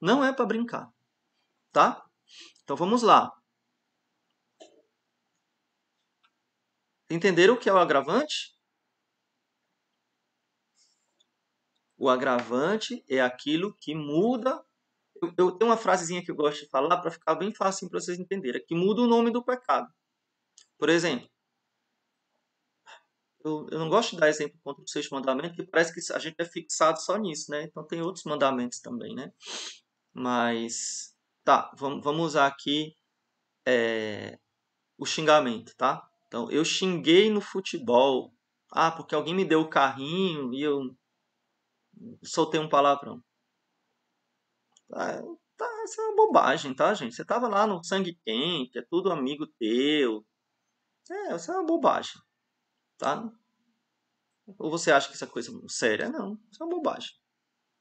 Não 0.00 0.24
é 0.24 0.32
para 0.32 0.46
brincar. 0.46 0.88
Tá? 1.72 2.04
Então 2.62 2.76
vamos 2.76 3.02
lá. 3.02 3.32
Entenderam 7.10 7.54
o 7.54 7.58
que 7.58 7.68
é 7.68 7.72
o 7.72 7.78
agravante? 7.78 8.56
O 11.98 12.08
agravante 12.08 13.04
é 13.08 13.20
aquilo 13.20 13.76
que 13.78 13.94
muda. 13.94 14.64
Eu, 15.20 15.34
eu 15.36 15.52
tenho 15.52 15.70
uma 15.70 15.76
frasezinha 15.76 16.24
que 16.24 16.30
eu 16.30 16.36
gosto 16.36 16.60
de 16.60 16.70
falar 16.70 16.98
para 16.98 17.10
ficar 17.10 17.34
bem 17.34 17.52
fácil 17.52 17.90
para 17.90 18.00
vocês 18.00 18.18
entenderem, 18.18 18.64
que 18.64 18.74
muda 18.74 19.02
o 19.02 19.06
nome 19.06 19.30
do 19.30 19.44
pecado. 19.44 19.86
Por 20.78 20.88
exemplo, 20.88 21.28
eu, 23.44 23.66
eu, 23.70 23.78
não 23.78 23.88
gosto 23.88 24.10
de 24.12 24.18
dar 24.18 24.28
exemplo 24.28 24.58
contra 24.62 24.82
o 24.82 24.88
sexto 24.88 25.14
mandamento, 25.14 25.56
porque 25.56 25.70
parece 25.70 25.94
que 25.94 26.12
a 26.12 26.18
gente 26.18 26.36
é 26.38 26.44
fixado 26.44 27.00
só 27.00 27.16
nisso, 27.16 27.50
né? 27.50 27.64
Então 27.64 27.86
tem 27.86 28.02
outros 28.02 28.24
mandamentos 28.24 28.80
também, 28.80 29.14
né? 29.14 29.32
Mas, 30.12 31.14
tá, 31.44 31.72
vamos, 31.76 32.02
vamos 32.04 32.26
usar 32.26 32.46
aqui 32.46 32.94
é, 33.66 34.38
o 34.98 35.06
xingamento, 35.06 35.74
tá? 35.76 36.06
Então, 36.26 36.50
eu 36.50 36.64
xinguei 36.64 37.30
no 37.30 37.40
futebol. 37.40 38.34
Ah, 38.70 38.90
porque 38.90 39.14
alguém 39.14 39.34
me 39.34 39.44
deu 39.44 39.62
o 39.62 39.70
carrinho 39.70 40.54
e 40.54 40.62
eu 40.62 40.94
soltei 42.22 42.60
um 42.60 42.68
palavrão. 42.68 43.22
Tá, 44.88 45.22
tá, 45.56 45.84
isso 45.84 46.00
é 46.00 46.04
uma 46.04 46.16
bobagem, 46.16 46.74
tá, 46.74 46.94
gente? 46.94 47.14
Você 47.14 47.24
tava 47.24 47.48
lá 47.48 47.66
no 47.66 47.82
sangue 47.84 48.18
quente, 48.24 48.78
é 48.78 48.82
tudo 48.82 49.10
amigo 49.10 49.46
teu. 49.58 50.24
É, 51.10 51.34
isso 51.36 51.50
é 51.50 51.54
uma 51.54 51.66
bobagem, 51.66 52.12
tá? 53.00 53.24
Ou 54.58 54.70
você 54.70 54.92
acha 54.92 55.08
que 55.08 55.14
isso 55.14 55.24
é 55.24 55.26
coisa 55.26 55.50
séria? 55.68 56.08
Não, 56.08 56.38
isso 56.50 56.62
é 56.62 56.66
uma 56.66 56.76
bobagem. 56.76 57.10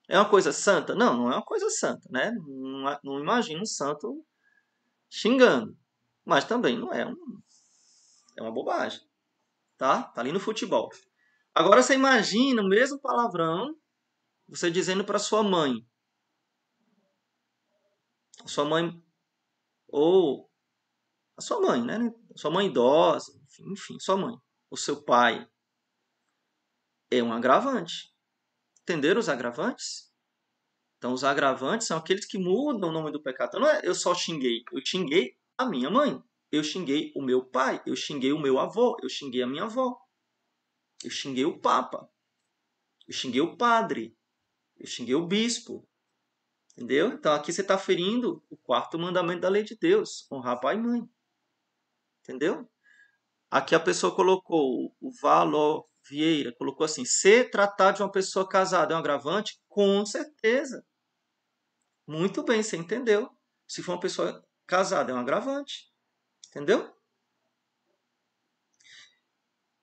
É 0.07 0.17
uma 0.17 0.29
coisa 0.29 0.51
santa? 0.51 0.95
Não, 0.95 1.15
não 1.15 1.31
é 1.31 1.35
uma 1.35 1.45
coisa 1.45 1.69
santa, 1.69 2.07
né? 2.09 2.31
Não, 2.31 2.99
não 3.03 3.19
imagino 3.19 3.61
um 3.61 3.65
santo 3.65 4.25
xingando. 5.09 5.77
Mas 6.25 6.45
também 6.45 6.79
não 6.79 6.91
é 6.93 7.05
um, 7.05 7.15
é 8.37 8.41
uma 8.41 8.51
bobagem, 8.51 9.01
tá? 9.77 10.03
Tá 10.03 10.21
ali 10.21 10.31
no 10.31 10.39
futebol. 10.39 10.89
Agora 11.53 11.83
você 11.83 11.95
imagina 11.95 12.61
o 12.61 12.67
mesmo 12.67 12.99
palavrão 12.99 13.75
você 14.47 14.71
dizendo 14.71 15.03
para 15.03 15.19
sua 15.19 15.43
mãe, 15.43 15.73
a 18.43 18.47
sua 18.47 18.65
mãe 18.65 18.91
ou 19.87 20.49
a 21.37 21.41
sua 21.41 21.61
mãe, 21.61 21.83
né? 21.83 22.11
Sua 22.35 22.49
mãe 22.49 22.67
idosa, 22.67 23.31
enfim, 23.43 23.71
enfim, 23.71 23.99
sua 23.99 24.17
mãe, 24.17 24.35
o 24.69 24.77
seu 24.77 25.03
pai, 25.03 25.49
é 27.11 27.23
um 27.23 27.33
agravante. 27.33 28.13
Entenderam 28.81 29.19
os 29.19 29.29
agravantes? 29.29 30.09
Então, 30.97 31.13
os 31.13 31.23
agravantes 31.23 31.87
são 31.87 31.97
aqueles 31.97 32.25
que 32.25 32.37
mudam 32.37 32.89
o 32.89 32.93
nome 32.93 33.11
do 33.11 33.21
pecado. 33.21 33.49
Então, 33.49 33.61
não 33.61 33.69
é 33.69 33.81
eu 33.83 33.95
só 33.95 34.13
xinguei, 34.13 34.63
eu 34.71 34.85
xinguei 34.85 35.37
a 35.57 35.65
minha 35.65 35.89
mãe, 35.89 36.21
eu 36.51 36.63
xinguei 36.63 37.11
o 37.15 37.21
meu 37.21 37.45
pai, 37.45 37.81
eu 37.85 37.95
xinguei 37.95 38.31
o 38.33 38.39
meu 38.39 38.59
avô, 38.59 38.97
eu 39.01 39.09
xinguei 39.09 39.41
a 39.41 39.47
minha 39.47 39.63
avó, 39.63 39.97
eu 41.03 41.09
xinguei 41.09 41.45
o 41.45 41.59
papa, 41.59 42.09
eu 43.07 43.13
xinguei 43.13 43.41
o 43.41 43.55
padre, 43.55 44.17
eu 44.77 44.87
xinguei 44.87 45.15
o 45.15 45.25
bispo. 45.25 45.87
Entendeu? 46.73 47.13
Então 47.13 47.33
aqui 47.33 47.51
você 47.51 47.61
está 47.61 47.77
ferindo 47.77 48.43
o 48.49 48.55
quarto 48.55 48.97
mandamento 48.97 49.41
da 49.41 49.49
lei 49.49 49.63
de 49.63 49.75
Deus: 49.75 50.25
honrar 50.31 50.59
pai 50.59 50.75
e 50.75 50.79
mãe. 50.79 51.09
Entendeu? 52.23 52.69
Aqui 53.51 53.73
a 53.73 53.79
pessoa 53.79 54.15
colocou, 54.15 54.95
o 55.01 55.11
Valor 55.21 55.87
Vieira 56.07 56.53
colocou 56.53 56.85
assim: 56.85 57.05
ser 57.05 57.49
tratado 57.49 57.97
de 57.97 58.03
uma 58.03 58.11
pessoa 58.11 58.47
casada 58.47 58.93
é 58.93 58.95
um 58.95 58.99
agravante? 58.99 59.59
Com 59.67 60.05
certeza. 60.05 60.85
Muito 62.07 62.43
bem, 62.43 62.63
você 62.63 62.77
entendeu. 62.77 63.29
Se 63.67 63.83
for 63.83 63.93
uma 63.93 63.99
pessoa 63.99 64.43
casada, 64.65 65.11
é 65.11 65.15
um 65.15 65.19
agravante. 65.19 65.91
Entendeu? 66.49 66.91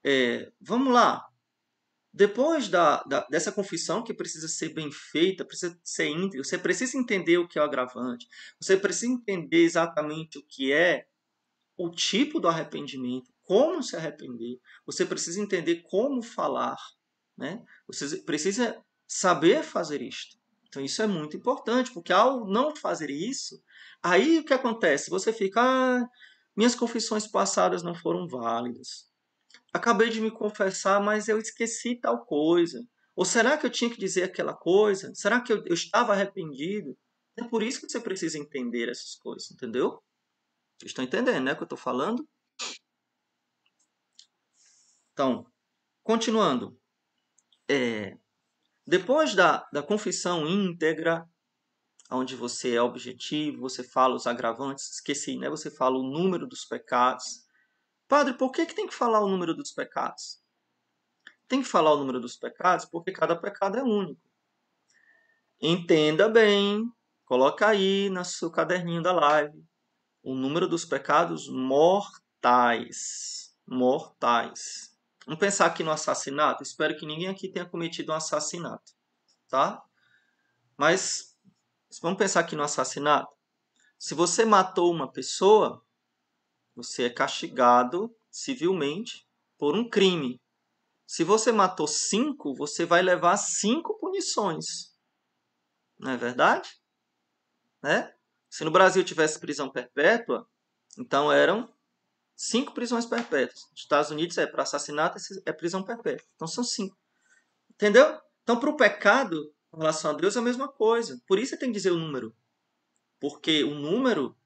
É, 0.05 0.53
vamos 0.61 0.93
lá. 0.93 1.27
Depois 2.13 2.69
da, 2.69 3.03
da, 3.03 3.27
dessa 3.29 3.53
confissão, 3.53 4.03
que 4.03 4.15
precisa 4.15 4.49
ser 4.49 4.71
bem 4.71 4.91
feita, 4.91 5.45
precisa 5.45 5.79
ser 5.85 6.09
íntegra, 6.09 6.43
você 6.43 6.57
precisa 6.57 6.97
entender 6.97 7.39
o 7.39 7.47
que 7.47 7.59
é 7.59 7.63
o 7.63 7.65
agravante, 7.65 8.27
você 8.59 8.77
precisa 8.77 9.13
entender 9.13 9.63
exatamente 9.65 10.39
o 10.39 10.47
que 10.47 10.73
é 10.73 11.07
o 11.77 11.91
tipo 11.91 12.41
do 12.41 12.49
arrependimento, 12.49 13.31
como 13.47 13.83
se 13.83 13.97
arrepender, 13.97 14.59
você 14.85 15.07
precisa 15.07 15.41
entender 15.41 15.83
como 15.89 16.23
falar, 16.23 16.77
né? 17.39 17.63
você 17.87 18.19
precisa 18.19 18.79
saber 19.09 19.63
fazer 19.63 20.03
isto. 20.03 20.37
Então 20.69 20.85
isso 20.85 21.01
é 21.01 21.07
muito 21.07 21.37
importante, 21.37 21.93
porque 21.93 22.13
ao 22.13 22.47
não 22.47 22.77
fazer 22.77 23.09
isso, 23.09 23.63
aí 24.03 24.41
o 24.41 24.45
que 24.45 24.53
acontece? 24.53 25.09
Você 25.09 25.33
fica, 25.33 25.63
ah, 25.63 26.07
Minhas 26.57 26.75
confissões 26.75 27.27
passadas 27.27 27.83
não 27.83 27.95
foram 27.95 28.27
válidas. 28.27 29.07
Acabei 29.75 30.09
de 30.09 30.23
me 30.23 30.31
confessar, 30.31 31.03
mas 31.03 31.29
eu 31.29 31.39
esqueci 31.39 31.97
tal 32.01 32.25
coisa. 32.25 32.83
Ou 33.15 33.27
será 33.27 33.59
que 33.59 33.67
eu 33.67 33.71
tinha 33.71 33.91
que 33.91 33.99
dizer 33.99 34.23
aquela 34.23 34.55
coisa? 34.55 35.13
Será 35.15 35.41
que 35.43 35.53
eu, 35.53 35.63
eu 35.67 35.75
estava 35.75 36.13
arrependido? 36.15 36.97
É 37.39 37.45
por 37.45 37.63
isso 37.63 37.83
que 37.83 37.91
você 37.91 38.01
precisa 38.01 38.39
entender 38.39 38.89
essas 38.89 39.15
coisas, 39.17 39.51
entendeu? 39.51 40.03
Vocês 40.79 40.91
estão 40.93 41.05
entendendo, 41.05 41.45
né, 41.45 41.53
o 41.53 41.57
que 41.57 41.63
eu 41.63 41.67
estou 41.67 41.79
falando? 41.79 42.27
Então, 45.17 45.51
continuando. 46.03 46.79
É, 47.67 48.19
depois 48.87 49.35
da, 49.35 49.67
da 49.73 49.83
confissão 49.83 50.47
íntegra, 50.47 51.27
onde 52.11 52.37
você 52.37 52.75
é 52.75 52.83
objetivo, 52.83 53.63
você 53.63 53.83
fala 53.83 54.15
os 54.15 54.27
agravantes, 54.27 54.93
esqueci, 54.93 55.39
né? 55.39 55.49
Você 55.49 55.71
fala 55.71 55.97
o 55.97 56.03
número 56.03 56.47
dos 56.47 56.67
pecados. 56.67 57.47
Padre, 58.07 58.35
por 58.35 58.53
que, 58.53 58.67
que 58.67 58.75
tem 58.75 58.87
que 58.87 58.95
falar 58.95 59.21
o 59.21 59.29
número 59.31 59.55
dos 59.55 59.73
pecados? 59.73 60.39
Tem 61.49 61.63
que 61.63 61.69
falar 61.69 61.95
o 61.95 61.97
número 61.97 62.21
dos 62.21 62.37
pecados 62.37 62.85
porque 62.85 63.11
cada 63.11 63.35
pecado 63.35 63.79
é 63.79 63.83
único. 63.83 64.21
Entenda 65.59 66.29
bem, 66.29 66.85
coloca 67.25 67.67
aí 67.69 68.11
no 68.11 68.23
seu 68.23 68.51
caderninho 68.51 69.03
da 69.03 69.13
live 69.13 69.65
o 70.23 70.35
número 70.35 70.69
dos 70.69 70.85
pecados 70.85 71.49
mortais. 71.49 71.97
Mortais. 73.67 74.96
Vamos 75.27 75.41
pensar 75.41 75.67
aqui 75.67 75.83
no 75.83 75.91
assassinato. 75.91 76.63
Espero 76.63 76.97
que 76.97 77.05
ninguém 77.05 77.27
aqui 77.27 77.49
tenha 77.49 77.67
cometido 77.67 78.13
um 78.13 78.15
assassinato, 78.15 78.93
tá? 79.49 79.85
Mas 80.77 81.37
vamos 82.01 82.17
pensar 82.17 82.41
aqui 82.41 82.55
no 82.55 82.63
assassinato. 82.63 83.35
Se 83.99 84.15
você 84.15 84.45
matou 84.45 84.93
uma 84.93 85.11
pessoa, 85.11 85.85
você 86.77 87.05
é 87.05 87.11
castigado 87.11 88.15
civilmente 88.31 89.27
por 89.59 89.75
um 89.75 89.89
crime. 89.89 90.41
Se 91.05 91.25
você 91.25 91.51
matou 91.51 91.89
cinco, 91.89 92.55
você 92.55 92.85
vai 92.85 93.03
levar 93.03 93.37
cinco 93.37 93.99
punições. 93.99 94.95
Não 95.99 96.13
é 96.13 96.17
verdade? 96.17 96.81
Né? 97.83 98.15
Se 98.49 98.65
no 98.65 98.71
Brasil 98.71 99.03
tivesse 99.03 99.41
prisão 99.41 99.71
perpétua, 99.71 100.49
então 100.99 101.33
eram 101.33 101.75
cinco 102.37 102.75
prisões 102.75 103.07
perpétuas. 103.07 103.67
Nos 103.71 103.81
Estados 103.81 104.11
Unidos 104.11 104.37
é 104.37 104.47
para 104.47 104.63
assassinato 104.63 105.19
é 105.45 105.53
prisão 105.53 105.83
perpétua. 105.83 106.29
Então 106.37 106.47
são 106.47 106.63
cinco. 106.63 106.97
Entendeu? 107.71 108.21
Então 108.43 108.61
para 108.61 108.71
o 108.71 108.77
pecado, 108.77 109.53
em 109.75 109.79
relação 109.79 110.11
a 110.11 110.15
Deus, 110.15 110.37
é 110.37 110.39
a 110.39 110.43
mesma 110.43 110.69
coisa. 110.69 111.21
Por 111.27 111.39
isso 111.39 111.51
você 111.51 111.59
tem 111.59 111.71
que 111.71 111.77
dizer 111.77 111.91
o 111.91 111.99
número. 111.99 112.35
Porque 113.19 113.65
o 113.65 113.75
número, 113.75 114.37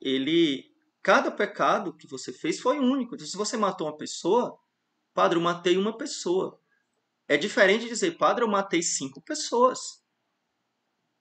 ele. 0.00 0.70
Cada 1.02 1.32
pecado 1.32 1.92
que 1.92 2.06
você 2.06 2.32
fez 2.32 2.60
foi 2.60 2.78
único. 2.78 3.16
Então, 3.16 3.26
se 3.26 3.36
você 3.36 3.56
matou 3.56 3.88
uma 3.88 3.96
pessoa, 3.96 4.56
padre, 5.12 5.36
eu 5.36 5.42
matei 5.42 5.76
uma 5.76 5.98
pessoa. 5.98 6.60
É 7.26 7.36
diferente 7.36 7.82
de 7.82 7.88
dizer, 7.88 8.16
padre, 8.16 8.44
eu 8.44 8.48
matei 8.48 8.82
cinco 8.82 9.20
pessoas. 9.20 10.00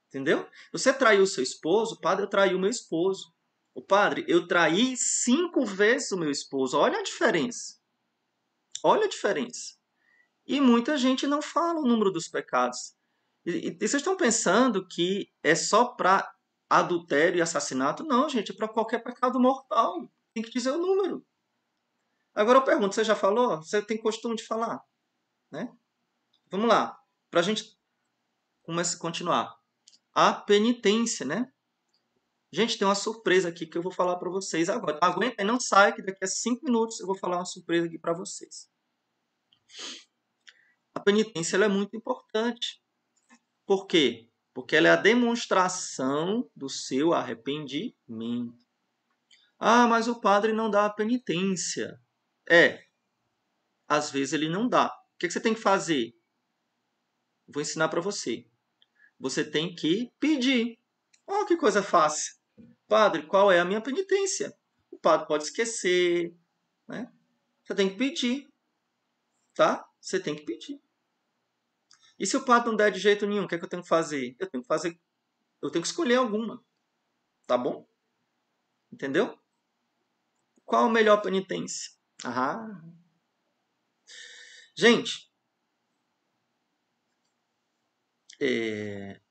Entendeu? 0.08 0.48
Você 0.72 0.94
traiu 0.94 1.26
seu 1.26 1.42
esposo, 1.42 2.00
padre, 2.00 2.26
eu 2.26 2.30
traí 2.30 2.54
o 2.54 2.60
meu 2.60 2.70
esposo. 2.70 3.34
O 3.74 3.82
padre, 3.82 4.26
eu 4.28 4.48
traí 4.48 4.98
cinco 4.98 5.66
vezes 5.66 6.12
o 6.12 6.18
meu 6.18 6.30
esposo. 6.30 6.78
Olha 6.78 7.00
a 7.00 7.04
diferença. 7.04 7.80
Olha 8.84 9.06
a 9.06 9.10
diferença. 9.10 9.76
E 10.46 10.60
muita 10.60 10.98
gente 10.98 11.26
não 11.28 11.42
fala 11.42 11.80
o 11.80 11.88
número 11.88 12.12
dos 12.12 12.28
pecados. 12.28 12.96
E, 13.46 13.70
e 13.70 13.72
vocês 13.72 13.96
estão 13.96 14.18
pensando 14.18 14.86
que 14.88 15.32
é 15.42 15.56
só 15.56 15.86
para 15.86 16.34
adultério 16.70 17.38
e 17.38 17.42
assassinato? 17.42 18.04
Não, 18.04 18.28
gente, 18.28 18.52
é 18.52 18.56
para 18.56 18.68
qualquer 18.68 19.04
pecado 19.04 19.40
mortal. 19.40 20.12
Tem 20.34 20.44
que 20.44 20.52
dizer 20.52 20.72
o 20.72 20.78
número. 20.78 21.26
Agora 22.34 22.60
eu 22.60 22.64
pergunto, 22.64 22.96
você 22.96 23.04
já 23.04 23.16
falou? 23.16 23.58
Você 23.58 23.82
tem 23.82 23.98
costume 23.98 24.36
de 24.36 24.46
falar? 24.46 24.82
Né? 25.50 25.72
Vamos 26.50 26.68
lá. 26.68 27.00
Para 27.30 27.42
a 27.42 27.44
gente 27.44 27.78
começar, 28.64 28.98
continuar. 29.00 29.58
A 30.14 30.34
penitência, 30.34 31.26
né? 31.26 31.52
Gente, 32.54 32.78
tem 32.78 32.86
uma 32.86 32.96
surpresa 32.96 33.48
aqui 33.48 33.66
que 33.66 33.78
eu 33.78 33.82
vou 33.82 33.94
falar 33.94 34.18
para 34.18 34.30
vocês 34.30 34.68
agora. 34.68 35.00
Aguenta 35.02 35.42
e 35.42 35.46
não 35.46 35.58
sai, 35.58 35.96
que 35.96 36.02
daqui 36.02 36.24
a 36.24 36.28
cinco 36.28 36.66
minutos 36.66 37.00
eu 37.00 37.08
vou 37.08 37.18
falar 37.18 37.38
uma 37.38 37.46
surpresa 37.46 37.88
aqui 37.88 37.98
para 37.98 38.12
vocês. 38.12 38.70
A 40.94 41.00
penitência 41.00 41.56
é 41.56 41.68
muito 41.70 41.96
importante. 41.96 42.84
Por 43.66 43.88
quê? 43.88 44.30
Porque 44.54 44.76
ela 44.76 44.90
é 44.90 44.92
a 44.92 44.98
demonstração 44.98 46.50
do 46.54 46.68
seu 46.68 47.14
arrependimento. 47.14 48.54
Ah, 49.58 49.88
mas 49.88 50.10
o 50.10 50.20
padre 50.20 50.52
não 50.52 50.70
dá 50.70 50.86
a 50.86 50.94
penitência. 50.94 51.98
É, 52.50 52.84
às 53.88 54.12
vezes 54.12 54.34
ele 54.34 54.50
não 54.50 54.68
dá. 54.68 54.88
O 54.88 55.18
que 55.18 55.32
você 55.32 55.40
tem 55.40 55.54
que 55.54 55.62
fazer? 55.62 56.14
Vou 57.48 57.62
ensinar 57.62 57.88
para 57.88 58.02
você. 58.02 58.46
Você 59.18 59.50
tem 59.50 59.74
que 59.74 60.12
pedir. 60.20 60.78
Oh, 61.26 61.46
que 61.46 61.56
coisa 61.56 61.82
fácil. 61.82 62.41
Padre, 62.92 63.26
qual 63.26 63.50
é 63.50 63.58
a 63.58 63.64
minha 63.64 63.80
penitência? 63.80 64.54
O 64.92 65.00
padre 65.00 65.26
pode 65.26 65.46
esquecer, 65.46 66.36
né? 66.86 67.10
Você 67.64 67.74
tem 67.74 67.90
que 67.90 67.96
pedir, 67.96 68.54
tá? 69.56 69.90
Você 70.02 70.20
tem 70.20 70.36
que 70.36 70.44
pedir. 70.44 70.78
E 72.20 72.28
se 72.28 72.36
o 72.36 72.44
padre 72.44 72.68
não 72.68 72.76
der 72.76 72.92
de 72.92 73.00
jeito 73.00 73.26
nenhum, 73.26 73.46
o 73.46 73.48
que, 73.48 73.56
é 73.56 73.58
que 73.58 73.64
eu 73.64 73.70
tenho 73.70 73.82
que 73.82 73.88
fazer? 73.88 74.36
Eu 74.38 74.50
tenho 74.50 74.62
que 74.62 74.68
fazer, 74.68 75.00
eu 75.62 75.72
tenho 75.72 75.82
que 75.82 75.88
escolher 75.88 76.16
alguma, 76.16 76.62
tá 77.48 77.58
bom? 77.58 77.88
Entendeu? 78.92 79.40
Qual 80.66 80.84
a 80.84 80.92
melhor 80.92 81.22
penitência? 81.22 81.94
Ah. 82.26 82.84
Gente, 84.76 85.32
é, 88.38 89.22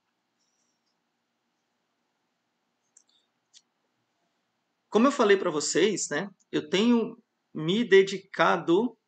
Como 4.90 5.06
eu 5.06 5.12
falei 5.12 5.36
para 5.36 5.50
vocês, 5.50 6.08
né, 6.10 6.28
eu 6.50 6.68
tenho 6.68 7.16
me 7.54 7.84
dedicado 7.84 8.98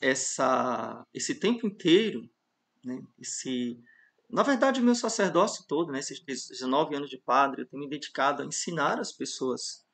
essa, 0.00 1.06
esse 1.12 1.34
tempo 1.34 1.66
inteiro, 1.66 2.28
né, 2.82 3.00
esse, 3.18 3.78
na 4.28 4.42
verdade, 4.42 4.80
o 4.80 4.84
meu 4.84 4.94
sacerdócio 4.94 5.66
todo, 5.68 5.92
né, 5.92 5.98
esses 5.98 6.18
19 6.24 6.96
anos 6.96 7.10
de 7.10 7.18
padre, 7.18 7.62
eu 7.62 7.68
tenho 7.68 7.82
me 7.82 7.90
dedicado 7.90 8.42
a 8.42 8.46
ensinar 8.46 8.98
as 8.98 9.12
pessoas 9.12 9.86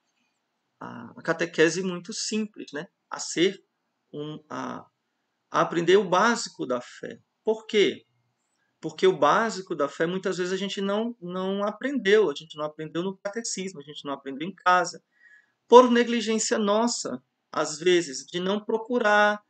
a, 0.80 1.12
a 1.16 1.22
catequese 1.22 1.82
muito 1.82 2.12
simples, 2.12 2.72
né, 2.72 2.86
a 3.10 3.18
ser 3.18 3.60
um, 4.12 4.42
a, 4.48 4.86
a 5.50 5.60
aprender 5.60 5.96
o 5.96 6.08
básico 6.08 6.64
da 6.64 6.80
fé. 6.80 7.20
Por 7.42 7.66
quê? 7.66 8.06
Porque 8.80 9.06
o 9.06 9.18
básico 9.18 9.74
da 9.74 9.88
fé 9.88 10.06
muitas 10.06 10.38
vezes 10.38 10.52
a 10.52 10.56
gente 10.56 10.80
não, 10.80 11.16
não 11.20 11.64
aprendeu, 11.64 12.30
a 12.30 12.34
gente 12.34 12.56
não 12.56 12.64
aprendeu 12.64 13.02
no 13.02 13.16
catecismo, 13.18 13.80
a 13.80 13.82
gente 13.82 14.04
não 14.04 14.12
aprendeu 14.12 14.46
em 14.46 14.54
casa, 14.54 15.02
por 15.68 15.90
negligência 15.90 16.58
nossa, 16.58 17.22
às 17.52 17.78
vezes, 17.78 18.26
de 18.26 18.40
não 18.40 18.64
procurar 18.64 19.42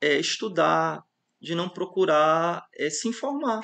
é, 0.00 0.18
estudar, 0.18 1.02
de 1.40 1.54
não 1.54 1.68
procurar 1.68 2.66
é, 2.74 2.90
se 2.90 3.08
informar. 3.08 3.60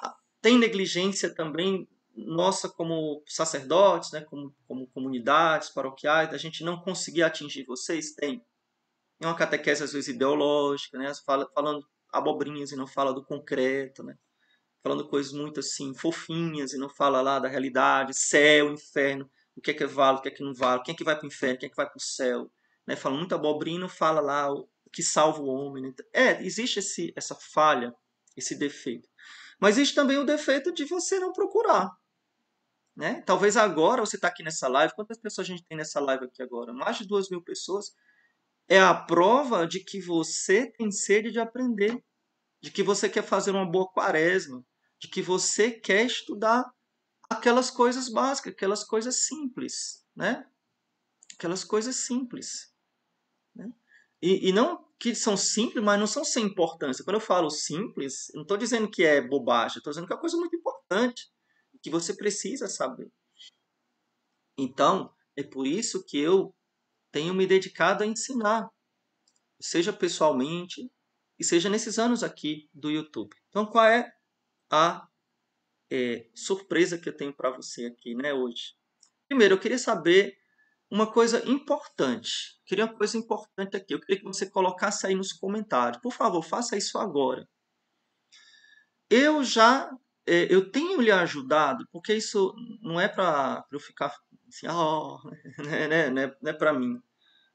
Ah, 0.00 0.14
tem 0.40 0.58
negligência 0.58 1.34
também 1.34 1.88
nossa 2.14 2.68
como 2.68 3.22
sacerdotes, 3.26 4.10
né, 4.12 4.22
como, 4.22 4.54
como 4.66 4.88
comunidades 4.88 5.70
paroquiais, 5.70 6.30
da 6.30 6.36
gente 6.36 6.64
não 6.64 6.80
conseguir 6.80 7.22
atingir 7.22 7.64
vocês? 7.64 8.12
Tem. 8.12 8.44
É 9.20 9.26
uma 9.26 9.36
catequese, 9.36 9.84
às 9.84 9.92
vezes, 9.92 10.08
ideológica, 10.08 10.98
né, 10.98 11.12
fala, 11.24 11.48
falando 11.54 11.86
abobrinhas 12.12 12.72
e 12.72 12.76
não 12.76 12.86
fala 12.86 13.12
do 13.12 13.24
concreto, 13.24 14.02
né? 14.02 14.16
Falando 14.82 15.08
coisas 15.08 15.32
muito 15.32 15.60
assim, 15.60 15.94
fofinhas 15.94 16.72
e 16.72 16.78
não 16.78 16.88
fala 16.88 17.20
lá 17.20 17.38
da 17.38 17.48
realidade, 17.48 18.16
céu, 18.16 18.72
inferno, 18.72 19.30
o 19.58 19.60
que 19.60 19.72
é 19.72 19.74
que 19.74 19.86
vale, 19.86 20.18
o 20.18 20.22
que 20.22 20.28
é 20.28 20.30
que 20.30 20.42
não 20.42 20.54
vale, 20.54 20.82
quem 20.84 20.94
é 20.94 20.96
que 20.96 21.02
vai 21.02 21.16
para 21.16 21.24
o 21.24 21.26
inferno, 21.26 21.58
quem 21.58 21.66
é 21.66 21.70
que 21.70 21.76
vai 21.76 21.86
para 21.86 21.96
o 21.96 22.00
céu. 22.00 22.50
Né? 22.86 22.94
Fala 22.94 23.16
muito 23.16 23.34
abobrinha 23.34 23.80
não 23.80 23.88
fala 23.88 24.20
lá 24.20 24.52
o 24.52 24.68
que 24.92 25.02
salva 25.02 25.40
o 25.40 25.46
homem. 25.46 25.82
Né? 25.82 25.92
É, 26.12 26.42
existe 26.44 26.78
esse, 26.78 27.12
essa 27.16 27.34
falha, 27.34 27.92
esse 28.36 28.54
defeito. 28.54 29.08
Mas 29.58 29.76
existe 29.76 29.96
também 29.96 30.16
o 30.16 30.24
defeito 30.24 30.72
de 30.72 30.84
você 30.84 31.18
não 31.18 31.32
procurar. 31.32 31.90
Né? 32.96 33.20
Talvez 33.26 33.56
agora 33.56 34.00
você 34.00 34.14
está 34.14 34.28
aqui 34.28 34.44
nessa 34.44 34.68
live. 34.68 34.94
Quantas 34.94 35.18
pessoas 35.18 35.46
a 35.46 35.50
gente 35.50 35.64
tem 35.64 35.76
nessa 35.76 35.98
live 36.00 36.26
aqui 36.26 36.40
agora? 36.40 36.72
Mais 36.72 36.96
de 36.96 37.06
duas 37.06 37.28
mil 37.28 37.42
pessoas 37.42 37.92
é 38.68 38.78
a 38.78 38.94
prova 38.94 39.66
de 39.66 39.80
que 39.80 40.00
você 40.00 40.70
tem 40.70 40.92
sede 40.92 41.32
de 41.32 41.40
aprender, 41.40 42.00
de 42.60 42.70
que 42.70 42.82
você 42.82 43.08
quer 43.08 43.22
fazer 43.22 43.50
uma 43.50 43.68
boa 43.68 43.88
quaresma, 43.88 44.64
de 45.00 45.08
que 45.08 45.20
você 45.20 45.72
quer 45.72 46.06
estudar 46.06 46.64
aquelas 47.28 47.70
coisas 47.70 48.08
básicas, 48.08 48.52
aquelas 48.52 48.84
coisas 48.84 49.26
simples, 49.26 50.04
né? 50.16 50.48
Aquelas 51.34 51.64
coisas 51.64 51.96
simples. 51.96 52.72
Né? 53.54 53.70
E, 54.20 54.48
e 54.48 54.52
não 54.52 54.88
que 54.98 55.14
são 55.14 55.36
simples, 55.36 55.84
mas 55.84 55.98
não 55.98 56.06
são 56.08 56.24
sem 56.24 56.44
importância. 56.44 57.04
Quando 57.04 57.16
eu 57.16 57.20
falo 57.20 57.48
simples, 57.50 58.32
não 58.34 58.42
estou 58.42 58.56
dizendo 58.56 58.90
que 58.90 59.04
é 59.04 59.20
bobagem, 59.20 59.78
estou 59.78 59.92
dizendo 59.92 60.06
que 60.06 60.12
é 60.12 60.16
uma 60.16 60.20
coisa 60.20 60.36
muito 60.36 60.56
importante, 60.56 61.30
que 61.80 61.90
você 61.90 62.14
precisa 62.14 62.66
saber. 62.66 63.10
Então, 64.58 65.14
É 65.36 65.42
por 65.44 65.68
isso 65.68 66.04
que 66.04 66.18
eu 66.18 66.52
tenho 67.12 67.32
me 67.32 67.46
dedicado 67.46 68.02
a 68.02 68.06
ensinar, 68.06 68.68
seja 69.60 69.92
pessoalmente 69.92 70.90
e 71.38 71.44
seja 71.44 71.70
nesses 71.70 71.96
anos 71.96 72.24
aqui 72.24 72.68
do 72.74 72.90
YouTube. 72.90 73.36
Então, 73.48 73.64
qual 73.64 73.84
é 73.84 74.12
a 74.68 75.07
é, 75.90 76.28
surpresa 76.34 76.98
que 76.98 77.08
eu 77.08 77.16
tenho 77.16 77.32
para 77.32 77.50
você 77.50 77.86
aqui, 77.86 78.14
né, 78.14 78.32
hoje? 78.32 78.74
Primeiro, 79.28 79.54
eu 79.54 79.60
queria 79.60 79.78
saber 79.78 80.36
uma 80.90 81.10
coisa 81.10 81.46
importante. 81.48 82.58
Queria 82.66 82.86
uma 82.86 82.96
coisa 82.96 83.16
importante 83.16 83.76
aqui. 83.76 83.94
Eu 83.94 84.00
queria 84.00 84.18
que 84.18 84.24
você 84.24 84.48
colocasse 84.48 85.06
aí 85.06 85.14
nos 85.14 85.32
comentários. 85.32 86.00
Por 86.00 86.12
favor, 86.12 86.42
faça 86.42 86.76
isso 86.76 86.98
agora. 86.98 87.46
Eu 89.10 89.42
já 89.42 89.90
é, 90.28 90.52
eu 90.54 90.70
tenho 90.70 91.00
lhe 91.00 91.10
ajudado, 91.10 91.86
porque 91.90 92.12
isso 92.14 92.54
não 92.82 93.00
é 93.00 93.08
para 93.08 93.64
eu 93.72 93.80
ficar 93.80 94.14
assim, 94.46 94.68
oh, 94.68 95.18
né, 95.66 95.88
né, 95.88 96.10
né, 96.10 96.36
não 96.42 96.50
é 96.50 96.52
para 96.52 96.72
mim. 96.72 97.00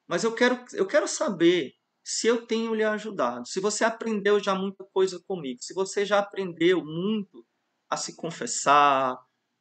Mas 0.07 0.23
eu 0.23 0.33
quero, 0.33 0.65
eu 0.73 0.87
quero 0.87 1.07
saber 1.07 1.73
se 2.03 2.27
eu 2.27 2.45
tenho 2.45 2.73
lhe 2.73 2.83
ajudado, 2.83 3.47
se 3.47 3.59
você 3.59 3.85
aprendeu 3.85 4.39
já 4.39 4.55
muita 4.55 4.83
coisa 4.85 5.21
comigo, 5.27 5.61
se 5.61 5.73
você 5.73 6.03
já 6.05 6.19
aprendeu 6.19 6.83
muito 6.83 7.45
a 7.93 7.97
se 7.97 8.15
confessar, 8.15 9.15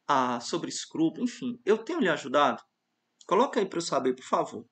a, 0.09 0.41
sobre 0.41 0.71
escrúpulo, 0.71 1.25
enfim, 1.25 1.61
eu 1.67 1.77
tenho 1.79 2.01
lhe 2.01 2.09
ajudado? 2.09 2.63
Coloca 3.27 3.61
aí 3.61 3.67
para 3.67 3.79
eu 3.79 3.83
saber, 3.83 4.15
por 4.15 4.25
favor. 4.25 4.67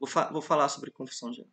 Vou, 0.00 0.08
fa 0.08 0.30
vou 0.32 0.42
falar 0.42 0.68
sobre 0.68 0.90
confissão 0.90 1.32
geral. 1.32 1.50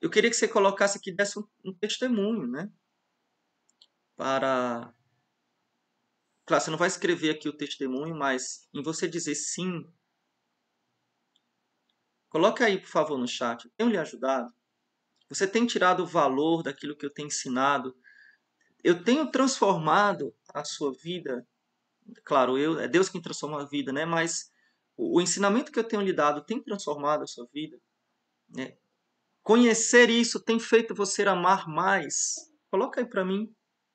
Eu 0.00 0.08
queria 0.08 0.30
que 0.30 0.36
você 0.36 0.48
colocasse 0.48 0.96
aqui, 0.96 1.12
desse 1.12 1.38
um, 1.38 1.44
um 1.64 1.74
testemunho, 1.74 2.46
né? 2.46 2.72
Para. 4.16 4.94
Claro, 6.46 6.64
você 6.64 6.70
não 6.70 6.78
vai 6.78 6.88
escrever 6.88 7.30
aqui 7.30 7.48
o 7.48 7.56
testemunho, 7.56 8.16
mas 8.16 8.66
em 8.72 8.82
você 8.82 9.06
dizer 9.06 9.34
sim. 9.34 9.84
Coloca 12.30 12.64
aí, 12.64 12.80
por 12.80 12.88
favor, 12.88 13.18
no 13.18 13.28
chat. 13.28 13.68
Tenho 13.76 13.90
lhe 13.90 13.98
ajudado? 13.98 14.50
Você 15.30 15.46
tem 15.46 15.64
tirado 15.64 16.02
o 16.02 16.06
valor 16.06 16.62
daquilo 16.62 16.96
que 16.96 17.06
eu 17.06 17.14
tenho 17.14 17.28
ensinado? 17.28 17.96
Eu 18.82 19.04
tenho 19.04 19.30
transformado 19.30 20.34
a 20.52 20.64
sua 20.64 20.92
vida? 20.92 21.46
Claro, 22.24 22.58
eu, 22.58 22.80
é 22.80 22.88
Deus 22.88 23.08
quem 23.08 23.22
transforma 23.22 23.62
a 23.62 23.64
vida, 23.64 23.92
né? 23.92 24.04
Mas 24.04 24.52
o, 24.96 25.18
o 25.18 25.20
ensinamento 25.20 25.70
que 25.70 25.78
eu 25.78 25.84
tenho 25.84 26.02
lhe 26.02 26.12
dado 26.12 26.44
tem 26.44 26.60
transformado 26.60 27.22
a 27.22 27.26
sua 27.28 27.46
vida? 27.54 27.80
Né? 28.48 28.76
Conhecer 29.40 30.10
isso 30.10 30.42
tem 30.42 30.58
feito 30.58 30.94
você 30.96 31.22
amar 31.22 31.68
mais? 31.68 32.34
Coloca 32.68 33.00
aí 33.00 33.06
para 33.06 33.24
mim, 33.24 33.46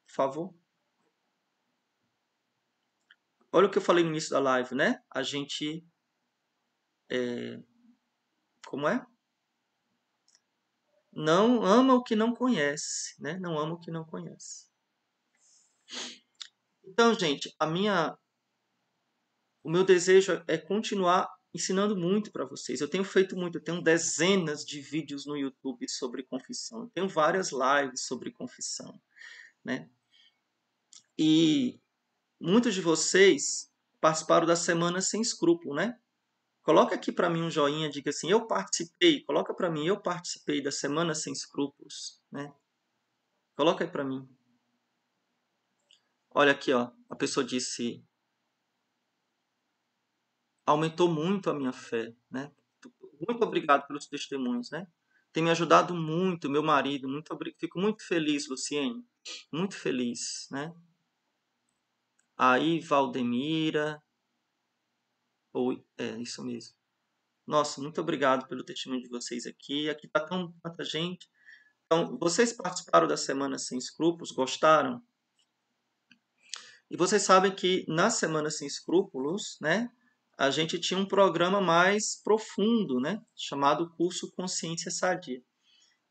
por 0.07 0.13
favor. 0.13 0.55
Olha 3.51 3.67
o 3.67 3.71
que 3.71 3.77
eu 3.77 3.81
falei 3.81 4.03
no 4.03 4.09
início 4.09 4.31
da 4.31 4.39
live, 4.39 4.73
né? 4.73 5.01
A 5.09 5.21
gente. 5.21 5.85
É, 7.09 7.59
como 8.65 8.87
é? 8.87 9.05
Não 11.15 11.63
ama 11.63 11.93
o 11.93 12.03
que 12.03 12.15
não 12.15 12.33
conhece, 12.35 13.15
né? 13.19 13.39
Não 13.39 13.57
ama 13.57 13.75
o 13.75 13.79
que 13.79 13.89
não 13.89 14.03
conhece. 14.03 14.67
Então, 16.83 17.17
gente, 17.17 17.53
a 17.59 17.65
minha 17.65 18.17
o 19.63 19.69
meu 19.69 19.83
desejo 19.83 20.43
é 20.47 20.59
continuar 20.59 21.27
ensinando 21.51 21.95
muito 21.97 22.31
para 22.31 22.45
vocês. 22.45 22.81
Eu 22.81 22.87
tenho 22.87 23.03
feito 23.03 23.35
muito, 23.35 23.57
eu 23.57 23.63
tenho 23.63 23.81
dezenas 23.81 24.63
de 24.63 24.79
vídeos 24.79 25.25
no 25.25 25.35
YouTube 25.35 25.89
sobre 25.89 26.21
confissão. 26.21 26.83
Eu 26.83 26.89
tenho 26.89 27.07
várias 27.07 27.51
lives 27.51 28.01
sobre 28.01 28.31
confissão, 28.31 29.01
né? 29.63 29.89
E 31.17 31.79
muitos 32.39 32.75
de 32.75 32.81
vocês 32.81 33.71
participaram 33.99 34.45
da 34.45 34.55
semana 34.55 35.01
sem 35.01 35.21
escrúpulo, 35.21 35.73
né? 35.73 35.97
Coloca 36.65 36.95
aqui 36.95 37.11
para 37.11 37.29
mim 37.29 37.43
um 37.43 37.51
joinha, 37.51 37.91
diga 37.91 38.09
assim, 38.09 38.31
eu 38.31 38.47
participei. 38.47 39.21
Coloca 39.23 39.53
para 39.53 39.69
mim, 39.69 39.85
eu 39.85 40.01
participei 40.01 40.63
da 40.63 40.71
Semana 40.71 41.13
Sem 41.13 41.31
Escrúpulos. 41.31 42.19
Né? 42.31 42.51
Coloca 43.55 43.83
aí 43.83 43.89
para 43.89 44.03
mim. 44.03 44.27
Olha 46.31 46.53
aqui, 46.53 46.73
ó, 46.73 46.89
a 47.07 47.15
pessoa 47.15 47.45
disse, 47.45 48.03
aumentou 50.65 51.07
muito 51.07 51.51
a 51.51 51.53
minha 51.53 51.71
fé. 51.71 52.15
Né? 52.31 52.51
Muito 53.27 53.43
obrigado 53.43 53.85
pelos 53.85 54.07
testemunhos. 54.07 54.71
Né? 54.71 54.87
Tem 55.31 55.43
me 55.43 55.51
ajudado 55.51 55.93
muito, 55.93 56.49
meu 56.49 56.63
marido. 56.63 57.07
Muito, 57.07 57.37
fico 57.59 57.79
muito 57.79 58.03
feliz, 58.07 58.49
Luciene. 58.49 59.05
Muito 59.53 59.77
feliz. 59.77 60.47
Né? 60.49 60.73
Aí, 62.35 62.79
Valdemira, 62.79 64.03
ou, 65.55 65.73
é, 65.97 66.17
isso 66.17 66.43
mesmo. 66.43 66.75
Nossa, 67.47 67.81
muito 67.81 68.01
obrigado 68.01 68.47
pelo 68.47 68.63
testemunho 68.63 69.01
de 69.01 69.09
vocês 69.09 69.45
aqui. 69.45 69.89
Aqui 69.89 70.07
está 70.07 70.19
tão, 70.19 70.51
tanta 70.61 70.83
gente. 70.83 71.27
Então, 71.85 72.17
vocês 72.19 72.51
participaram 72.51 73.07
da 73.07 73.15
Semana 73.15 73.57
Sem 73.57 73.77
Escrúpulos? 73.77 74.31
Gostaram? 74.31 75.01
E 76.89 76.97
vocês 76.97 77.21
sabem 77.21 77.53
que 77.53 77.85
na 77.87 78.09
Semana 78.09 78.49
Sem 78.49 78.67
Escrúpulos, 78.67 79.57
né, 79.61 79.89
a 80.37 80.49
gente 80.49 80.79
tinha 80.79 80.99
um 80.99 81.07
programa 81.07 81.61
mais 81.61 82.21
profundo, 82.21 82.99
né, 82.99 83.23
chamado 83.35 83.89
curso 83.95 84.31
Consciência 84.31 84.91
Sadia. 84.91 85.41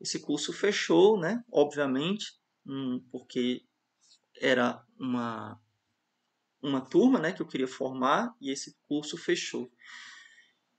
Esse 0.01 0.21
curso 0.21 0.53
fechou, 0.53 1.19
né, 1.19 1.43
obviamente, 1.53 2.27
hum, 2.67 3.05
porque 3.11 3.63
era 4.41 4.83
uma 4.99 5.61
uma 6.65 6.81
turma 6.81 7.19
né, 7.19 7.33
que 7.33 7.43
eu 7.43 7.47
queria 7.47 7.69
formar 7.69 8.35
e 8.41 8.51
esse 8.51 8.75
curso 8.89 9.19
fechou. 9.19 9.71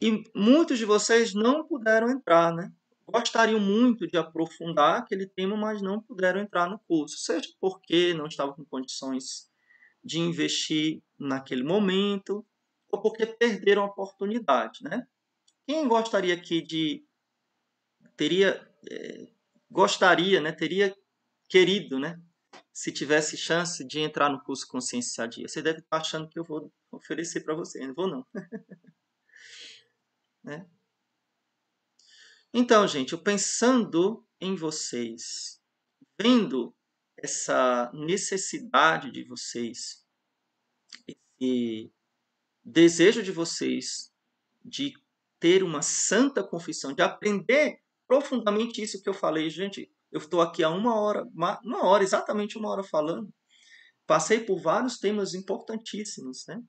E 0.02 0.24
muitos 0.36 0.78
de 0.80 0.86
vocês 0.86 1.34
não 1.34 1.66
puderam 1.66 2.10
entrar, 2.10 2.54
né? 2.54 2.72
Gostariam 3.08 3.60
muito 3.60 4.08
de 4.08 4.18
aprofundar 4.18 5.00
aquele 5.00 5.28
tema, 5.28 5.56
mas 5.56 5.82
não 5.82 6.02
puderam 6.02 6.42
entrar 6.42 6.68
no 6.68 6.80
curso, 6.80 7.18
seja 7.18 7.48
porque 7.62 8.14
não 8.14 8.26
estavam 8.26 8.56
com 8.56 8.66
condições 8.66 9.48
de 10.04 10.20
investir 10.20 11.02
naquele 11.18 11.64
momento, 11.64 12.46
ou 12.92 13.02
porque 13.02 13.26
perderam 13.26 13.84
a 13.84 13.86
oportunidade, 13.86 14.84
né? 14.84 15.08
Quem 15.68 15.88
gostaria 15.88 16.34
aqui 16.34 16.62
de 16.62 17.06
teria 18.18 18.68
é, 18.90 19.28
gostaria, 19.70 20.42
né? 20.42 20.52
Teria 20.52 20.96
querido, 21.48 22.00
né? 22.00 22.20
Se 22.76 22.92
tivesse 22.92 23.38
chance 23.38 23.86
de 23.86 24.02
entrar 24.02 24.30
no 24.30 24.44
curso 24.44 24.68
Consciência 24.68 25.14
Sadia. 25.14 25.48
Você 25.48 25.62
deve 25.62 25.80
estar 25.80 25.96
achando 25.96 26.28
que 26.28 26.38
eu 26.38 26.44
vou 26.44 26.74
oferecer 26.92 27.40
para 27.40 27.56
você. 27.56 27.88
Não 27.88 27.94
vou, 27.94 28.06
não. 28.06 28.28
né? 30.44 30.70
Então, 32.54 32.86
gente, 32.86 33.14
eu 33.14 33.24
pensando 33.24 34.28
em 34.42 34.58
vocês, 34.58 35.62
vendo 36.20 36.76
essa 37.16 37.90
necessidade 37.94 39.10
de 39.10 39.24
vocês, 39.24 40.06
esse 41.08 41.94
desejo 42.62 43.24
de 43.24 43.32
vocês 43.32 44.14
de 44.66 44.94
ter 45.40 45.64
uma 45.64 45.82
santa 45.82 46.44
confissão, 46.44 46.94
de 46.94 47.02
aprender 47.02 47.82
profundamente 48.06 48.82
isso 48.82 49.02
que 49.02 49.08
eu 49.08 49.14
falei, 49.14 49.50
gente, 49.50 49.90
eu 50.16 50.20
estou 50.20 50.40
aqui 50.40 50.64
há 50.64 50.70
uma 50.70 50.98
hora, 50.98 51.26
uma 51.36 51.86
hora, 51.86 52.02
exatamente 52.02 52.58
uma 52.58 52.70
hora 52.70 52.82
falando. 52.82 53.30
Passei 54.08 54.40
por 54.40 54.62
vários 54.62 54.98
temas 54.98 55.34
importantíssimos, 55.34 56.46
né? 56.48 56.64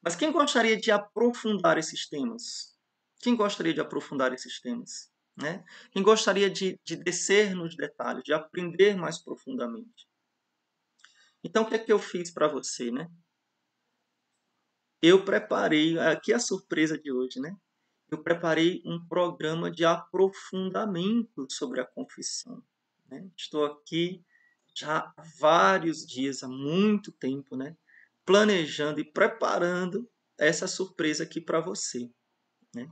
Mas 0.00 0.14
quem 0.14 0.30
gostaria 0.30 0.76
de 0.76 0.92
aprofundar 0.92 1.76
esses 1.76 2.08
temas? 2.08 2.78
Quem 3.20 3.34
gostaria 3.34 3.74
de 3.74 3.80
aprofundar 3.80 4.32
esses 4.32 4.60
temas? 4.60 5.10
Né? 5.36 5.64
Quem 5.90 6.04
gostaria 6.04 6.48
de, 6.48 6.78
de 6.84 6.94
descer 6.94 7.56
nos 7.56 7.74
detalhes, 7.74 8.22
de 8.22 8.32
aprender 8.32 8.94
mais 8.96 9.20
profundamente? 9.20 10.08
Então, 11.42 11.64
o 11.64 11.66
que 11.68 11.74
é 11.74 11.78
que 11.80 11.92
eu 11.92 11.98
fiz 11.98 12.30
para 12.30 12.46
você, 12.46 12.92
né? 12.92 13.10
Eu 15.02 15.24
preparei, 15.24 15.98
aqui 15.98 16.32
é 16.32 16.36
a 16.36 16.38
surpresa 16.38 16.96
de 16.96 17.10
hoje, 17.10 17.40
né? 17.40 17.56
Eu 18.08 18.22
preparei 18.22 18.82
um 18.86 19.04
programa 19.08 19.68
de 19.68 19.84
aprofundamento 19.84 21.44
sobre 21.50 21.80
a 21.80 21.86
confissão. 21.86 22.62
Né? 23.14 23.30
Estou 23.36 23.64
aqui 23.64 24.24
já 24.76 24.98
há 24.98 25.22
vários 25.38 26.04
dias, 26.06 26.42
há 26.42 26.48
muito 26.48 27.12
tempo, 27.12 27.56
né? 27.56 27.76
planejando 28.24 29.00
e 29.00 29.04
preparando 29.04 30.10
essa 30.38 30.66
surpresa 30.66 31.24
aqui 31.24 31.40
para 31.40 31.60
você. 31.60 32.10
Né? 32.74 32.90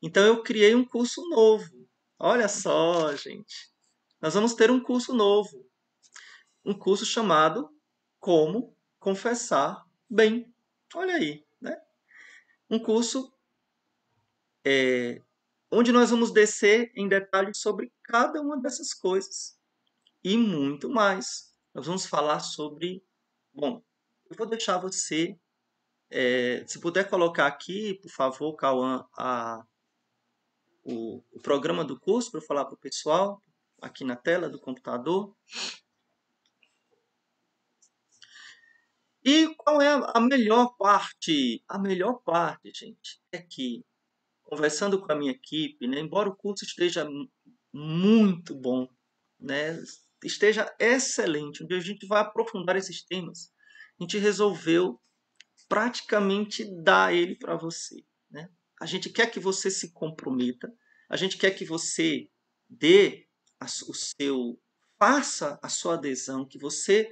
Então 0.00 0.24
eu 0.24 0.42
criei 0.42 0.74
um 0.74 0.84
curso 0.84 1.28
novo. 1.28 1.88
Olha 2.18 2.48
só, 2.48 3.14
gente. 3.14 3.70
Nós 4.20 4.34
vamos 4.34 4.54
ter 4.54 4.70
um 4.70 4.80
curso 4.80 5.12
novo. 5.12 5.68
Um 6.64 6.72
curso 6.72 7.04
chamado 7.04 7.68
Como 8.18 8.76
Confessar 8.98 9.84
Bem. 10.08 10.54
Olha 10.94 11.16
aí, 11.16 11.44
né? 11.60 11.76
Um 12.70 12.78
curso 12.78 13.32
é, 14.64 15.20
onde 15.72 15.90
nós 15.90 16.10
vamos 16.10 16.30
descer 16.30 16.92
em 16.94 17.08
detalhes 17.08 17.58
sobre 17.58 17.92
cada 18.04 18.40
uma 18.40 18.60
dessas 18.60 18.92
coisas 18.92 19.58
e 20.22 20.36
muito 20.36 20.88
mais. 20.88 21.52
Nós 21.74 21.86
vamos 21.86 22.06
falar 22.06 22.40
sobre 22.40 23.02
Bom, 23.54 23.84
eu 24.30 24.36
vou 24.36 24.46
deixar 24.46 24.78
você, 24.78 25.38
é, 26.08 26.64
se 26.66 26.80
puder 26.80 27.08
colocar 27.08 27.46
aqui, 27.46 27.94
por 28.00 28.10
favor, 28.10 28.56
Cauã, 28.56 29.06
a, 29.14 29.62
o, 30.82 31.22
o 31.30 31.40
programa 31.42 31.84
do 31.84 32.00
curso 32.00 32.30
para 32.30 32.40
eu 32.40 32.46
falar 32.46 32.64
para 32.64 32.74
o 32.74 32.78
pessoal, 32.78 33.42
aqui 33.80 34.04
na 34.04 34.16
tela 34.16 34.48
do 34.48 34.58
computador. 34.58 35.36
E 39.22 39.54
qual 39.54 39.82
é 39.82 39.88
a 39.92 40.20
melhor 40.20 40.74
parte? 40.78 41.62
A 41.68 41.78
melhor 41.78 42.22
parte, 42.24 42.72
gente, 42.74 43.20
é 43.30 43.38
que, 43.38 43.84
conversando 44.52 45.00
com 45.00 45.10
a 45.10 45.14
minha 45.14 45.30
equipe, 45.30 45.86
né, 45.86 45.98
embora 45.98 46.28
o 46.28 46.36
curso 46.36 46.62
esteja 46.62 47.08
muito 47.72 48.54
bom, 48.54 48.86
né, 49.40 49.82
esteja 50.22 50.70
excelente, 50.78 51.64
onde 51.64 51.74
a 51.74 51.80
gente 51.80 52.06
vai 52.06 52.20
aprofundar 52.20 52.76
esses 52.76 53.02
temas, 53.02 53.50
a 53.98 54.04
gente 54.04 54.18
resolveu 54.18 55.00
praticamente 55.70 56.66
dar 56.82 57.14
ele 57.14 57.34
para 57.34 57.56
você. 57.56 58.04
Né? 58.30 58.46
A 58.78 58.84
gente 58.84 59.08
quer 59.08 59.30
que 59.30 59.40
você 59.40 59.70
se 59.70 59.90
comprometa, 59.90 60.70
a 61.08 61.16
gente 61.16 61.38
quer 61.38 61.52
que 61.52 61.64
você 61.64 62.28
dê 62.68 63.26
a, 63.58 63.64
o 63.64 63.94
seu, 63.94 64.60
faça 64.98 65.58
a 65.62 65.68
sua 65.70 65.94
adesão, 65.94 66.46
que 66.46 66.58
você 66.58 67.10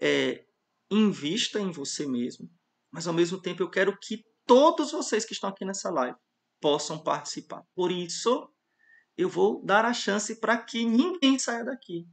é, 0.00 0.46
invista 0.88 1.58
em 1.58 1.72
você 1.72 2.06
mesmo, 2.06 2.48
mas 2.92 3.08
ao 3.08 3.14
mesmo 3.14 3.42
tempo 3.42 3.60
eu 3.60 3.68
quero 3.68 3.98
que 3.98 4.24
todos 4.46 4.92
vocês 4.92 5.24
que 5.24 5.32
estão 5.32 5.50
aqui 5.50 5.64
nessa 5.64 5.90
live 5.90 6.16
possam 6.60 7.02
participar. 7.02 7.64
Por 7.74 7.90
isso, 7.90 8.52
eu 9.16 9.28
vou 9.28 9.64
dar 9.64 9.84
a 9.84 9.92
chance 9.92 10.38
para 10.40 10.56
que 10.56 10.84
ninguém 10.84 11.38
saia 11.38 11.64
daqui 11.64 12.08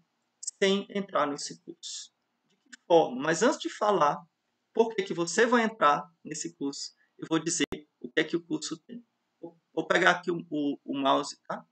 sem 0.61 0.87
entrar 0.89 1.27
nesse 1.27 1.61
curso. 1.61 2.11
De 2.49 2.77
que 2.77 2.83
forma? 2.87 3.21
Mas 3.21 3.43
antes 3.43 3.59
de 3.59 3.69
falar 3.69 4.21
por 4.73 4.93
que, 4.93 5.03
que 5.03 5.13
você 5.13 5.45
vai 5.45 5.63
entrar 5.63 6.09
nesse 6.23 6.55
curso, 6.55 6.93
eu 7.17 7.27
vou 7.29 7.39
dizer 7.39 7.65
o 7.99 8.11
que 8.11 8.19
é 8.19 8.23
que 8.23 8.35
o 8.35 8.43
curso 8.43 8.77
tem. 8.77 9.05
Vou 9.73 9.87
pegar 9.87 10.11
aqui 10.11 10.31
o, 10.31 10.45
o, 10.49 10.79
o 10.83 10.97
mouse, 10.97 11.39
tá? 11.47 11.65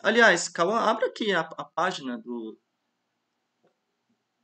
Aliás, 0.00 0.48
Cauã, 0.48 0.78
abre 0.80 1.06
aqui 1.06 1.32
a, 1.32 1.40
a 1.40 1.64
página 1.64 2.18
do... 2.18 2.58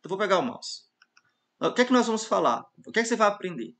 Eu 0.02 0.08
vou 0.08 0.18
pegar 0.18 0.38
o 0.38 0.42
mouse. 0.42 0.84
O 1.60 1.72
que 1.72 1.82
é 1.82 1.84
que 1.84 1.92
nós 1.92 2.06
vamos 2.06 2.24
falar? 2.24 2.64
O 2.86 2.92
que 2.92 3.00
é 3.00 3.02
que 3.02 3.08
você 3.08 3.16
vai 3.16 3.28
aprender? 3.28 3.76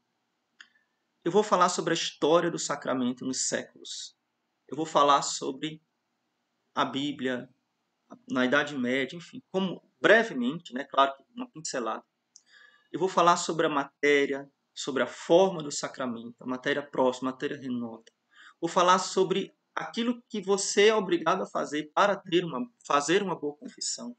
Eu 1.23 1.31
vou 1.31 1.43
falar 1.43 1.69
sobre 1.69 1.93
a 1.93 1.95
história 1.95 2.51
do 2.51 2.59
sacramento 2.59 3.27
nos 3.27 3.47
séculos. 3.47 4.17
Eu 4.67 4.75
vou 4.75 4.87
falar 4.87 5.21
sobre 5.21 5.83
a 6.75 6.83
Bíblia 6.83 7.49
na 8.31 8.47
Idade 8.47 8.77
Média, 8.77 9.17
enfim, 9.17 9.43
como 9.51 9.83
brevemente, 10.01 10.73
né, 10.73 10.83
claro, 10.85 11.13
uma 11.35 11.49
pincelada. 11.51 12.03
Eu 12.91 12.99
vou 12.99 13.09
falar 13.09 13.37
sobre 13.37 13.67
a 13.67 13.69
matéria, 13.69 14.51
sobre 14.75 15.03
a 15.03 15.07
forma 15.07 15.63
do 15.63 15.71
sacramento, 15.71 16.43
a 16.43 16.47
matéria 16.47 16.83
próxima, 16.83 17.29
a 17.29 17.33
matéria 17.33 17.59
renota. 17.59 18.11
Vou 18.59 18.69
falar 18.69 18.99
sobre 18.99 19.55
aquilo 19.75 20.23
que 20.27 20.41
você 20.41 20.89
é 20.89 20.95
obrigado 20.95 21.43
a 21.43 21.47
fazer 21.47 21.91
para 21.95 22.17
ter 22.17 22.45
uma, 22.45 22.67
fazer 22.87 23.23
uma 23.23 23.39
boa 23.39 23.57
confissão. 23.57 24.17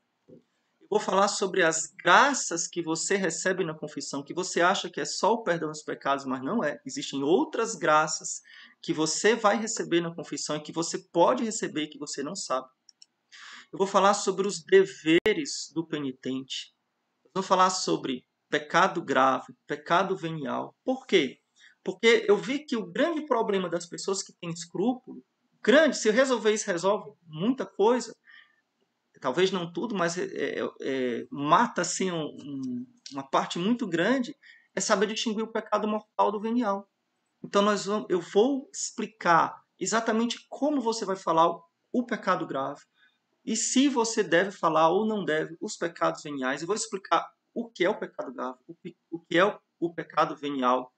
Vou 0.91 0.99
falar 0.99 1.29
sobre 1.29 1.63
as 1.63 1.87
graças 2.03 2.67
que 2.67 2.81
você 2.81 3.15
recebe 3.15 3.63
na 3.63 3.73
confissão, 3.73 4.21
que 4.21 4.33
você 4.33 4.59
acha 4.59 4.89
que 4.89 4.99
é 4.99 5.05
só 5.05 5.31
o 5.31 5.41
perdão 5.41 5.69
dos 5.69 5.83
pecados, 5.83 6.25
mas 6.25 6.43
não 6.43 6.61
é. 6.61 6.81
Existem 6.85 7.23
outras 7.23 7.75
graças 7.75 8.41
que 8.81 8.91
você 8.91 9.33
vai 9.33 9.55
receber 9.55 10.01
na 10.01 10.13
confissão 10.13 10.57
e 10.57 10.61
que 10.61 10.73
você 10.73 10.97
pode 10.97 11.45
receber 11.45 11.87
que 11.87 11.97
você 11.97 12.21
não 12.21 12.35
sabe. 12.35 12.67
Eu 13.71 13.77
vou 13.77 13.87
falar 13.87 14.13
sobre 14.13 14.45
os 14.45 14.61
deveres 14.61 15.71
do 15.73 15.87
penitente. 15.87 16.75
Eu 17.23 17.31
vou 17.35 17.43
falar 17.43 17.69
sobre 17.69 18.27
pecado 18.49 19.01
grave, 19.01 19.55
pecado 19.65 20.13
venial. 20.17 20.75
Por 20.83 21.07
quê? 21.07 21.39
Porque 21.85 22.25
eu 22.27 22.35
vi 22.35 22.65
que 22.65 22.75
o 22.75 22.85
grande 22.85 23.25
problema 23.25 23.69
das 23.69 23.85
pessoas 23.85 24.21
que 24.21 24.33
têm 24.33 24.49
escrúpulo, 24.49 25.23
grande, 25.63 25.95
se 25.95 26.11
resolver 26.11 26.51
isso, 26.51 26.67
resolve 26.67 27.13
muita 27.25 27.65
coisa, 27.65 28.13
talvez 29.21 29.51
não 29.51 29.71
tudo, 29.71 29.95
mas 29.95 30.17
é, 30.17 30.25
é, 30.25 30.69
é, 30.81 31.27
mata 31.31 31.81
assim 31.81 32.11
um, 32.11 32.85
uma 33.13 33.23
parte 33.23 33.59
muito 33.59 33.87
grande, 33.87 34.35
é 34.75 34.81
saber 34.81 35.07
distinguir 35.07 35.43
o 35.43 35.51
pecado 35.51 35.87
mortal 35.87 36.31
do 36.31 36.41
venial. 36.41 36.89
Então 37.43 37.61
nós 37.61 37.85
vamos, 37.85 38.07
eu 38.09 38.19
vou 38.19 38.69
explicar 38.73 39.61
exatamente 39.79 40.45
como 40.49 40.81
você 40.81 41.05
vai 41.05 41.15
falar 41.15 41.49
o, 41.49 41.63
o 41.93 42.05
pecado 42.05 42.45
grave 42.47 42.81
e 43.45 43.55
se 43.55 43.87
você 43.87 44.23
deve 44.23 44.51
falar 44.51 44.89
ou 44.89 45.05
não 45.05 45.23
deve 45.23 45.55
os 45.61 45.77
pecados 45.77 46.23
veniais. 46.23 46.61
Eu 46.61 46.67
vou 46.67 46.75
explicar 46.75 47.27
o 47.53 47.69
que 47.69 47.85
é 47.85 47.89
o 47.89 47.99
pecado 47.99 48.33
grave, 48.33 48.57
o, 48.67 48.75
o 49.11 49.19
que 49.19 49.37
é 49.37 49.45
o, 49.45 49.59
o 49.79 49.93
pecado 49.93 50.35
venial, 50.35 50.91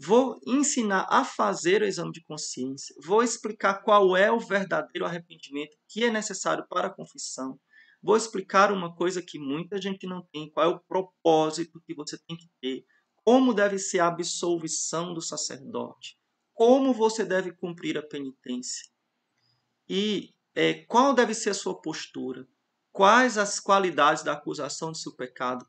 Vou 0.00 0.38
ensinar 0.46 1.08
a 1.10 1.24
fazer 1.24 1.82
o 1.82 1.84
exame 1.84 2.12
de 2.12 2.22
consciência. 2.22 2.94
Vou 3.02 3.20
explicar 3.20 3.82
qual 3.82 4.16
é 4.16 4.30
o 4.30 4.38
verdadeiro 4.38 5.04
arrependimento 5.04 5.76
que 5.88 6.04
é 6.04 6.10
necessário 6.10 6.64
para 6.68 6.86
a 6.86 6.94
confissão. 6.94 7.58
Vou 8.00 8.16
explicar 8.16 8.70
uma 8.70 8.94
coisa 8.94 9.20
que 9.20 9.40
muita 9.40 9.80
gente 9.82 10.06
não 10.06 10.22
tem: 10.32 10.48
qual 10.50 10.70
é 10.70 10.72
o 10.72 10.78
propósito 10.78 11.82
que 11.84 11.94
você 11.94 12.16
tem 12.16 12.36
que 12.36 12.48
ter. 12.60 12.84
Como 13.24 13.52
deve 13.52 13.76
ser 13.76 13.98
a 13.98 14.06
absolvição 14.06 15.12
do 15.12 15.20
sacerdote. 15.20 16.16
Como 16.54 16.94
você 16.94 17.24
deve 17.24 17.50
cumprir 17.50 17.98
a 17.98 18.02
penitência. 18.02 18.88
E 19.88 20.32
é, 20.54 20.74
qual 20.84 21.12
deve 21.12 21.34
ser 21.34 21.50
a 21.50 21.54
sua 21.54 21.80
postura. 21.80 22.46
Quais 22.92 23.36
as 23.36 23.58
qualidades 23.58 24.22
da 24.22 24.34
acusação 24.34 24.92
de 24.92 25.00
seu 25.00 25.14
pecado 25.14 25.66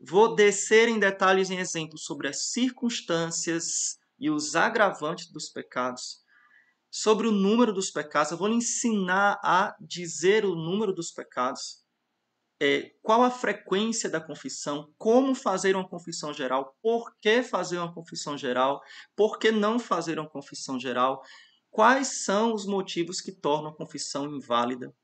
Vou 0.00 0.34
descer 0.34 0.88
em 0.88 0.98
detalhes 0.98 1.50
em 1.50 1.58
exemplos 1.58 2.04
sobre 2.04 2.26
as 2.26 2.50
circunstâncias 2.50 3.98
e 4.18 4.30
os 4.30 4.56
agravantes 4.56 5.30
dos 5.30 5.50
pecados. 5.50 6.20
Sobre 6.90 7.26
o 7.26 7.32
número 7.32 7.70
dos 7.70 7.90
pecados, 7.90 8.32
eu 8.32 8.38
vou 8.38 8.48
lhe 8.48 8.54
ensinar 8.54 9.38
a 9.44 9.76
dizer 9.78 10.46
o 10.46 10.54
número 10.54 10.94
dos 10.94 11.10
pecados. 11.10 11.84
É, 12.62 12.94
qual 13.02 13.22
a 13.22 13.30
frequência 13.30 14.08
da 14.08 14.20
confissão, 14.20 14.92
como 14.96 15.34
fazer 15.34 15.76
uma 15.76 15.88
confissão 15.88 16.32
geral, 16.32 16.76
por 16.82 17.14
que 17.20 17.42
fazer 17.42 17.78
uma 17.78 17.92
confissão 17.92 18.36
geral, 18.36 18.82
por 19.14 19.38
que 19.38 19.52
não 19.52 19.78
fazer 19.78 20.18
uma 20.18 20.28
confissão 20.28 20.78
geral, 20.78 21.22
quais 21.70 22.24
são 22.24 22.54
os 22.54 22.66
motivos 22.66 23.20
que 23.20 23.32
tornam 23.32 23.70
a 23.70 23.76
confissão 23.76 24.26
inválida. 24.34 24.94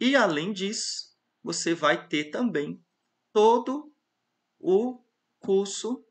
E 0.00 0.16
além 0.16 0.52
disso, 0.52 1.16
você 1.42 1.74
vai 1.74 2.08
ter 2.08 2.30
também 2.30 2.82
todo 3.32 3.92
o 4.68 5.00
curso 5.38 6.04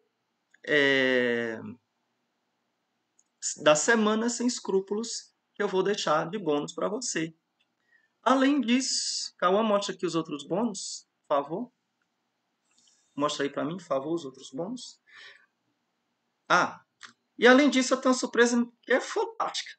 é, 0.66 1.60
da 3.62 3.76
Semana 3.76 4.30
Sem 4.30 4.48
Escrúpulos, 4.48 5.36
que 5.54 5.62
eu 5.62 5.68
vou 5.68 5.84
deixar 5.84 6.30
de 6.30 6.40
bônus 6.40 6.74
para 6.74 6.88
você. 6.88 7.36
Além 8.24 8.62
disso, 8.62 9.36
Cauã, 9.38 9.62
mostra 9.62 9.94
aqui 9.94 10.06
os 10.06 10.16
outros 10.16 10.48
bônus, 10.48 11.06
por 11.28 11.36
favor. 11.36 11.74
Mostra 13.14 13.44
aí 13.44 13.50
para 13.50 13.66
mim, 13.66 13.76
por 13.76 13.84
favor, 13.84 14.14
os 14.14 14.24
outros 14.24 14.50
bônus. 14.52 15.02
Ah, 16.48 16.82
e 17.38 17.46
além 17.46 17.70
disso, 17.70 17.94
eu 17.94 18.00
tenho 18.00 18.14
uma 18.14 18.20
surpresa 18.20 18.66
que 18.84 18.94
é 18.94 19.02
fantástica. 19.02 19.78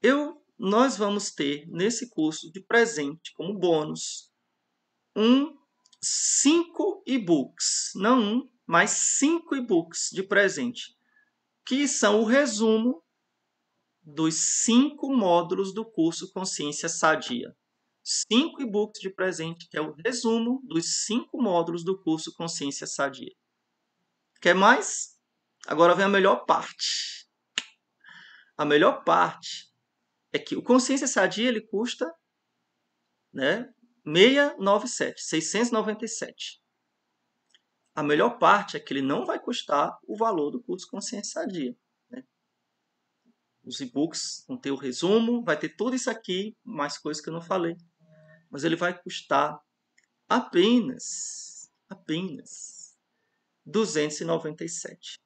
Eu, 0.00 0.42
nós 0.58 0.96
vamos 0.96 1.32
ter 1.32 1.68
nesse 1.68 2.08
curso 2.08 2.50
de 2.50 2.62
presente, 2.62 3.34
como 3.34 3.58
bônus, 3.58 4.32
um 5.14 5.59
cinco 6.00 7.02
e-books, 7.06 7.92
não 7.94 8.20
um, 8.20 8.50
mas 8.66 8.90
cinco 8.90 9.54
e-books 9.54 10.10
de 10.12 10.22
presente, 10.22 10.96
que 11.64 11.86
são 11.86 12.20
o 12.20 12.24
resumo 12.24 13.02
dos 14.02 14.34
cinco 14.34 15.14
módulos 15.14 15.74
do 15.74 15.84
curso 15.84 16.32
Consciência 16.32 16.88
Sadia. 16.88 17.54
Cinco 18.02 18.62
e-books 18.62 19.00
de 19.00 19.10
presente, 19.10 19.68
que 19.68 19.76
é 19.76 19.80
o 19.80 19.92
resumo 19.92 20.62
dos 20.64 21.04
cinco 21.04 21.40
módulos 21.40 21.84
do 21.84 22.00
curso 22.00 22.34
Consciência 22.34 22.86
Sadia. 22.86 23.32
Quer 24.40 24.54
mais? 24.54 25.18
Agora 25.66 25.94
vem 25.94 26.06
a 26.06 26.08
melhor 26.08 26.46
parte. 26.46 27.28
A 28.56 28.64
melhor 28.64 29.04
parte 29.04 29.70
é 30.32 30.38
que 30.38 30.56
o 30.56 30.62
Consciência 30.62 31.06
Sadia 31.06 31.48
ele 31.48 31.60
custa 31.60 32.10
né, 33.32 33.72
697, 34.12 35.22
697. 35.22 36.60
A 37.94 38.02
melhor 38.02 38.38
parte 38.38 38.76
é 38.76 38.80
que 38.80 38.92
ele 38.92 39.02
não 39.02 39.24
vai 39.24 39.38
custar 39.38 39.98
o 40.06 40.16
valor 40.16 40.50
do 40.50 40.62
curso 40.62 40.88
Consciência 40.88 41.42
Sadia. 41.42 41.76
Né? 42.10 42.24
Os 43.64 43.80
e-books 43.80 44.44
vão 44.48 44.56
ter 44.58 44.70
o 44.70 44.76
resumo, 44.76 45.42
vai 45.44 45.58
ter 45.58 45.70
tudo 45.76 45.94
isso 45.94 46.10
aqui, 46.10 46.56
mais 46.64 46.98
coisas 46.98 47.22
que 47.22 47.28
eu 47.28 47.34
não 47.34 47.42
falei. 47.42 47.76
Mas 48.50 48.64
ele 48.64 48.76
vai 48.76 48.98
custar 49.00 49.60
apenas, 50.28 51.70
apenas 51.88 52.96
297. 53.66 55.18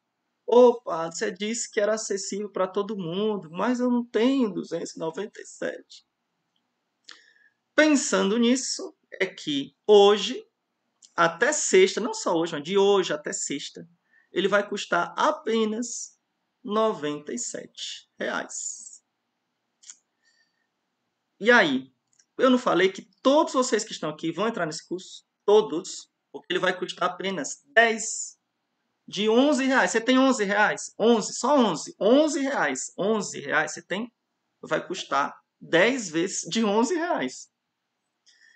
Opa, 0.47 1.11
você 1.11 1.31
disse 1.31 1.71
que 1.71 1.81
era 1.81 1.95
acessível 1.95 2.51
para 2.51 2.69
todo 2.69 2.97
mundo, 2.97 3.51
mas 3.51 3.81
eu 3.81 3.91
não 3.91 4.05
tenho 4.05 4.53
297. 4.53 6.05
Pensando 7.75 8.39
nisso, 8.39 8.95
é 9.13 9.27
que 9.27 9.75
hoje 9.87 10.45
até 11.15 11.53
sexta, 11.53 12.01
não 12.01 12.15
só 12.15 12.35
hoje, 12.37 12.53
mas 12.53 12.63
de 12.63 12.77
hoje 12.77 13.13
até 13.13 13.33
sexta, 13.33 13.89
ele 14.33 14.49
vai 14.49 14.69
custar 14.69 15.15
apenas 15.17 16.19
97 16.63 18.09
reais. 18.19 19.03
E 21.39 21.51
aí, 21.51 21.93
eu 22.39 22.51
não 22.51 22.59
falei 22.59 22.91
que 22.91 23.09
todos 23.23 23.53
vocês 23.53 23.85
que 23.85 23.93
estão 23.93 24.11
aqui 24.11 24.33
vão 24.33 24.49
entrar 24.49 24.67
nesse 24.67 24.87
curso? 24.87 25.25
Todos, 25.45 26.11
porque 26.33 26.53
ele 26.53 26.59
vai 26.59 26.77
custar 26.77 27.11
apenas 27.11 27.63
10 27.75 28.39
de 29.07 29.29
11 29.29 29.65
reais. 29.67 29.91
Você 29.91 30.01
tem 30.01 30.19
11 30.19 30.45
reais? 30.45 30.95
11, 30.99 31.35
só 31.35 31.57
11. 31.57 31.95
11 32.01 32.41
reais. 32.41 32.93
11 32.99 33.41
reais 33.41 33.73
você 33.73 33.83
tem? 33.83 34.13
Vai 34.61 34.85
custar 34.85 35.39
10 35.61 36.11
vezes 36.11 36.41
de 36.49 36.65
11 36.65 36.95
reais. 36.95 37.54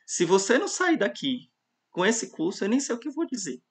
Se 0.08 0.24
você 0.24 0.56
não 0.56 0.66
sair 0.66 0.96
daqui 0.96 1.52
com 1.90 2.02
esse 2.02 2.30
curso, 2.30 2.64
eu 2.64 2.68
nem 2.70 2.80
sei 2.80 2.94
o 2.94 2.98
que 2.98 3.08
eu 3.08 3.12
vou 3.12 3.26
dizer. 3.26 3.62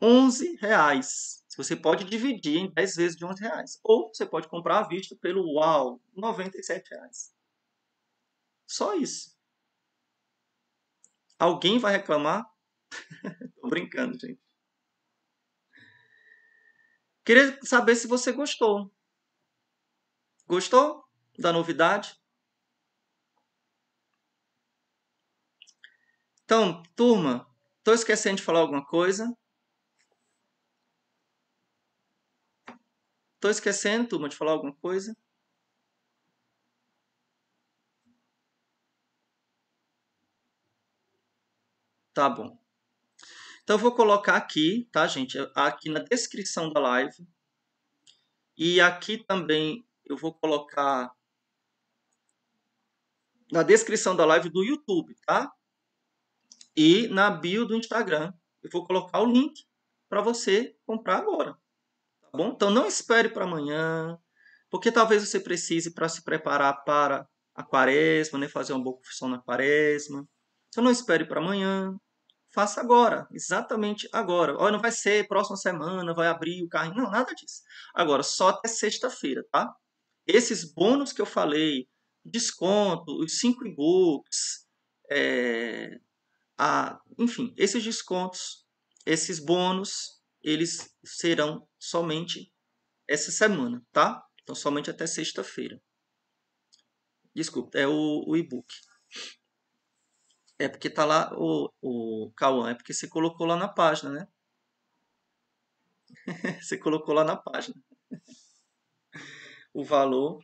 11 0.00 0.54
reais. 0.54 1.44
Você 1.56 1.74
pode 1.74 2.04
dividir 2.04 2.58
em 2.58 2.72
10 2.72 2.94
vezes 2.94 3.16
de 3.16 3.24
11 3.24 3.40
reais. 3.40 3.80
Ou 3.82 4.14
você 4.14 4.24
pode 4.24 4.46
comprar 4.46 4.78
à 4.78 4.86
vista 4.86 5.16
pelo 5.16 5.42
UAU, 5.56 6.00
97 6.14 6.90
reais. 6.90 7.34
Só 8.68 8.94
isso. 8.94 9.36
Alguém 11.40 11.80
vai 11.80 11.90
reclamar? 11.90 12.48
Tô 13.60 13.68
brincando, 13.68 14.16
gente. 14.16 14.40
Queria 17.24 17.58
saber 17.64 17.96
se 17.96 18.06
você 18.06 18.30
gostou. 18.30 18.94
Gostou 20.46 21.04
da 21.36 21.52
novidade? 21.52 22.19
Então, 26.50 26.82
turma, 26.96 27.46
estou 27.78 27.94
esquecendo 27.94 28.38
de 28.38 28.42
falar 28.42 28.58
alguma 28.58 28.84
coisa? 28.84 29.32
Estou 33.36 33.52
esquecendo, 33.52 34.08
turma, 34.08 34.28
de 34.28 34.34
falar 34.34 34.50
alguma 34.50 34.74
coisa? 34.74 35.16
Tá 42.12 42.28
bom. 42.28 42.58
Então, 43.62 43.76
eu 43.76 43.78
vou 43.78 43.94
colocar 43.94 44.34
aqui, 44.36 44.88
tá, 44.90 45.06
gente? 45.06 45.38
Aqui 45.54 45.88
na 45.88 46.00
descrição 46.00 46.72
da 46.72 46.80
live. 46.80 47.28
E 48.56 48.80
aqui 48.80 49.18
também 49.24 49.86
eu 50.04 50.16
vou 50.16 50.34
colocar 50.34 51.14
na 53.52 53.62
descrição 53.62 54.16
da 54.16 54.24
live 54.26 54.48
do 54.50 54.64
YouTube, 54.64 55.14
tá? 55.24 55.48
E 56.82 57.08
na 57.08 57.30
bio 57.30 57.66
do 57.66 57.76
Instagram. 57.76 58.32
Eu 58.62 58.70
vou 58.72 58.86
colocar 58.86 59.20
o 59.20 59.30
link 59.30 59.66
para 60.08 60.22
você 60.22 60.74
comprar 60.86 61.18
agora. 61.18 61.52
Tá 62.22 62.30
bom? 62.32 62.52
Então, 62.54 62.70
não 62.70 62.86
espere 62.86 63.28
para 63.28 63.44
amanhã, 63.44 64.18
porque 64.70 64.90
talvez 64.90 65.28
você 65.28 65.38
precise 65.38 65.92
para 65.92 66.08
se 66.08 66.24
preparar 66.24 66.82
para 66.82 67.28
a 67.54 67.62
quaresma, 67.62 68.38
né? 68.38 68.48
fazer 68.48 68.72
uma 68.72 68.82
boa 68.82 68.96
confissão 68.96 69.28
na 69.28 69.38
quaresma. 69.38 70.26
Então, 70.70 70.82
não 70.82 70.90
espere 70.90 71.26
para 71.26 71.38
amanhã, 71.38 71.94
faça 72.50 72.80
agora, 72.80 73.28
exatamente 73.30 74.08
agora. 74.10 74.56
Olha, 74.56 74.72
não 74.72 74.80
vai 74.80 74.90
ser 74.90 75.28
próxima 75.28 75.58
semana, 75.58 76.14
vai 76.14 76.28
abrir 76.28 76.64
o 76.64 76.68
carrinho, 76.68 76.94
não, 76.96 77.10
nada 77.10 77.34
disso. 77.34 77.60
Agora, 77.94 78.22
só 78.22 78.48
até 78.48 78.68
sexta-feira, 78.68 79.44
tá? 79.52 79.70
Esses 80.26 80.72
bônus 80.72 81.12
que 81.12 81.20
eu 81.20 81.26
falei, 81.26 81.86
desconto, 82.24 83.22
os 83.22 83.38
cinco 83.38 83.66
e-books, 83.66 84.66
é, 85.10 86.00
a, 86.62 87.00
enfim, 87.18 87.54
esses 87.56 87.82
descontos, 87.82 88.66
esses 89.06 89.38
bônus, 89.38 90.20
eles 90.42 90.94
serão 91.02 91.66
somente 91.78 92.52
essa 93.08 93.32
semana, 93.32 93.82
tá? 93.90 94.22
Então, 94.42 94.54
somente 94.54 94.90
até 94.90 95.06
sexta-feira. 95.06 95.80
Desculpa, 97.34 97.78
é 97.78 97.86
o, 97.86 98.24
o 98.26 98.36
e-book. 98.36 98.66
É 100.58 100.68
porque 100.68 100.90
tá 100.90 101.06
lá 101.06 101.30
o, 101.34 101.72
o 101.80 102.30
Cauã, 102.36 102.70
é 102.70 102.74
porque 102.74 102.92
você 102.92 103.08
colocou 103.08 103.46
lá 103.46 103.56
na 103.56 103.68
página, 103.68 104.10
né? 104.10 104.28
você 106.60 106.76
colocou 106.76 107.14
lá 107.14 107.24
na 107.24 107.36
página. 107.36 107.74
o 109.72 109.82
valor. 109.82 110.42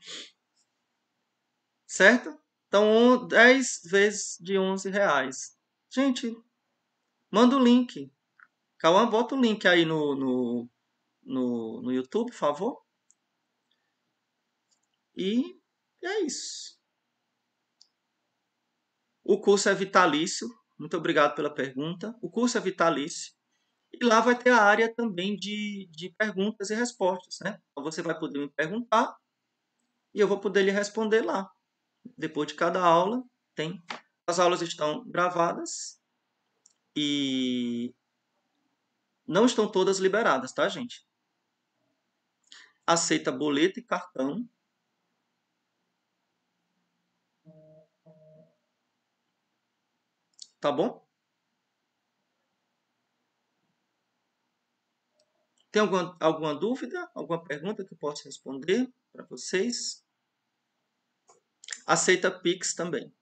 Certo? 1.87 2.43
Então, 2.69 3.29
10 3.29 3.83
vezes 3.85 4.39
de 4.41 4.59
11 4.59 4.89
reais. 4.89 5.56
Gente, 5.91 6.37
manda 7.31 7.57
o 7.57 7.63
link. 7.63 8.13
Cauã, 8.79 9.09
bota 9.09 9.35
o 9.35 9.41
link 9.41 9.67
aí 9.67 9.85
no, 9.85 10.15
no, 10.15 10.71
no, 11.23 11.83
no 11.83 11.93
YouTube, 11.93 12.31
por 12.31 12.37
favor. 12.37 12.87
E 15.17 15.59
é 16.03 16.21
isso. 16.21 16.77
O 19.25 19.41
curso 19.41 19.69
é 19.69 19.75
vitalício. 19.75 20.49
Muito 20.79 20.97
obrigado 20.97 21.35
pela 21.35 21.53
pergunta. 21.53 22.15
O 22.21 22.31
curso 22.31 22.59
é 22.59 22.61
vitalício. 22.61 23.35
E 23.93 24.05
lá 24.05 24.21
vai 24.21 24.39
ter 24.39 24.51
a 24.51 24.63
área 24.63 24.95
também 24.95 25.37
de, 25.37 25.89
de 25.91 26.11
perguntas 26.11 26.71
e 26.71 26.75
respostas. 26.75 27.39
Né? 27.41 27.59
Então 27.71 27.83
você 27.83 28.03
vai 28.03 28.19
poder 28.19 28.39
me 28.39 28.51
perguntar 28.51 29.17
e 30.15 30.21
eu 30.21 30.29
vou 30.29 30.39
poder 30.39 30.63
lhe 30.63 30.71
responder 30.71 31.23
lá. 31.23 31.51
Depois 32.17 32.49
de 32.49 32.55
cada 32.55 32.81
aula, 32.81 33.23
tem. 33.55 33.83
As 34.27 34.39
aulas 34.41 34.61
estão 34.61 35.09
gravadas 35.09 36.01
e 36.97 37.95
não 39.27 39.47
estão 39.47 39.71
todas 39.71 39.99
liberadas, 39.99 40.53
tá, 40.53 40.69
gente? 40.69 41.07
Aceita 42.87 43.31
boleto 43.31 43.79
e 43.79 43.83
cartão. 43.83 44.49
Tá 50.61 50.73
bom? 50.73 51.07
Tem 55.71 55.83
alguma, 55.83 56.17
alguma 56.21 56.55
dúvida? 56.55 57.09
Alguma 57.15 57.45
pergunta 57.45 57.85
que 57.85 57.93
eu 57.93 57.99
possa 57.99 58.25
responder 58.25 58.93
para 59.13 59.25
vocês? 59.27 60.05
Aceita 61.87 62.31
Pix 62.31 62.75
também. 62.75 63.13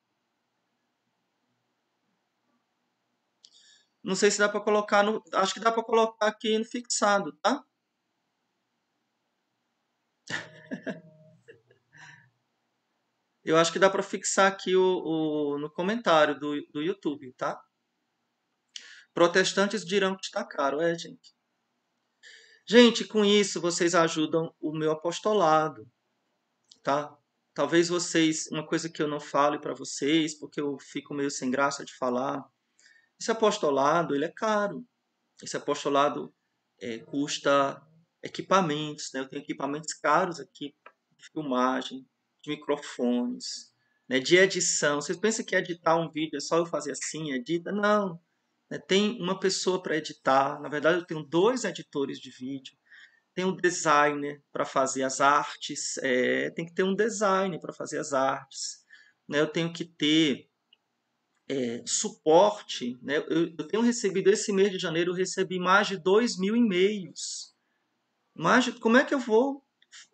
Não 4.05 4.15
sei 4.15 4.31
se 4.31 4.39
dá 4.39 4.49
para 4.49 4.61
colocar 4.61 5.03
no. 5.03 5.23
Acho 5.33 5.55
que 5.55 5.61
dá 5.61 5.73
para 5.73 5.83
colocar 5.83 6.27
aqui 6.27 6.59
no 6.59 6.65
fixado, 6.65 7.33
tá? 7.43 7.65
Eu 13.43 13.57
acho 13.57 13.73
que 13.73 13.79
dá 13.79 13.89
para 13.91 14.03
fixar 14.03 14.51
aqui 14.51 14.77
o, 14.77 14.83
o, 14.83 15.59
no 15.59 15.71
comentário 15.71 16.39
do, 16.39 16.61
do 16.71 16.83
YouTube, 16.83 17.33
tá? 17.33 17.59
Protestantes 19.15 19.85
dirão 19.85 20.17
que 20.17 20.25
está 20.25 20.45
caro, 20.45 20.81
é, 20.81 20.95
gente. 20.99 21.35
Gente, 22.67 23.05
com 23.05 23.25
isso 23.25 23.61
vocês 23.61 23.95
ajudam 23.95 24.55
o 24.61 24.73
meu 24.73 24.91
apostolado, 24.93 25.87
tá? 26.83 27.17
Talvez 27.55 27.89
vocês, 27.89 28.49
uma 28.51 28.67
coisa 28.67 28.91
que 28.91 29.03
eu 29.03 29.09
não 29.09 29.21
fale 29.21 29.59
para 29.59 29.75
vocês, 29.75 30.39
porque 30.39 30.61
eu 30.61 30.79
fico 30.79 31.15
meio 31.15 31.31
sem 31.31 31.51
graça 31.51 31.85
de 31.85 31.95
falar, 31.95 32.45
esse 33.21 33.31
apostolado, 33.31 34.15
ele 34.15 34.25
é 34.25 34.33
caro. 34.33 34.85
Esse 35.43 35.57
apostolado 35.57 36.35
é, 36.81 36.99
custa 36.99 37.81
equipamentos, 38.23 39.11
né? 39.13 39.21
Eu 39.21 39.29
tenho 39.29 39.43
equipamentos 39.43 39.93
caros 39.95 40.41
aqui 40.41 40.75
de 41.17 41.31
filmagem, 41.33 42.07
de 42.43 42.51
microfones, 42.51 43.73
né, 44.09 44.19
de 44.19 44.37
edição. 44.37 45.01
Vocês 45.01 45.19
pensam 45.19 45.45
que 45.45 45.57
editar 45.57 45.97
um 45.97 46.11
vídeo 46.11 46.37
é 46.37 46.41
só 46.41 46.59
eu 46.59 46.67
fazer 46.67 46.93
assim, 46.93 47.33
edita? 47.33 47.73
Não. 47.73 48.21
Né, 48.71 48.79
tem 48.79 49.21
uma 49.21 49.39
pessoa 49.39 49.83
para 49.83 49.97
editar. 49.97 50.61
Na 50.61 50.69
verdade, 50.69 50.99
eu 50.99 51.07
tenho 51.07 51.23
dois 51.23 51.65
editores 51.65 52.19
de 52.19 52.31
vídeo. 52.31 52.77
Tem 53.35 53.45
um 53.45 53.57
designer 53.57 54.43
para 54.53 54.65
fazer 54.65 55.03
as 55.03 55.21
artes. 55.21 55.99
É, 55.99 56.51
tem 56.51 56.67
que 56.67 56.75
ter 56.75 56.85
um 56.85 56.95
designer 56.95 57.61
para 57.61 57.73
fazer 57.73 57.99
as 57.99 58.13
artes. 58.13 58.85
Né, 59.29 59.41
eu 59.41 59.47
tenho 59.49 59.73
que 59.73 59.85
ter 59.85 60.49
é, 61.49 61.83
suporte. 61.87 62.99
Né, 63.03 63.19
eu, 63.19 63.55
eu 63.59 63.69
tenho 63.69 63.83
recebido, 63.83 64.31
esse 64.31 64.53
mês 64.53 64.71
de 64.71 64.79
janeiro, 64.79 65.13
eu 65.13 65.17
recebi 65.17 65.59
mais 65.59 65.89
de 65.89 65.97
2 65.97 66.39
mil 66.39 66.57
e-mails. 66.57 67.55
Mais 68.35 68.65
de, 68.65 68.73
como 68.73 68.97
é 68.97 69.05
que 69.05 69.15
eu 69.15 69.19
vou 69.19 69.65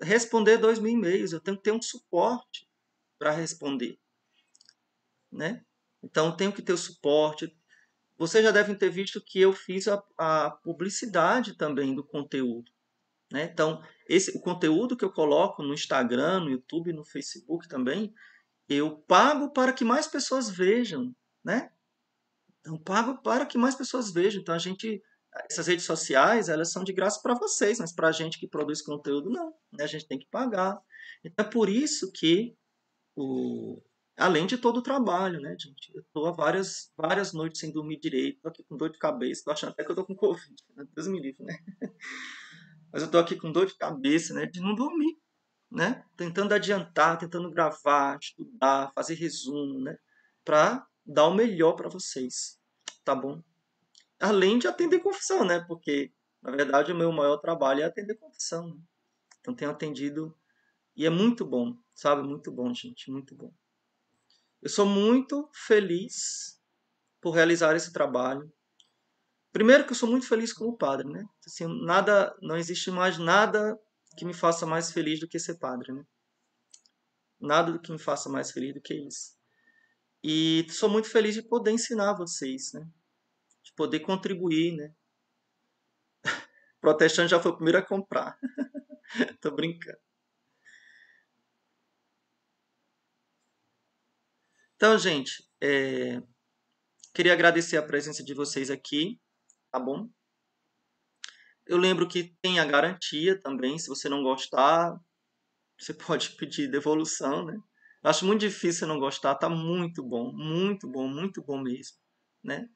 responder 0.00 0.58
dois 0.58 0.78
mil 0.78 0.92
e-mails, 0.92 1.32
eu 1.32 1.40
tenho 1.40 1.56
que 1.56 1.62
ter 1.62 1.72
um 1.72 1.82
suporte 1.82 2.68
para 3.18 3.30
responder. 3.30 3.98
Né? 5.30 5.64
Então, 6.02 6.34
tenho 6.36 6.52
que 6.52 6.62
ter 6.62 6.72
o 6.72 6.78
suporte. 6.78 7.54
Vocês 8.18 8.44
já 8.44 8.50
devem 8.50 8.74
ter 8.74 8.90
visto 8.90 9.22
que 9.24 9.40
eu 9.40 9.52
fiz 9.52 9.88
a, 9.88 10.02
a 10.18 10.50
publicidade 10.50 11.56
também 11.56 11.94
do 11.94 12.04
conteúdo. 12.04 12.70
Né? 13.32 13.44
Então, 13.44 13.82
esse, 14.08 14.36
o 14.36 14.40
conteúdo 14.40 14.96
que 14.96 15.04
eu 15.04 15.12
coloco 15.12 15.62
no 15.62 15.74
Instagram, 15.74 16.40
no 16.40 16.50
YouTube, 16.50 16.92
no 16.92 17.04
Facebook 17.04 17.68
também, 17.68 18.12
eu 18.68 18.98
pago 18.98 19.52
para 19.52 19.72
que 19.72 19.84
mais 19.84 20.06
pessoas 20.06 20.50
vejam. 20.50 21.14
Né? 21.44 21.70
Então, 22.60 22.78
pago 22.78 23.22
para 23.22 23.46
que 23.46 23.58
mais 23.58 23.74
pessoas 23.74 24.12
vejam. 24.12 24.40
Então, 24.40 24.54
a 24.54 24.58
gente, 24.58 25.02
essas 25.50 25.66
redes 25.66 25.84
sociais, 25.84 26.48
elas 26.48 26.70
são 26.72 26.84
de 26.84 26.92
graça 26.92 27.20
para 27.22 27.34
vocês, 27.34 27.78
mas 27.78 27.92
para 27.92 28.08
a 28.08 28.12
gente 28.12 28.38
que 28.38 28.48
produz 28.48 28.82
conteúdo, 28.82 29.30
não. 29.30 29.54
Né? 29.72 29.84
A 29.84 29.86
gente 29.86 30.06
tem 30.06 30.18
que 30.18 30.28
pagar. 30.30 30.78
Então, 31.24 31.44
é 31.44 31.48
por 31.48 31.68
isso 31.68 32.10
que, 32.12 32.56
o, 33.16 33.82
além 34.16 34.46
de 34.46 34.58
todo 34.58 34.78
o 34.78 34.82
trabalho, 34.82 35.40
né, 35.40 35.56
gente? 35.58 35.90
Eu 35.94 36.02
estou 36.02 36.26
há 36.26 36.32
várias, 36.32 36.92
várias 36.96 37.32
noites 37.32 37.60
sem 37.60 37.72
dormir 37.72 37.98
direito, 37.98 38.36
estou 38.36 38.50
aqui 38.50 38.64
com 38.64 38.76
dor 38.76 38.90
de 38.90 38.98
cabeça, 38.98 39.40
estou 39.40 39.52
achando 39.52 39.70
até 39.70 39.82
que 39.82 39.90
eu 39.90 39.94
estou 39.94 40.06
com 40.06 40.14
Covid. 40.14 40.54
Né? 40.76 40.86
Deus 40.94 41.08
me 41.08 41.20
livre, 41.20 41.42
né? 41.42 41.58
Mas 42.92 43.02
eu 43.02 43.06
estou 43.06 43.20
aqui 43.20 43.36
com 43.36 43.52
dor 43.52 43.66
de 43.66 43.76
cabeça, 43.76 44.34
né, 44.34 44.46
de 44.46 44.60
não 44.60 44.74
dormir, 44.74 45.16
né? 45.70 46.04
Tentando 46.16 46.52
adiantar, 46.52 47.16
tentando 47.18 47.48
gravar, 47.48 48.18
estudar, 48.20 48.92
fazer 48.94 49.14
resumo, 49.14 49.80
né? 49.80 49.96
Para 50.44 50.84
dar 51.04 51.26
o 51.26 51.34
melhor 51.34 51.72
para 51.72 51.88
vocês, 51.88 52.60
tá 53.04 53.14
bom? 53.14 53.42
Além 54.20 54.58
de 54.58 54.68
atender 54.68 55.00
confissão, 55.00 55.44
né? 55.44 55.60
Porque, 55.66 56.12
na 56.42 56.50
verdade, 56.50 56.92
o 56.92 56.96
meu 56.96 57.10
maior 57.10 57.38
trabalho 57.38 57.82
é 57.82 57.84
atender 57.84 58.16
confissão. 58.16 58.68
Né? 58.68 58.80
Então, 59.40 59.54
tenho 59.54 59.70
atendido 59.70 60.36
e 60.94 61.06
é 61.06 61.10
muito 61.10 61.44
bom, 61.44 61.74
sabe? 61.94 62.22
Muito 62.22 62.52
bom, 62.52 62.72
gente, 62.74 63.10
muito 63.10 63.34
bom. 63.34 63.52
Eu 64.60 64.68
sou 64.68 64.84
muito 64.84 65.48
feliz 65.54 66.60
por 67.20 67.30
realizar 67.30 67.74
esse 67.74 67.92
trabalho. 67.92 68.52
Primeiro 69.52 69.84
que 69.84 69.92
eu 69.92 69.96
sou 69.96 70.08
muito 70.08 70.28
feliz 70.28 70.52
como 70.52 70.76
padre, 70.76 71.08
né? 71.08 71.24
Assim, 71.46 71.66
nada, 71.84 72.36
não 72.42 72.56
existe 72.56 72.90
mais 72.90 73.18
nada 73.18 73.78
que 74.16 74.24
me 74.24 74.34
faça 74.34 74.66
mais 74.66 74.92
feliz 74.92 75.18
do 75.18 75.26
que 75.26 75.38
ser 75.38 75.58
padre, 75.58 75.92
né? 75.92 76.04
Nada 77.40 77.72
do 77.72 77.80
que 77.80 77.90
me 77.90 77.98
faça 77.98 78.28
mais 78.28 78.50
feliz 78.50 78.74
do 78.74 78.80
que 78.80 78.94
isso. 78.94 79.39
E 80.22 80.66
sou 80.70 80.88
muito 80.88 81.08
feliz 81.08 81.34
de 81.34 81.42
poder 81.42 81.70
ensinar 81.70 82.14
vocês, 82.14 82.72
né? 82.74 82.86
De 83.62 83.72
poder 83.74 84.00
contribuir, 84.00 84.76
né? 84.76 84.94
Protestante 86.80 87.30
já 87.30 87.40
foi 87.40 87.52
o 87.52 87.56
primeiro 87.56 87.78
a 87.78 87.82
comprar. 87.82 88.38
Tô 89.40 89.50
brincando. 89.50 89.98
Então, 94.76 94.98
gente, 94.98 95.46
é... 95.60 96.22
queria 97.14 97.32
agradecer 97.32 97.76
a 97.76 97.82
presença 97.82 98.24
de 98.24 98.34
vocês 98.34 98.70
aqui, 98.70 99.20
tá 99.70 99.78
bom? 99.78 100.08
Eu 101.66 101.78
lembro 101.78 102.08
que 102.08 102.34
tem 102.42 102.58
a 102.58 102.64
garantia 102.64 103.38
também, 103.38 103.78
se 103.78 103.88
você 103.88 104.08
não 104.08 104.22
gostar, 104.22 104.98
você 105.78 105.92
pode 105.94 106.30
pedir 106.36 106.70
devolução, 106.70 107.44
né? 107.44 107.58
Acho 108.02 108.26
muito 108.26 108.40
difícil 108.40 108.86
não 108.86 108.98
gostar, 108.98 109.34
tá 109.34 109.48
muito 109.48 110.02
bom, 110.02 110.32
muito 110.32 110.88
bom, 110.88 111.06
muito 111.06 111.42
bom 111.42 111.60
mesmo, 111.60 111.96
né? 112.42 112.68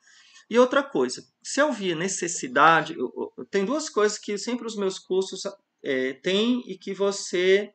E 0.48 0.58
outra 0.58 0.82
coisa, 0.82 1.26
se 1.42 1.60
eu 1.60 1.72
via 1.72 1.94
necessidade, 1.94 2.94
eu, 2.94 3.32
eu, 3.36 3.46
tem 3.46 3.64
duas 3.64 3.88
coisas 3.88 4.18
que 4.18 4.36
sempre 4.36 4.66
os 4.66 4.76
meus 4.76 4.98
cursos 4.98 5.42
é, 5.82 6.12
têm 6.14 6.62
e 6.66 6.76
que 6.76 6.92
você 6.92 7.72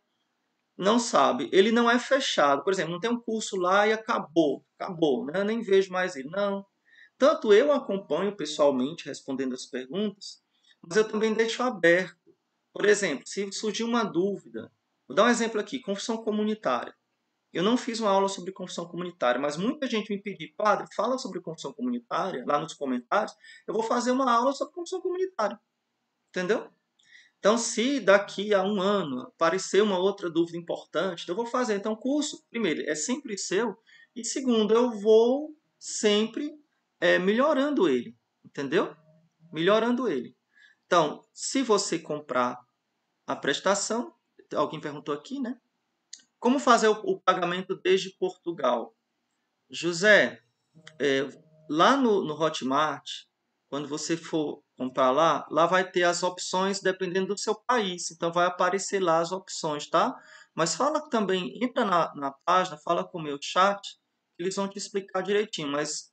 não 0.78 0.97
sabe. 1.00 1.50
Ele 1.52 1.72
não 1.72 1.89
é 1.89 2.00
fechado. 2.00 2.64
Por 2.64 2.72
exemplo, 2.72 2.93
não 2.93 3.00
tem 3.00 3.12
um 3.12 3.20
curso 3.20 3.58
lá 3.58 3.88
e 3.88 3.91
acabou, 3.91 4.66
acabou, 4.78 5.26
né? 5.26 5.41
Eu 5.41 5.45
nem 5.45 5.62
vejo 5.62 5.91
mais 5.91 6.16
ele. 6.16 6.30
Não. 6.30 6.66
Tanto 7.18 7.54
eu 7.54 7.72
acompanho 7.74 8.36
pessoalmente 8.36 9.06
respondendo 9.06 9.54
as 9.54 9.66
perguntas, 9.66 10.41
mas 10.82 10.95
eu 10.95 11.06
também 11.06 11.34
deixo 11.34 11.62
aberto. 11.62 12.18
Por 12.72 12.86
exemplo, 12.86 13.28
se 13.28 13.52
surgir 13.52 13.84
uma 13.84 14.06
dúvida, 14.06 14.72
vou 15.06 15.16
dar 15.16 15.26
um 15.26 15.30
exemplo 15.30 15.60
aqui, 15.60 15.82
confissão 15.82 16.18
comunitária. 16.24 16.95
Eu 17.52 17.64
não 17.64 17.78
fiz 17.78 18.00
uma 18.00 18.12
aula 18.12 18.30
sobre 18.30 18.52
confissão 18.52 18.88
comunitária, 18.88 19.41
mas 19.41 19.58
muita 19.58 19.88
gente 19.88 20.10
me 20.10 20.22
pediu, 20.22 20.50
padre, 20.56 20.88
fala 20.95 21.18
sobre 21.18 21.41
confissão 21.41 21.74
comunitária 21.74 22.43
lá 22.45 22.60
nos 22.60 22.74
comentários. 22.74 23.36
Eu 23.68 23.74
vou 23.74 23.84
fazer 23.84 24.12
uma 24.12 24.32
aula 24.32 24.54
sobre 24.54 24.74
confissão 24.74 25.02
comunitária. 25.02 25.60
Entendeu? 26.30 26.70
Então, 27.39 27.58
se 27.58 28.00
daqui 28.00 28.54
a 28.54 28.62
um 28.62 28.82
ano 28.82 29.22
aparecer 29.22 29.82
uma 29.82 29.97
outra 29.97 30.30
dúvida 30.30 30.58
importante, 30.58 31.28
eu 31.28 31.36
vou 31.36 31.45
fazer. 31.45 31.76
Então, 31.76 31.93
o 31.93 31.97
curso, 31.97 32.45
primeiro, 32.50 32.82
é 32.88 32.93
sempre 32.93 33.38
seu. 33.38 33.78
E 34.16 34.26
segundo, 34.26 34.74
eu 34.74 34.91
vou 34.91 35.56
sempre 35.80 36.54
é, 37.00 37.18
melhorando 37.18 37.88
ele. 37.88 38.16
Entendeu? 38.43 38.93
Melhorando 39.52 40.08
ele. 40.08 40.36
Então, 40.86 41.26
se 41.34 41.64
você 41.64 41.97
comprar 41.97 42.60
a 43.26 43.36
prestação, 43.36 44.14
alguém 44.54 44.80
perguntou 44.80 45.16
aqui, 45.16 45.39
né? 45.39 45.60
Como 46.40 46.58
fazer 46.58 46.88
o, 46.88 46.94
o 47.04 47.20
pagamento 47.20 47.76
desde 47.76 48.16
Portugal? 48.18 48.96
José, 49.70 50.42
é, 50.98 51.28
lá 51.70 51.98
no, 51.98 52.24
no 52.24 52.34
Hotmart, 52.34 53.08
quando 53.70 53.90
você 53.90 54.16
for 54.16 54.64
comprar 54.78 55.12
lá, 55.12 55.46
lá 55.52 55.66
vai 55.68 55.90
ter 55.92 56.04
as 56.04 56.24
opções 56.24 56.80
dependendo 56.80 57.28
do 57.28 57.38
seu 57.38 57.54
país. 57.54 58.10
Então 58.10 58.32
vai 58.32 58.48
aparecer 58.48 59.02
lá 59.02 59.20
as 59.20 59.34
opções, 59.34 59.90
tá? 59.90 60.16
Mas 60.56 60.76
fala 60.76 61.10
também, 61.10 61.62
entra 61.62 61.84
na, 61.84 62.14
na 62.16 62.32
página, 62.46 62.78
fala 62.78 63.04
com 63.04 63.20
o 63.20 63.22
meu 63.22 63.38
chat, 63.42 63.82
eles 64.38 64.56
vão 64.56 64.68
te 64.68 64.78
explicar 64.78 65.22
direitinho. 65.22 65.68
Mas 65.68 66.10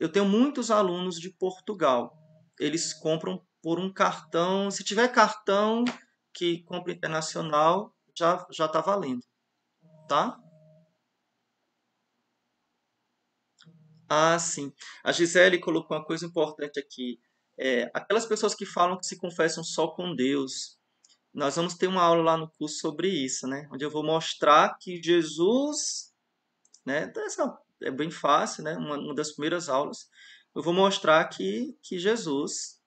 eu 0.00 0.10
tenho 0.10 0.24
muitos 0.24 0.70
alunos 0.70 1.20
de 1.20 1.30
Portugal. 1.30 2.16
Eles 2.58 2.94
compram 2.94 3.46
por 3.62 3.78
um 3.78 3.92
cartão. 3.92 4.70
Se 4.70 4.82
tiver 4.82 5.08
cartão 5.08 5.84
que 6.32 6.62
compra 6.64 6.92
internacional, 6.92 7.94
já 8.16 8.46
já 8.50 8.64
está 8.64 8.80
valendo 8.80 9.22
tá? 10.08 10.40
Ah, 14.08 14.38
sim. 14.38 14.72
A 15.04 15.12
Gisele 15.12 15.60
colocou 15.60 15.96
uma 15.96 16.04
coisa 16.04 16.24
importante 16.24 16.80
aqui. 16.80 17.20
É, 17.58 17.90
aquelas 17.94 18.24
pessoas 18.24 18.54
que 18.54 18.64
falam 18.64 18.98
que 18.98 19.06
se 19.06 19.18
confessam 19.18 19.62
só 19.62 19.88
com 19.88 20.14
Deus. 20.14 20.78
Nós 21.34 21.56
vamos 21.56 21.74
ter 21.74 21.86
uma 21.86 22.02
aula 22.02 22.22
lá 22.22 22.36
no 22.36 22.50
curso 22.52 22.78
sobre 22.78 23.08
isso, 23.08 23.46
né? 23.46 23.68
Onde 23.70 23.84
eu 23.84 23.90
vou 23.90 24.02
mostrar 24.02 24.76
que 24.80 25.02
Jesus, 25.02 26.12
né? 26.86 27.12
É 27.82 27.90
bem 27.90 28.10
fácil, 28.10 28.64
né? 28.64 28.76
Uma, 28.76 28.96
uma 28.98 29.14
das 29.14 29.32
primeiras 29.32 29.68
aulas. 29.68 30.08
Eu 30.54 30.62
vou 30.62 30.72
mostrar 30.72 31.24
que, 31.28 31.76
que 31.82 31.98
Jesus 31.98 32.80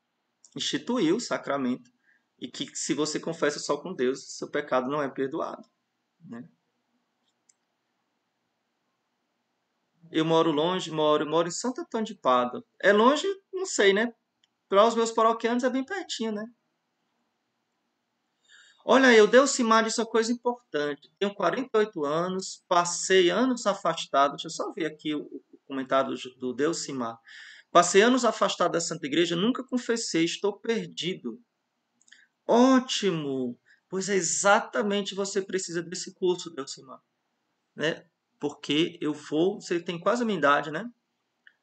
instituiu 0.56 1.18
o 1.18 1.22
sacramento 1.22 1.90
e 2.40 2.48
que 2.48 2.76
se 2.76 2.94
você 2.94 3.20
confessa 3.20 3.60
só 3.60 3.78
com 3.78 3.94
Deus, 3.94 4.38
seu 4.38 4.50
pecado 4.50 4.90
não 4.90 5.02
é 5.02 5.08
perdoado, 5.08 5.64
né? 6.26 6.44
Eu 10.12 10.26
moro 10.26 10.52
longe, 10.52 10.92
moro, 10.92 11.26
moro 11.26 11.48
em 11.48 11.52
Santo 11.52 11.82
Antônio 11.82 12.08
de 12.08 12.16
Pádua. 12.16 12.64
É 12.80 12.92
longe? 12.92 13.26
Não 13.54 13.66
sei, 13.66 13.94
né? 13.94 14.14
Para 14.68 14.86
os 14.86 14.96
meus 14.96 15.12
paroquianos 15.12 15.64
é 15.64 15.70
bem 15.70 15.84
pertinho, 15.84 16.32
né? 16.32 16.46
Olha, 18.84 19.14
eu 19.14 19.28
Delcimar 19.28 19.84
disse 19.84 20.02
uma 20.02 20.08
coisa 20.08 20.32
importante. 20.32 21.12
Tenho 21.20 21.34
48 21.34 22.04
anos, 22.04 22.64
passei 22.68 23.30
anos 23.30 23.66
afastado. 23.68 24.32
Deixa 24.32 24.48
eu 24.48 24.52
só 24.52 24.74
ver 24.74 24.86
aqui 24.86 25.14
o, 25.14 25.22
o 25.22 25.58
comentário 25.68 26.16
do 26.40 26.54
Delcimar. 26.54 27.20
Passei 27.72 28.02
anos 28.02 28.26
afastado 28.26 28.74
da 28.74 28.82
Santa 28.82 29.06
Igreja, 29.06 29.36
nunca 29.36 29.64
confessei, 29.64 30.26
estou 30.26 30.60
perdido. 30.60 31.40
Ótimo! 32.46 33.58
Pois 33.88 34.10
é 34.10 34.16
exatamente 34.16 35.16
você 35.16 35.42
precisa 35.42 35.82
desse 35.82 36.14
curso, 36.14 36.50
Delcimar. 36.50 37.02
Né? 37.76 38.06
Porque 38.42 38.98
eu 39.00 39.14
vou, 39.14 39.62
você 39.62 39.80
tem 39.80 40.00
quase 40.00 40.24
a 40.24 40.26
minha 40.26 40.40
idade, 40.40 40.72
né? 40.72 40.92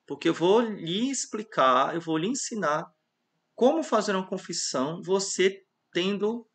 Porque 0.06 0.28
eu 0.28 0.32
vou 0.32 0.60
lhe 0.60 1.10
explicar, 1.10 1.92
eu 1.92 2.00
vou 2.00 2.16
lhe 2.16 2.28
ensinar 2.28 2.88
como 3.52 3.82
fazer 3.82 4.14
uma 4.14 4.26
confissão, 4.26 5.02
você 5.02 5.66
tendo 5.92 6.48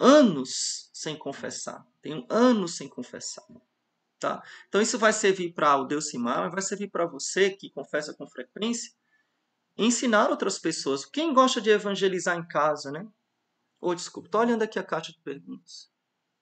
anos 0.00 0.90
sem 0.92 1.16
confessar. 1.16 1.86
Tenho 2.02 2.26
anos 2.28 2.76
sem 2.76 2.88
confessar. 2.88 3.46
Tá? 4.18 4.42
Então 4.66 4.82
isso 4.82 4.98
vai 4.98 5.12
servir 5.12 5.52
para 5.52 5.76
o 5.76 5.84
Deus 5.84 6.08
Simar, 6.08 6.40
mas 6.40 6.52
vai 6.52 6.62
servir 6.62 6.90
para 6.90 7.06
você 7.06 7.50
que 7.50 7.70
confessa 7.70 8.12
com 8.14 8.26
frequência, 8.26 8.92
ensinar 9.78 10.28
outras 10.28 10.58
pessoas. 10.58 11.04
Quem 11.04 11.32
gosta 11.32 11.60
de 11.60 11.70
evangelizar 11.70 12.36
em 12.36 12.48
casa, 12.48 12.90
né? 12.90 13.06
Ou 13.80 13.92
oh, 13.92 13.94
desculpa, 13.94 14.26
estou 14.26 14.40
olhando 14.40 14.62
aqui 14.62 14.78
a 14.78 14.82
caixa 14.82 15.12
de 15.12 15.20
perguntas. 15.20 15.88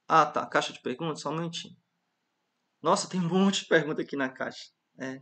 Ah, 0.09 0.25
tá, 0.25 0.47
caixa 0.47 0.73
de 0.73 0.81
perguntas, 0.81 1.21
só 1.21 1.29
um 1.29 1.35
momentinho. 1.35 1.77
Nossa, 2.85 3.09
tem 3.09 3.19
um 3.19 3.27
monte 3.27 3.63
de 3.63 3.69
pergunta 3.69 4.03
aqui 4.03 4.15
na 4.15 4.29
caixa. 4.29 4.69
É, 5.01 5.19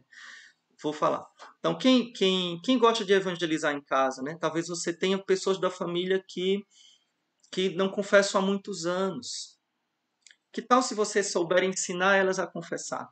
vou 0.83 0.93
falar. 0.93 1.25
Então, 1.61 1.79
quem, 1.79 2.13
quem, 2.13 2.61
quem 2.61 2.77
gosta 2.77 3.05
de 3.05 3.13
evangelizar 3.13 3.73
em 3.73 3.81
casa, 3.81 4.21
né? 4.21 4.37
Talvez 4.41 4.67
você 4.67 4.93
tenha 4.93 5.17
pessoas 5.17 5.61
da 5.61 5.71
família 5.71 6.21
que, 6.27 6.67
que 7.53 7.73
não 7.77 7.89
confessam 7.89 8.41
há 8.41 8.45
muitos 8.45 8.85
anos. 8.85 9.61
Que 10.53 10.61
tal 10.61 10.83
se 10.83 10.93
você 10.93 11.23
souber 11.23 11.63
ensinar 11.63 12.17
elas 12.17 12.41
a 12.41 12.49
confessar? 12.49 13.09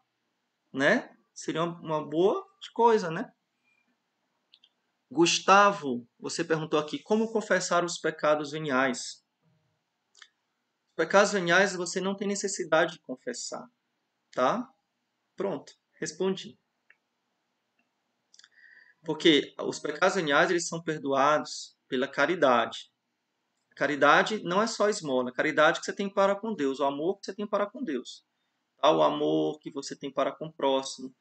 Né? 0.72 1.16
Seria 1.32 1.62
uma 1.62 2.04
boa 2.04 2.44
coisa, 2.74 3.08
né? 3.08 3.30
Gustavo, 5.08 6.04
você 6.18 6.42
perguntou 6.42 6.80
aqui 6.80 7.00
como 7.00 7.30
confessar 7.30 7.84
os 7.84 7.98
pecados 7.98 8.50
veniais. 8.50 9.24
Os 10.88 10.96
pecados 10.96 11.30
veniais 11.30 11.76
você 11.76 12.00
não 12.00 12.16
tem 12.16 12.26
necessidade 12.26 12.94
de 12.94 12.98
confessar. 13.02 13.64
Tá? 14.32 14.68
Pronto, 15.36 15.72
respondi. 15.98 16.58
Porque 19.04 19.54
os 19.58 19.78
pecados 19.78 20.16
veniais 20.16 20.50
eles 20.50 20.68
são 20.68 20.82
perdoados 20.82 21.76
pela 21.88 22.06
caridade. 22.06 22.90
Caridade 23.74 24.42
não 24.42 24.60
é 24.60 24.66
só 24.66 24.88
esmola, 24.88 25.32
caridade 25.32 25.80
que 25.80 25.86
você 25.86 25.92
tem 25.92 26.12
para 26.12 26.36
com 26.36 26.54
Deus, 26.54 26.80
o 26.80 26.84
amor 26.84 27.18
que 27.18 27.26
você 27.26 27.34
tem 27.34 27.46
para 27.46 27.66
com 27.66 27.82
Deus. 27.82 28.24
Tá? 28.80 28.90
O 28.90 29.02
amor 29.02 29.58
que 29.58 29.70
você 29.70 29.96
tem 29.96 30.12
para 30.12 30.32
com 30.32 30.46
o 30.46 30.52
próximo, 30.52 31.14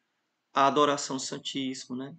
a 0.54 0.68
adoração 0.68 1.18
santíssima, 1.18 1.96
né? 1.96 2.18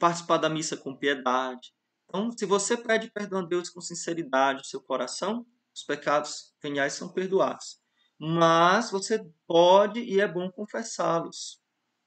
participar 0.00 0.38
da 0.38 0.48
missa 0.48 0.76
com 0.76 0.96
piedade. 0.96 1.74
Então, 2.08 2.32
se 2.32 2.46
você 2.46 2.76
pede 2.76 3.10
perdão 3.10 3.40
a 3.40 3.46
Deus 3.46 3.68
com 3.68 3.80
sinceridade 3.80 4.60
no 4.60 4.64
seu 4.64 4.80
coração, 4.80 5.46
os 5.74 5.84
pecados 5.84 6.54
veniais 6.60 6.94
são 6.94 7.12
perdoados. 7.12 7.78
Mas 8.22 8.90
você 8.90 9.26
pode 9.46 10.00
e 10.00 10.20
é 10.20 10.28
bom 10.28 10.50
confessá-los. 10.50 11.58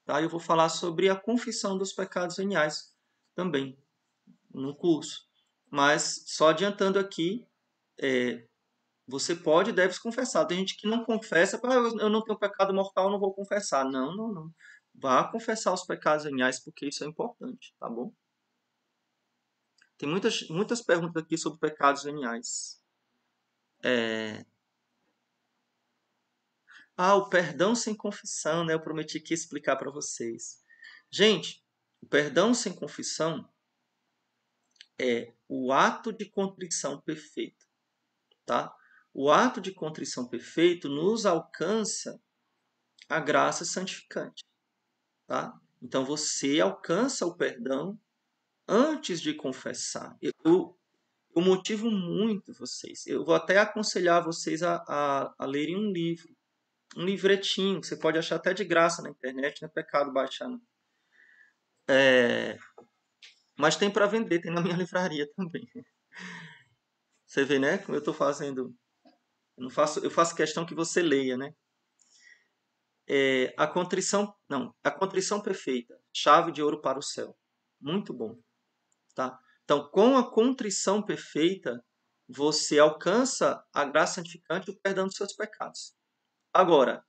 Tá? 0.05 0.21
Eu 0.21 0.29
vou 0.29 0.39
falar 0.39 0.69
sobre 0.69 1.09
a 1.09 1.15
confissão 1.15 1.75
dos 1.75 1.91
pecados 1.91 2.35
veniais 2.37 2.95
também 3.33 3.75
no 4.53 4.75
curso. 4.75 5.27
Mas 5.71 6.23
só 6.27 6.49
adiantando 6.49 6.99
aqui, 6.99 7.47
é, 7.99 8.47
você 9.07 9.35
pode 9.35 9.71
e 9.71 9.73
deve 9.73 9.99
confessar. 9.99 10.45
Tem 10.45 10.59
gente 10.59 10.77
que 10.77 10.87
não 10.87 11.03
confessa, 11.03 11.59
ah, 11.63 11.73
eu 11.73 12.09
não 12.11 12.23
tenho 12.23 12.37
pecado 12.37 12.75
mortal, 12.75 13.09
não 13.09 13.19
vou 13.19 13.33
confessar. 13.33 13.83
Não, 13.83 14.15
não, 14.15 14.31
não. 14.31 14.51
Vá 14.93 15.27
confessar 15.31 15.73
os 15.73 15.83
pecados 15.83 16.25
veniais, 16.25 16.63
porque 16.63 16.87
isso 16.87 17.03
é 17.03 17.07
importante, 17.07 17.73
tá 17.79 17.89
bom? 17.89 18.13
Tem 19.97 20.07
muitas, 20.07 20.47
muitas 20.49 20.79
perguntas 20.83 21.23
aqui 21.23 21.39
sobre 21.39 21.59
pecados 21.59 22.03
veniais. 22.03 22.79
É... 23.83 24.45
Ah, 26.95 27.15
o 27.15 27.29
perdão 27.29 27.75
sem 27.75 27.95
confissão, 27.95 28.63
né? 28.63 28.73
Eu 28.73 28.81
prometi 28.81 29.19
que 29.19 29.33
ia 29.33 29.35
explicar 29.35 29.75
para 29.75 29.91
vocês. 29.91 30.61
Gente, 31.11 31.63
o 32.01 32.05
perdão 32.05 32.53
sem 32.53 32.73
confissão 32.73 33.49
é 34.99 35.33
o 35.47 35.71
ato 35.71 36.13
de 36.13 36.29
contrição 36.29 37.01
perfeito, 37.01 37.65
tá? 38.45 38.73
O 39.13 39.31
ato 39.31 39.59
de 39.59 39.71
contrição 39.71 40.27
perfeito 40.27 40.87
nos 40.87 41.25
alcança 41.25 42.21
a 43.09 43.19
graça 43.19 43.65
santificante, 43.65 44.43
tá? 45.27 45.59
Então 45.81 46.05
você 46.05 46.59
alcança 46.59 47.25
o 47.25 47.35
perdão 47.35 47.99
antes 48.67 49.19
de 49.19 49.33
confessar. 49.33 50.15
Eu, 50.21 50.77
eu 51.35 51.41
motivo 51.41 51.89
muito 51.89 52.53
vocês. 52.53 53.05
Eu 53.07 53.25
vou 53.25 53.35
até 53.35 53.57
aconselhar 53.57 54.23
vocês 54.23 54.63
a, 54.63 54.83
a, 54.87 55.33
a 55.37 55.45
lerem 55.45 55.75
um 55.75 55.91
livro 55.91 56.33
um 56.95 57.05
livretinho, 57.05 57.83
você 57.83 57.95
pode 57.95 58.17
achar 58.17 58.35
até 58.35 58.53
de 58.53 58.63
graça 58.63 59.01
na 59.01 59.09
internet, 59.09 59.61
não 59.61 59.69
é 59.69 59.71
pecado 59.71 60.11
baixar. 60.11 60.49
Não. 60.49 60.61
É, 61.89 62.57
mas 63.57 63.75
tem 63.75 63.91
para 63.91 64.07
vender, 64.07 64.39
tem 64.39 64.51
na 64.51 64.61
minha 64.61 64.75
livraria 64.77 65.27
também. 65.35 65.67
Você 67.25 67.43
vê, 67.43 67.59
né? 67.59 67.77
Como 67.79 67.95
eu 67.95 67.99
estou 67.99 68.13
fazendo. 68.13 68.75
Eu, 69.57 69.63
não 69.63 69.69
faço, 69.69 69.99
eu 69.99 70.11
faço 70.11 70.35
questão 70.35 70.65
que 70.65 70.75
você 70.75 71.01
leia, 71.01 71.37
né? 71.37 71.53
É, 73.07 73.53
a 73.57 73.67
contrição, 73.67 74.33
não, 74.49 74.73
a 74.81 74.89
contrição 74.89 75.41
perfeita, 75.41 75.99
chave 76.13 76.51
de 76.51 76.63
ouro 76.63 76.81
para 76.81 76.97
o 76.97 77.01
céu. 77.01 77.37
Muito 77.81 78.13
bom, 78.13 78.39
tá? 79.13 79.37
Então, 79.63 79.89
com 79.89 80.17
a 80.17 80.31
contrição 80.31 81.03
perfeita, 81.03 81.83
você 82.27 82.79
alcança 82.79 83.61
a 83.73 83.83
graça 83.83 84.15
santificante 84.15 84.71
e 84.71 84.73
o 84.73 84.79
perdão 84.79 85.05
dos 85.05 85.15
seus 85.15 85.33
pecados. 85.33 85.93
Agora, 86.53 87.03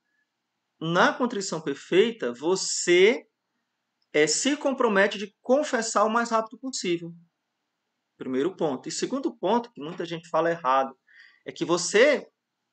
na 0.81 1.13
contrição 1.13 1.61
perfeita, 1.61 2.33
você 2.33 3.27
é, 4.11 4.25
se 4.25 4.57
compromete 4.57 5.17
de 5.17 5.35
confessar 5.41 6.03
o 6.03 6.09
mais 6.09 6.31
rápido 6.31 6.57
possível. 6.57 7.13
Primeiro 8.17 8.55
ponto. 8.55 8.89
E 8.89 8.91
segundo 8.91 9.35
ponto, 9.35 9.71
que 9.71 9.81
muita 9.81 10.05
gente 10.05 10.27
fala 10.29 10.49
errado, 10.49 10.97
é 11.45 11.51
que 11.51 11.63
você, 11.63 12.27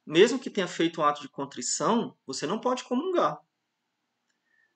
mesmo 0.06 0.38
que 0.38 0.48
tenha 0.48 0.68
feito 0.68 1.00
um 1.00 1.04
ato 1.04 1.20
de 1.20 1.28
contrição, 1.28 2.16
você 2.26 2.46
não 2.46 2.58
pode 2.58 2.84
comungar. 2.84 3.38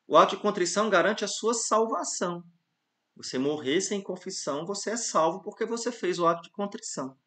O 0.06 0.16
ato 0.16 0.36
de 0.36 0.43
contrição 0.43 0.90
garante 0.90 1.24
a 1.24 1.28
sua 1.28 1.55
salvação. 1.55 2.44
Você 3.16 3.39
morrer 3.39 3.81
sem 3.81 4.02
confissão, 4.02 4.66
você 4.66 4.90
é 4.90 4.97
salvo 4.97 5.43
porque 5.43 5.64
você 5.64 5.90
fez 5.90 6.18
o 6.18 6.27
ato 6.27 6.43
de 6.43 6.51
contrição. 6.51 7.18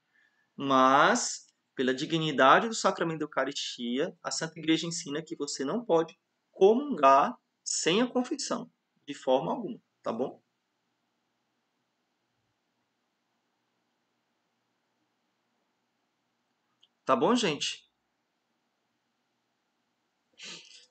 Mas 0.56 1.49
pela 1.80 1.94
dignidade 1.94 2.68
do 2.68 2.76
sacramento 2.76 3.20
da 3.20 3.24
Eucaristia, 3.24 4.14
a 4.22 4.30
Santa 4.30 4.60
Igreja 4.60 4.86
ensina 4.86 5.24
que 5.24 5.34
você 5.34 5.64
não 5.64 5.86
pode 5.86 6.20
comungar 6.52 7.38
sem 7.64 8.02
a 8.02 8.06
confissão, 8.06 8.70
de 9.08 9.14
forma 9.14 9.54
alguma, 9.54 9.80
tá 10.04 10.12
bom? 10.12 10.44
Tá 17.06 17.16
bom, 17.16 17.34
gente? 17.34 17.90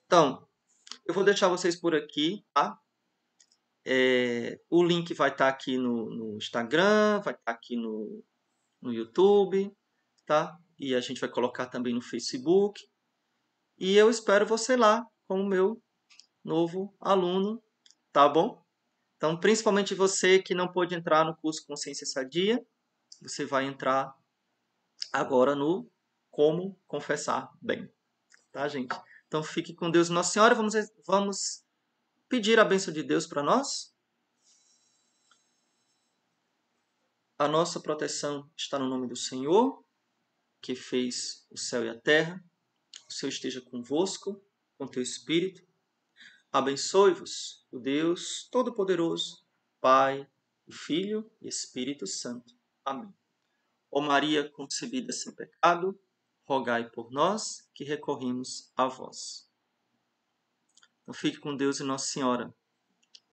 Então, 0.07 0.49
eu 1.05 1.13
vou 1.13 1.23
deixar 1.23 1.49
vocês 1.49 1.79
por 1.79 1.93
aqui, 1.93 2.43
tá? 2.51 2.81
É, 3.85 4.59
o 4.67 4.83
link 4.83 5.13
vai 5.13 5.29
estar 5.29 5.45
tá 5.45 5.49
aqui 5.49 5.77
no, 5.77 6.09
no 6.09 6.37
Instagram, 6.37 7.21
vai 7.21 7.35
estar 7.35 7.43
tá 7.45 7.51
aqui 7.51 7.75
no, 7.75 8.23
no 8.81 8.91
YouTube, 8.91 9.71
tá? 10.25 10.59
E 10.79 10.95
a 10.95 11.01
gente 11.01 11.19
vai 11.19 11.29
colocar 11.29 11.67
também 11.67 11.93
no 11.93 12.01
Facebook. 12.01 12.87
E 13.77 13.95
eu 13.95 14.09
espero 14.09 14.45
você 14.45 14.75
lá 14.75 15.05
como 15.27 15.45
meu 15.45 15.81
novo 16.43 16.95
aluno, 16.99 17.61
tá 18.11 18.27
bom? 18.27 18.63
Então, 19.17 19.37
principalmente 19.37 19.93
você 19.93 20.41
que 20.41 20.55
não 20.55 20.71
pôde 20.71 20.95
entrar 20.95 21.25
no 21.25 21.35
curso 21.35 21.65
Consciência 21.67 22.07
Sadia, 22.07 22.65
você 23.21 23.45
vai 23.45 23.65
entrar 23.65 24.15
agora 25.11 25.55
no 25.55 25.91
Como 26.31 26.79
Confessar 26.87 27.51
Bem, 27.61 27.91
tá, 28.51 28.67
gente? 28.67 28.95
Então, 29.27 29.43
fique 29.43 29.73
com 29.73 29.91
Deus 29.91 30.09
Nossa 30.09 30.31
Senhora. 30.31 30.55
Vamos, 30.55 30.73
vamos 31.05 31.63
pedir 32.29 32.59
a 32.59 32.65
bênção 32.65 32.93
de 32.93 33.03
Deus 33.03 33.27
para 33.27 33.43
nós. 33.43 33.93
A 37.37 37.47
nossa 37.47 37.79
proteção 37.79 38.49
está 38.57 38.79
no 38.79 38.87
nome 38.87 39.07
do 39.07 39.15
Senhor 39.15 39.83
que 40.61 40.75
fez 40.75 41.45
o 41.49 41.57
céu 41.57 41.85
e 41.85 41.89
a 41.89 41.99
terra. 41.99 42.43
O 43.07 43.13
Senhor 43.13 43.29
esteja 43.29 43.61
convosco, 43.61 44.43
com 44.77 44.87
teu 44.87 45.01
espírito. 45.01 45.67
Abençoe-vos 46.51 47.67
o 47.71 47.79
Deus 47.79 48.47
Todo-Poderoso, 48.51 49.43
Pai, 49.79 50.27
Filho 50.71 51.31
e 51.41 51.47
Espírito 51.47 52.05
Santo. 52.05 52.55
Amém. 52.85 53.13
Ó 53.91 54.01
Maria 54.01 54.49
concebida 54.49 55.11
sem 55.11 55.33
pecado, 55.33 55.99
rogai 56.43 56.89
por 56.89 57.11
nós 57.11 57.69
que 57.73 57.83
recorrimos 57.83 58.71
a 58.75 58.87
vós. 58.87 59.49
Então 61.01 61.13
fique 61.13 61.39
com 61.39 61.55
Deus 61.55 61.79
e 61.79 61.83
Nossa 61.83 62.05
Senhora. 62.05 62.53